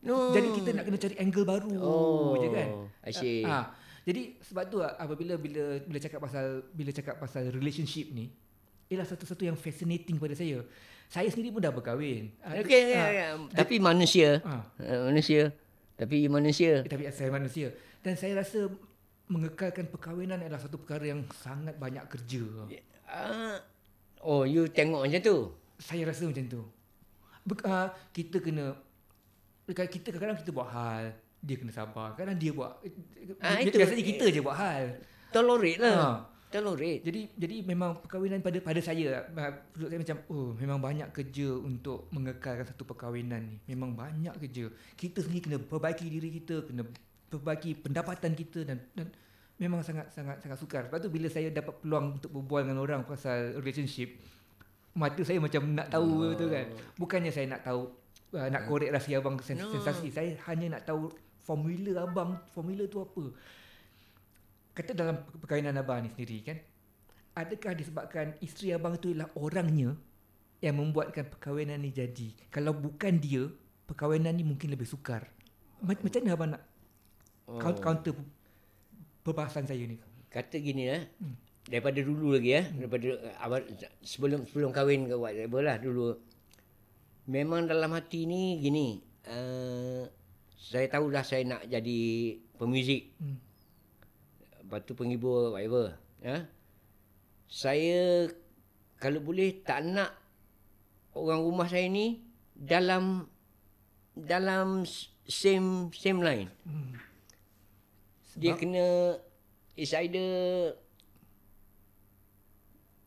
[0.04, 0.36] No.
[0.36, 2.68] Jadi kita nak kena cari angle baru Oh, je kan.
[3.08, 3.40] I see.
[3.48, 3.72] Ah,
[4.04, 8.28] jadi sebab tu apabila bila bila cakap pasal bila cakap pasal relationship ni
[8.92, 10.62] ialah satu-satu yang fascinating pada saya.
[11.08, 12.30] Saya sendiri pun dah berkahwin.
[12.42, 13.28] Ah, Okey, ya, ya.
[13.54, 14.44] tapi manusia.
[14.44, 14.66] Ah,
[15.08, 15.54] manusia.
[15.94, 16.84] Tapi manusia.
[16.84, 17.70] eh, tapi saya manusia
[18.04, 18.68] dan saya rasa
[19.32, 22.44] mengekalkan perkahwinan adalah satu perkara yang sangat banyak kerja.
[23.08, 23.62] Ah,
[24.20, 25.38] oh, you tengok macam tu.
[25.80, 26.62] Saya rasa macam tu.
[27.44, 28.76] Bek, uh, kita kena
[29.68, 32.16] kita kadang-kadang kita buat hal, dia kena sabar.
[32.16, 32.80] Kadang dia buat
[33.38, 33.76] Ah, bi- itu.
[33.76, 34.96] biasanya kita je buat hal.
[35.30, 35.94] Tolerate lah.
[35.94, 36.10] Ha.
[36.50, 37.02] Tolerate.
[37.02, 41.50] Jadi jadi memang perkahwinan pada pada saya uh, menurut saya macam oh memang banyak kerja
[41.52, 43.58] untuk mengekalkan satu perkahwinan ni.
[43.68, 44.72] Memang banyak kerja.
[44.94, 46.88] Kita sendiri kena perbaiki diri kita, kena
[47.28, 49.10] perbaiki pendapatan kita dan dan
[49.58, 50.86] memang sangat sangat sangat sukar.
[50.86, 54.14] Lepas tu bila saya dapat peluang untuk berbual dengan orang pasal relationship,
[54.94, 56.38] mata saya macam nak tahu oh.
[56.38, 56.70] tu kan.
[56.94, 57.90] Bukannya saya nak tahu
[58.32, 59.74] uh, nak korek rahsia abang sens- No.
[59.74, 60.14] sensasi.
[60.14, 61.10] Saya hanya nak tahu
[61.44, 63.24] formula abang, formula tu apa.
[64.74, 66.58] Kata dalam perkahwinan abang ni sendiri kan,
[67.38, 69.94] adakah disebabkan isteri abang tu ialah orangnya
[70.64, 72.34] yang membuatkan perkahwinan ni jadi?
[72.50, 73.52] Kalau bukan dia,
[73.86, 75.30] perkahwinan ni mungkin lebih sukar.
[75.84, 76.64] Ma- Macam mana abang nak
[77.44, 77.60] Oh.
[77.60, 78.16] counter
[79.20, 80.00] perbahasan saya ni?
[80.32, 81.04] Kata gini lah.
[81.68, 83.68] Daripada dulu lagi ya, daripada uh, awal
[84.00, 86.16] sebelum sebelum kahwin ke whatever lah dulu.
[87.28, 88.96] Memang dalam hati ni gini,
[89.28, 90.08] uh,
[90.64, 92.00] saya tahu dah saya nak jadi
[92.56, 93.12] pemuzik.
[93.20, 93.36] Hmm.
[94.64, 96.48] Lepas tu penghibur whatever, ya.
[97.52, 98.32] Saya
[98.96, 100.16] kalau boleh tak nak
[101.20, 102.24] orang rumah saya ni
[102.56, 103.28] dalam
[104.16, 104.88] dalam
[105.28, 106.48] same same line.
[106.64, 106.96] Hmm.
[108.40, 109.20] Dia kena
[109.76, 110.26] is either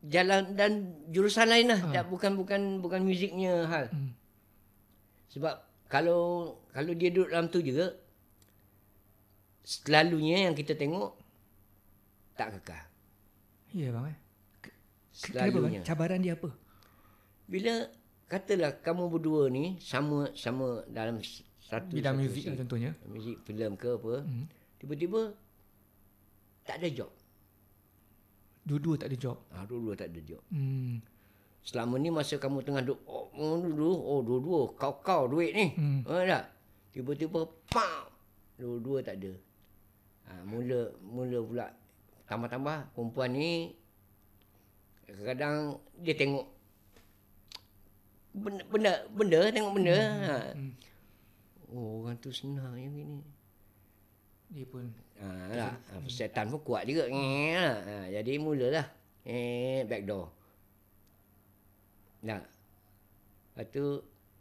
[0.05, 1.81] jalan dan jurusan lain lah.
[1.89, 3.89] Tak bukan bukan bukan muziknya hal.
[3.89, 4.13] Hmm.
[5.33, 6.21] Sebab kalau
[6.69, 7.95] kalau dia duduk dalam tu juga
[9.61, 11.15] selalunya yang kita tengok
[12.33, 12.83] tak kekal.
[13.71, 14.17] Ya bang eh.
[14.59, 14.75] Ke-
[15.25, 15.51] Kenapa bang?
[15.73, 15.81] Selalunya.
[15.83, 16.49] Cabaran dia apa?
[17.45, 17.73] Bila
[18.25, 21.19] katalah kamu berdua ni sama sama dalam
[21.59, 22.91] satu Bidang muzik lah contohnya.
[23.05, 24.45] muzik filem ke apa Hmm.
[24.77, 25.31] tiba-tiba
[26.63, 27.11] tak ada job
[28.63, 29.37] Dua-dua tak ada job.
[29.49, 30.99] ah dua-dua tak ada job Hmm.
[31.67, 33.27] Selama ni masa kamu tengah duk oh,
[33.59, 35.99] dulu oh dua-dua kau-kau duit ni Hmm.
[36.07, 36.23] hmm.
[36.23, 36.47] tak
[36.95, 38.07] tiba-tiba pam
[38.55, 39.35] dua-dua tak ada
[40.31, 41.65] ha, mula mula pula
[42.23, 43.75] tambah-tambah perempuan ni
[45.03, 46.45] kadang-kadang dia tengok
[48.31, 50.23] benda benda, benda tengok benda hmm.
[50.23, 50.37] ha.
[50.55, 50.71] Hmm.
[51.75, 53.19] oh orang tu senang yang gini
[54.47, 54.87] Dia pun
[55.17, 55.73] Ha, lah.
[55.73, 57.09] Ha, setan pun kuat juga.
[57.09, 57.73] Lah.
[57.81, 58.85] Ha, jadi mulalah.
[59.25, 60.36] Eh, back door.
[62.23, 62.41] Nah.
[63.57, 63.85] Lepas tu,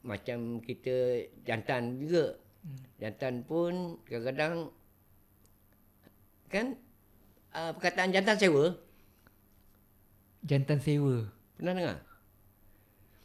[0.05, 2.37] macam kita jantan juga.
[2.63, 2.79] Hmm.
[3.03, 4.71] Jantan pun kadang-kadang
[6.47, 6.79] kan
[7.51, 8.75] uh, perkataan jantan sewa
[10.47, 11.27] jantan sewa.
[11.59, 11.99] pernah dengar?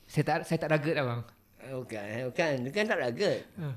[0.09, 1.21] Saya tak saya tak ragut lah bang.
[1.61, 3.31] Eh, Bukan, bukan, bukan tak raga.
[3.61, 3.67] Ha.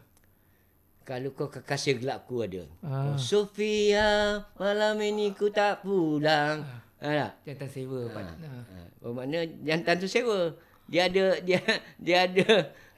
[1.05, 2.65] Kalau kau kekasih gelapku ada.
[2.81, 3.13] Ah.
[3.13, 6.65] Oh, Sofia, malam ini ku tak pulang.
[7.05, 7.33] Ha, tak?
[7.45, 8.01] Jantan sewa.
[8.09, 8.17] Ha.
[8.17, 8.49] Ha.
[8.65, 10.57] Ha, bermakna jantan tu sewa.
[10.89, 11.61] Dia ada dia
[12.01, 12.47] dia ada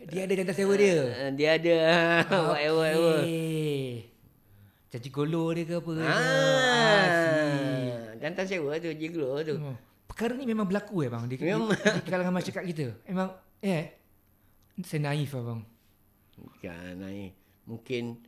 [0.07, 0.97] Dia ada jantan sewa dia.
[1.35, 1.75] dia ada
[2.23, 3.19] uh, whatever whatever.
[3.27, 4.07] Okey.
[4.87, 5.93] Caci golo dia ke apa?
[5.99, 9.59] Ah, Ah, jantan sewa tu jiglo tu.
[9.59, 9.75] Oh.
[10.07, 11.75] Perkara ni memang berlaku eh bang di, di, Memang.
[11.75, 12.87] di kalangan masyarakat kita.
[13.11, 13.91] Memang eh
[14.87, 15.61] saya naif lah bang.
[16.63, 17.35] Kan ai
[17.67, 18.23] mungkin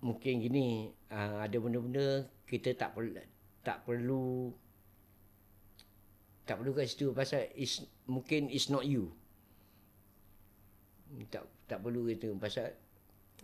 [0.00, 3.12] mungkin gini uh, ada benda-benda kita tak perlu
[3.60, 4.48] tak perlu
[6.44, 9.12] tak perlu kat situ pasal is mungkin is not you.
[11.30, 12.74] Tak tak perlu gitu pasal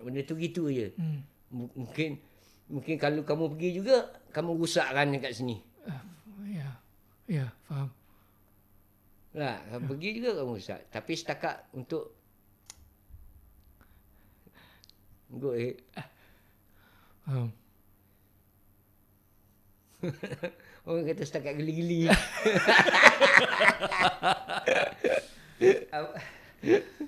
[0.03, 0.93] benda tu gitu je.
[0.99, 1.23] Hmm.
[1.55, 2.19] M- mungkin
[2.67, 3.97] mungkin kalau kamu pergi juga
[4.35, 5.63] kamu rusakkan dekat sini.
[6.51, 6.69] Ya.
[7.27, 7.91] Ya, faham.
[9.35, 10.81] Lah, kamu pergi juga kamu rusak.
[10.95, 12.15] Tapi setakat untuk
[15.27, 15.83] Go ahead.
[17.27, 17.51] Faham.
[20.87, 22.07] Orang kata setakat geli-geli.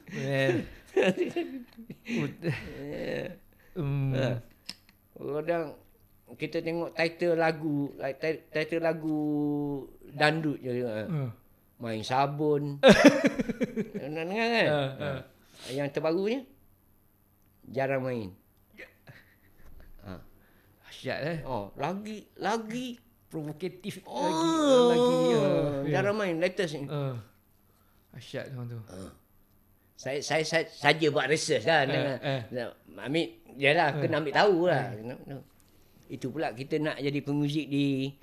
[0.09, 0.65] Well.
[3.77, 4.15] um,
[5.19, 5.77] Kadang
[6.37, 9.19] kita tengok title lagu, like ti- title lagu
[10.13, 10.83] dandut je.
[10.85, 11.31] Uh.
[11.79, 12.83] Main sabun.
[14.03, 14.67] Nak dengar kan?
[14.67, 15.21] uh, uh.
[15.71, 16.41] Yang terbarunya
[17.69, 18.31] jarang main.
[20.03, 20.19] Ha.
[20.91, 21.39] Asyik eh.
[21.47, 22.99] Oh, lagi lagi
[23.29, 24.49] Provokatif oh, lagi.
[24.49, 25.17] Uh, lagi.
[25.37, 26.89] Uh, jarang main latest ni.
[26.89, 27.13] Uh.
[28.17, 28.81] Asyik orang tu.
[29.99, 31.85] Saya saya saya saja buat research lah.
[31.85, 32.41] Eh, eh.
[32.55, 33.27] Nak ambil
[33.61, 34.95] yalah kena ambil tahu lah.
[34.97, 35.37] Kena- kena.
[36.09, 38.17] Itu pula kita nak jadi pemuzik di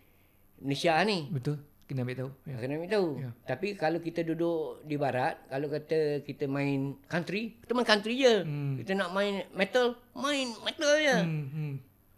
[0.64, 1.30] Malaysia ni.
[1.30, 1.62] Betul.
[1.86, 2.30] Kena ambil tahu.
[2.50, 2.56] Ya.
[2.58, 3.10] Kena ambil tahu.
[3.22, 3.30] Ya.
[3.46, 8.42] Tapi kalau kita duduk di barat, kalau kata kita main country, kita main country je.
[8.42, 8.82] Hmm.
[8.82, 11.18] Kita nak main metal, main metal je.
[11.22, 11.74] Hmm, hmm.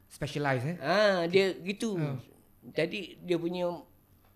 [0.07, 0.77] Specialize eh.
[0.79, 1.99] Ha, dia gitu.
[1.99, 2.15] Ya.
[2.75, 3.71] Jadi dia punya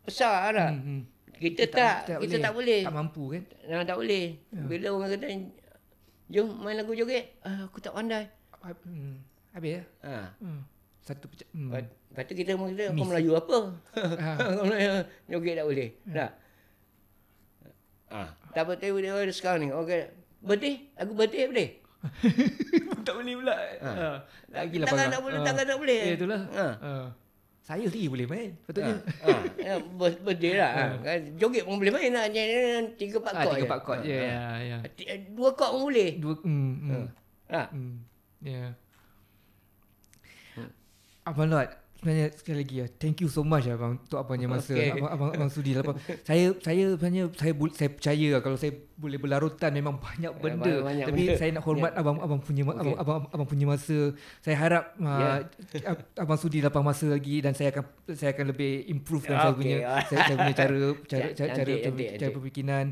[0.05, 0.71] besar lah.
[0.71, 1.01] Hmm, hmm.
[1.41, 2.85] Kita, tak, kita tak boleh.
[2.85, 3.43] Tak mampu kan.
[3.65, 4.37] Nah, tak boleh.
[4.53, 4.61] Ya.
[4.61, 5.25] Bila orang kata,
[6.29, 7.33] jom main lagu joget.
[7.41, 8.29] Ah, aku tak pandai.
[8.61, 9.25] Hmm.
[9.57, 9.83] Habis ya.
[10.05, 10.37] Ha.
[10.37, 10.61] Hmm.
[11.01, 11.49] Satu pecah.
[11.49, 11.73] Hmm.
[11.73, 13.05] Lepas, tu kita mengata, kau.
[13.09, 13.57] Melayu apa?
[13.97, 14.29] Ha.
[14.61, 14.89] kau Melayu
[15.33, 15.89] joget tak boleh.
[16.05, 16.13] Ya.
[16.13, 16.31] Tak.
[18.11, 19.67] Ah, tak betul dia ada sekarang ni.
[19.73, 20.13] Okey.
[20.45, 20.75] Birthday?
[20.99, 21.69] Lagu birthday boleh?
[23.07, 23.55] tak boleh pula.
[23.81, 23.89] Ha.
[24.51, 25.45] Lagi lah Tangan tak boleh, Ha.
[25.47, 26.01] tangan tak boleh.
[26.05, 26.41] Ya itulah.
[26.53, 26.67] Ha.
[26.77, 26.91] Ha.
[27.61, 28.51] Saya sendiri boleh main.
[28.65, 28.97] Patutnya.
[29.21, 29.29] Ha.
[29.69, 29.73] ha.
[29.77, 30.17] ber-
[30.57, 30.71] lah.
[30.73, 30.83] Ha.
[31.05, 32.25] Kan, Joget pun boleh main lah.
[32.25, 34.17] Jangan Tiga empat Ah, kod tiga empat chord je.
[34.17, 34.25] Ha.
[34.25, 34.77] Ya, ya.
[34.97, 36.09] Ti- Dua kod pun boleh.
[36.17, 37.05] Dua hmm, hmm.
[37.53, 37.63] Ha.
[37.69, 37.95] Hmm.
[38.41, 38.63] Ya.
[41.21, 41.69] Abang Lot,
[42.01, 42.85] sebenarnya sekali lagi ya.
[42.91, 44.89] Thank you so much abang untuk abangnya masa Okay.
[44.91, 45.85] abang, abang abang sudi lah.
[45.85, 46.01] Abang.
[46.19, 50.65] saya saya sebenarnya saya bul- saya percaya lah kalau saya boleh berlarutan memang banyak benda.
[50.65, 51.37] banyak- banyak Tapi benda.
[51.37, 53.03] saya nak hormat abang abang punya ma- abang, Okay.
[53.03, 53.99] abang abang punya masa.
[54.39, 55.39] Saya harap uh,
[55.83, 59.53] ab- abang sudi lapang masa lagi dan saya akan saya akan lebih improve saya Okay.
[59.55, 59.77] punya
[60.09, 62.33] saya, saya punya cara cara cara cara, cara, cantik, cara cantik.
[62.35, 62.87] berfikiran.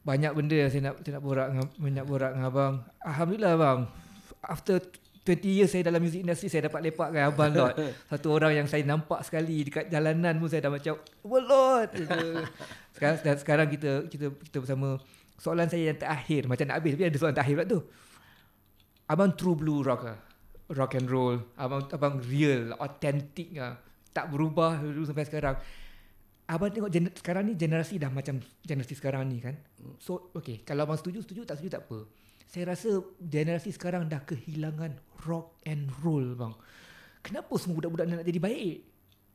[0.00, 2.74] Banyak benda yang saya nak saya nak borak dengan banyak borak dengan abang.
[3.00, 3.80] Alhamdulillah bang.
[4.40, 4.76] After
[5.28, 7.76] 20 years saya dalam music industry saya dapat lepak dengan abang lot.
[8.10, 11.80] Satu orang yang saya nampak sekali dekat jalanan pun saya dah macam oh.
[11.84, 12.20] Gitu.
[12.96, 14.96] Sekarang dan sekarang kita kita kita bersama
[15.36, 17.80] soalan saya yang terakhir macam nak habis tapi ada soalan terakhir pula tu.
[19.08, 20.18] Abang true blue rock ah.
[20.72, 21.36] Rock and roll.
[21.60, 23.52] Abang abang real, authentic.
[24.16, 25.60] Tak berubah dulu sampai sekarang.
[26.48, 29.60] Abang tengok gener- sekarang ni generasi dah macam generasi sekarang ni kan.
[30.00, 32.08] So okay, kalau abang setuju setuju tak setuju tak apa.
[32.48, 34.96] Saya rasa generasi sekarang dah kehilangan
[35.28, 36.56] rock and roll bang.
[37.20, 38.76] Kenapa semua budak-budak ni nak jadi baik?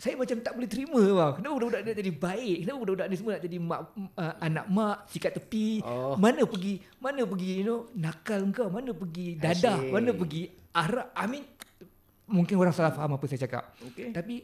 [0.02, 1.32] Saya macam tak boleh terima bang.
[1.38, 2.58] Kenapa budak-budak ni nak jadi baik?
[2.66, 3.80] Kenapa budak-budak ni semua nak jadi mak,
[4.18, 5.86] uh, anak mak, sikat tepi?
[5.86, 6.18] Oh.
[6.18, 8.74] Mana pergi, mana pergi you know, nakal kau?
[8.74, 9.78] Mana pergi dadah?
[9.78, 9.94] Asyik.
[9.94, 10.42] Mana pergi
[10.74, 11.08] arak?
[11.14, 11.44] I mean,
[12.26, 13.78] mungkin orang salah faham apa saya cakap.
[13.94, 14.10] Okay.
[14.10, 14.36] Tapi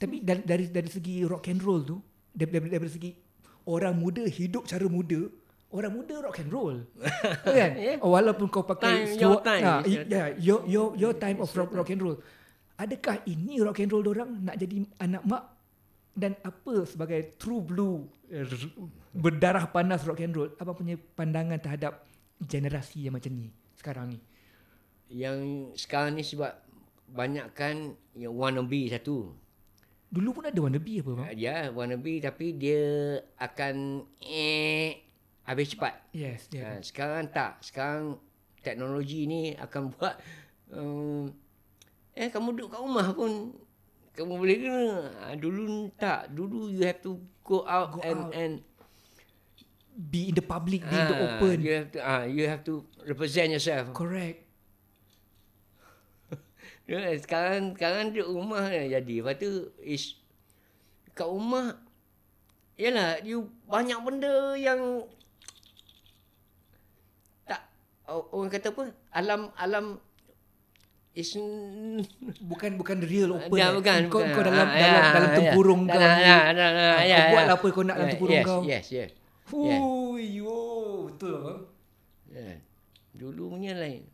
[0.00, 2.00] tapi dari, dari dari segi rock and roll tu,
[2.32, 3.10] dari, dari, dari segi
[3.68, 5.28] orang muda hidup cara muda,
[5.70, 6.76] orang muda rock and roll.
[7.46, 7.70] kan?
[7.72, 7.98] Yeah.
[7.98, 11.14] Oh, walaupun kau Time, pakai your time Ah, is i- your yeah, your your your
[11.14, 12.18] time of rock, rock and roll.
[12.74, 15.42] Adakah ini rock and roll orang nak jadi anak mak
[16.10, 18.42] dan apa sebagai true blue eh,
[19.12, 22.02] berdarah panas rock and roll apa punya pandangan terhadap
[22.40, 24.18] generasi yang macam ni sekarang ni
[25.08, 25.38] Yang
[25.76, 26.50] sekarang ni sebab
[27.06, 29.34] banyakkan yang wannabe satu.
[30.06, 32.82] dulu pun ada wannabe apa bang Dia wannabe tapi dia
[33.36, 33.74] akan
[34.20, 35.09] eh
[35.50, 35.94] habis cepat.
[36.10, 36.74] yes Ha, yeah.
[36.80, 37.58] sekarang tak.
[37.60, 38.18] Sekarang
[38.60, 40.14] teknologi ni akan buat
[40.70, 41.30] um,
[42.14, 43.54] eh kamu duduk kat rumah pun
[44.14, 44.90] kamu boleh kena.
[45.22, 46.30] Ha, dulu tak.
[46.30, 48.32] Dulu you have to go out Go and out.
[48.34, 48.52] and
[49.90, 52.62] be in the public be in the ah, open You have to ah, you have
[52.64, 53.90] to represent yourself.
[53.92, 54.46] correct
[56.90, 59.22] Ya, sekarang sekarang duduk rumah jadi.
[59.22, 60.18] Lepas tu is
[61.14, 61.78] kat rumah
[62.80, 65.04] yalah you banyak benda yang
[68.10, 68.84] orang kata apa?
[69.14, 69.86] Alam alam
[71.10, 71.34] is
[72.38, 73.70] bukan bukan real open eh.
[73.74, 74.30] bukan, kau bukan.
[74.30, 75.36] kau dalam Ah, dalam ya, dalam ya.
[75.42, 76.22] tempurung Dah, kau dah, ni.
[76.22, 77.48] Ah, ya, kau buat ya.
[77.50, 79.10] lah apa kau nak dalam Ya, tempurung yes, kau Yes, yes.
[79.50, 80.58] Hui, yo,
[81.10, 81.60] betul bang.
[82.30, 82.50] Ya.
[83.10, 84.06] Dulu punya lain.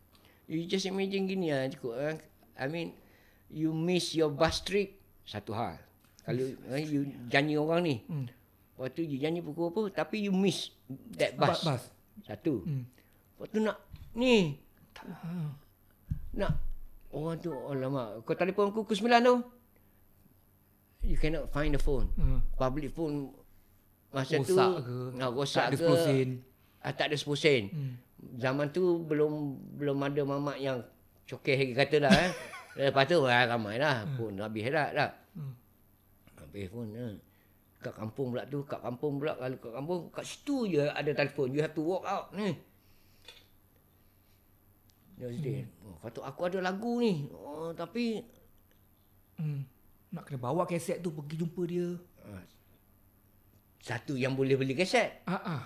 [0.49, 2.17] You just imagine gini lah cukup kan.
[2.57, 2.97] I mean
[3.53, 4.97] you miss your bus trip
[5.29, 5.77] satu hal.
[6.25, 7.97] Kalau eh, you janji orang ni.
[8.09, 8.27] Hmm.
[8.81, 10.73] Waktu you janji pukul apa tapi you miss
[11.21, 11.61] that bus.
[11.61, 11.63] Bus.
[11.69, 11.83] bus.
[12.25, 12.65] Satu.
[12.65, 12.89] Hmm.
[13.37, 13.77] Waktu nak
[14.17, 14.59] ni
[14.97, 15.31] Ha.
[16.35, 16.57] nak
[17.15, 19.37] orang tu alamak kau telefon aku pukul 9 tu.
[21.07, 22.11] You cannot find the phone.
[22.19, 22.43] Hmm.
[22.59, 23.31] Public phone
[24.11, 24.99] masa tu Rosak ke?
[25.15, 25.87] Nak rosak Tak ada ke?
[25.95, 26.29] 10 sen.
[26.83, 27.63] Ah, tak ada 10 sen.
[27.71, 27.93] Hmm.
[28.43, 29.33] Zaman tu belum
[29.79, 30.83] belum ada mamak yang
[31.31, 32.31] cokeh lagi kata dah eh.
[32.91, 35.11] Lepas tu ah, ramai lah pun habis dah dah.
[35.39, 35.55] Hmm.
[36.43, 37.15] Habis pun eh.
[37.79, 41.55] Kat kampung pula tu, kat kampung pula kalau kat kampung kat situ je ada telefon.
[41.55, 42.59] You have to walk out ni.
[45.17, 45.33] Dia
[45.65, 45.89] hmm.
[45.89, 47.29] oh, kata aku ada lagu ni.
[47.33, 48.25] Oh, tapi
[49.37, 49.69] Hmm.
[50.17, 51.93] Nak kena bawa kaset tu pergi jumpa dia.
[53.85, 55.23] satu yang boleh beli kaset.
[55.29, 55.63] Ah ah.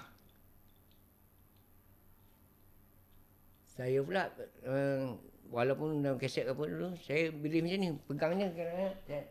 [3.70, 4.28] Saya pula
[4.66, 5.16] uh,
[5.48, 9.24] walaupun dalam kaset apa dulu saya beli macam ni pegangnya kena eh,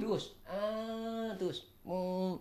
[0.00, 2.40] terus ah terus hmm,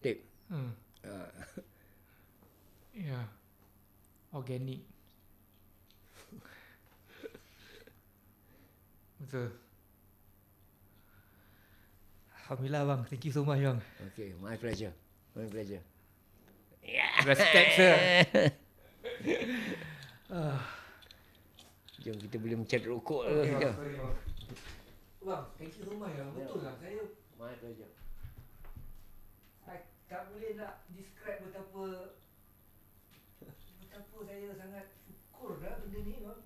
[0.00, 0.70] tape Hmm.
[1.08, 1.28] ah,
[2.94, 3.26] Ya.
[4.30, 4.86] Organik.
[9.34, 9.50] kita.
[12.46, 13.00] Alhamdulillah bang.
[13.10, 13.80] Thank you so much bang.
[14.14, 14.94] Okay, my pleasure.
[15.34, 15.82] My pleasure.
[16.86, 17.18] Yeah.
[17.26, 17.94] Respect sir.
[20.30, 20.60] uh.
[22.04, 23.60] Jom kita boleh mencat rokok lah, okay, lah.
[23.64, 24.14] Bang, sorry, bang.
[25.24, 26.14] bang, thank you so much.
[26.14, 26.30] bang.
[26.36, 27.02] Betul lah saya.
[27.34, 27.90] My pleasure.
[29.66, 32.12] I tak boleh nak describe betapa
[33.82, 36.43] betapa saya sangat syukur dah benda ni bang.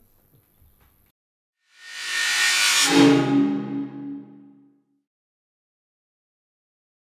[2.99, 3.38] Thank you.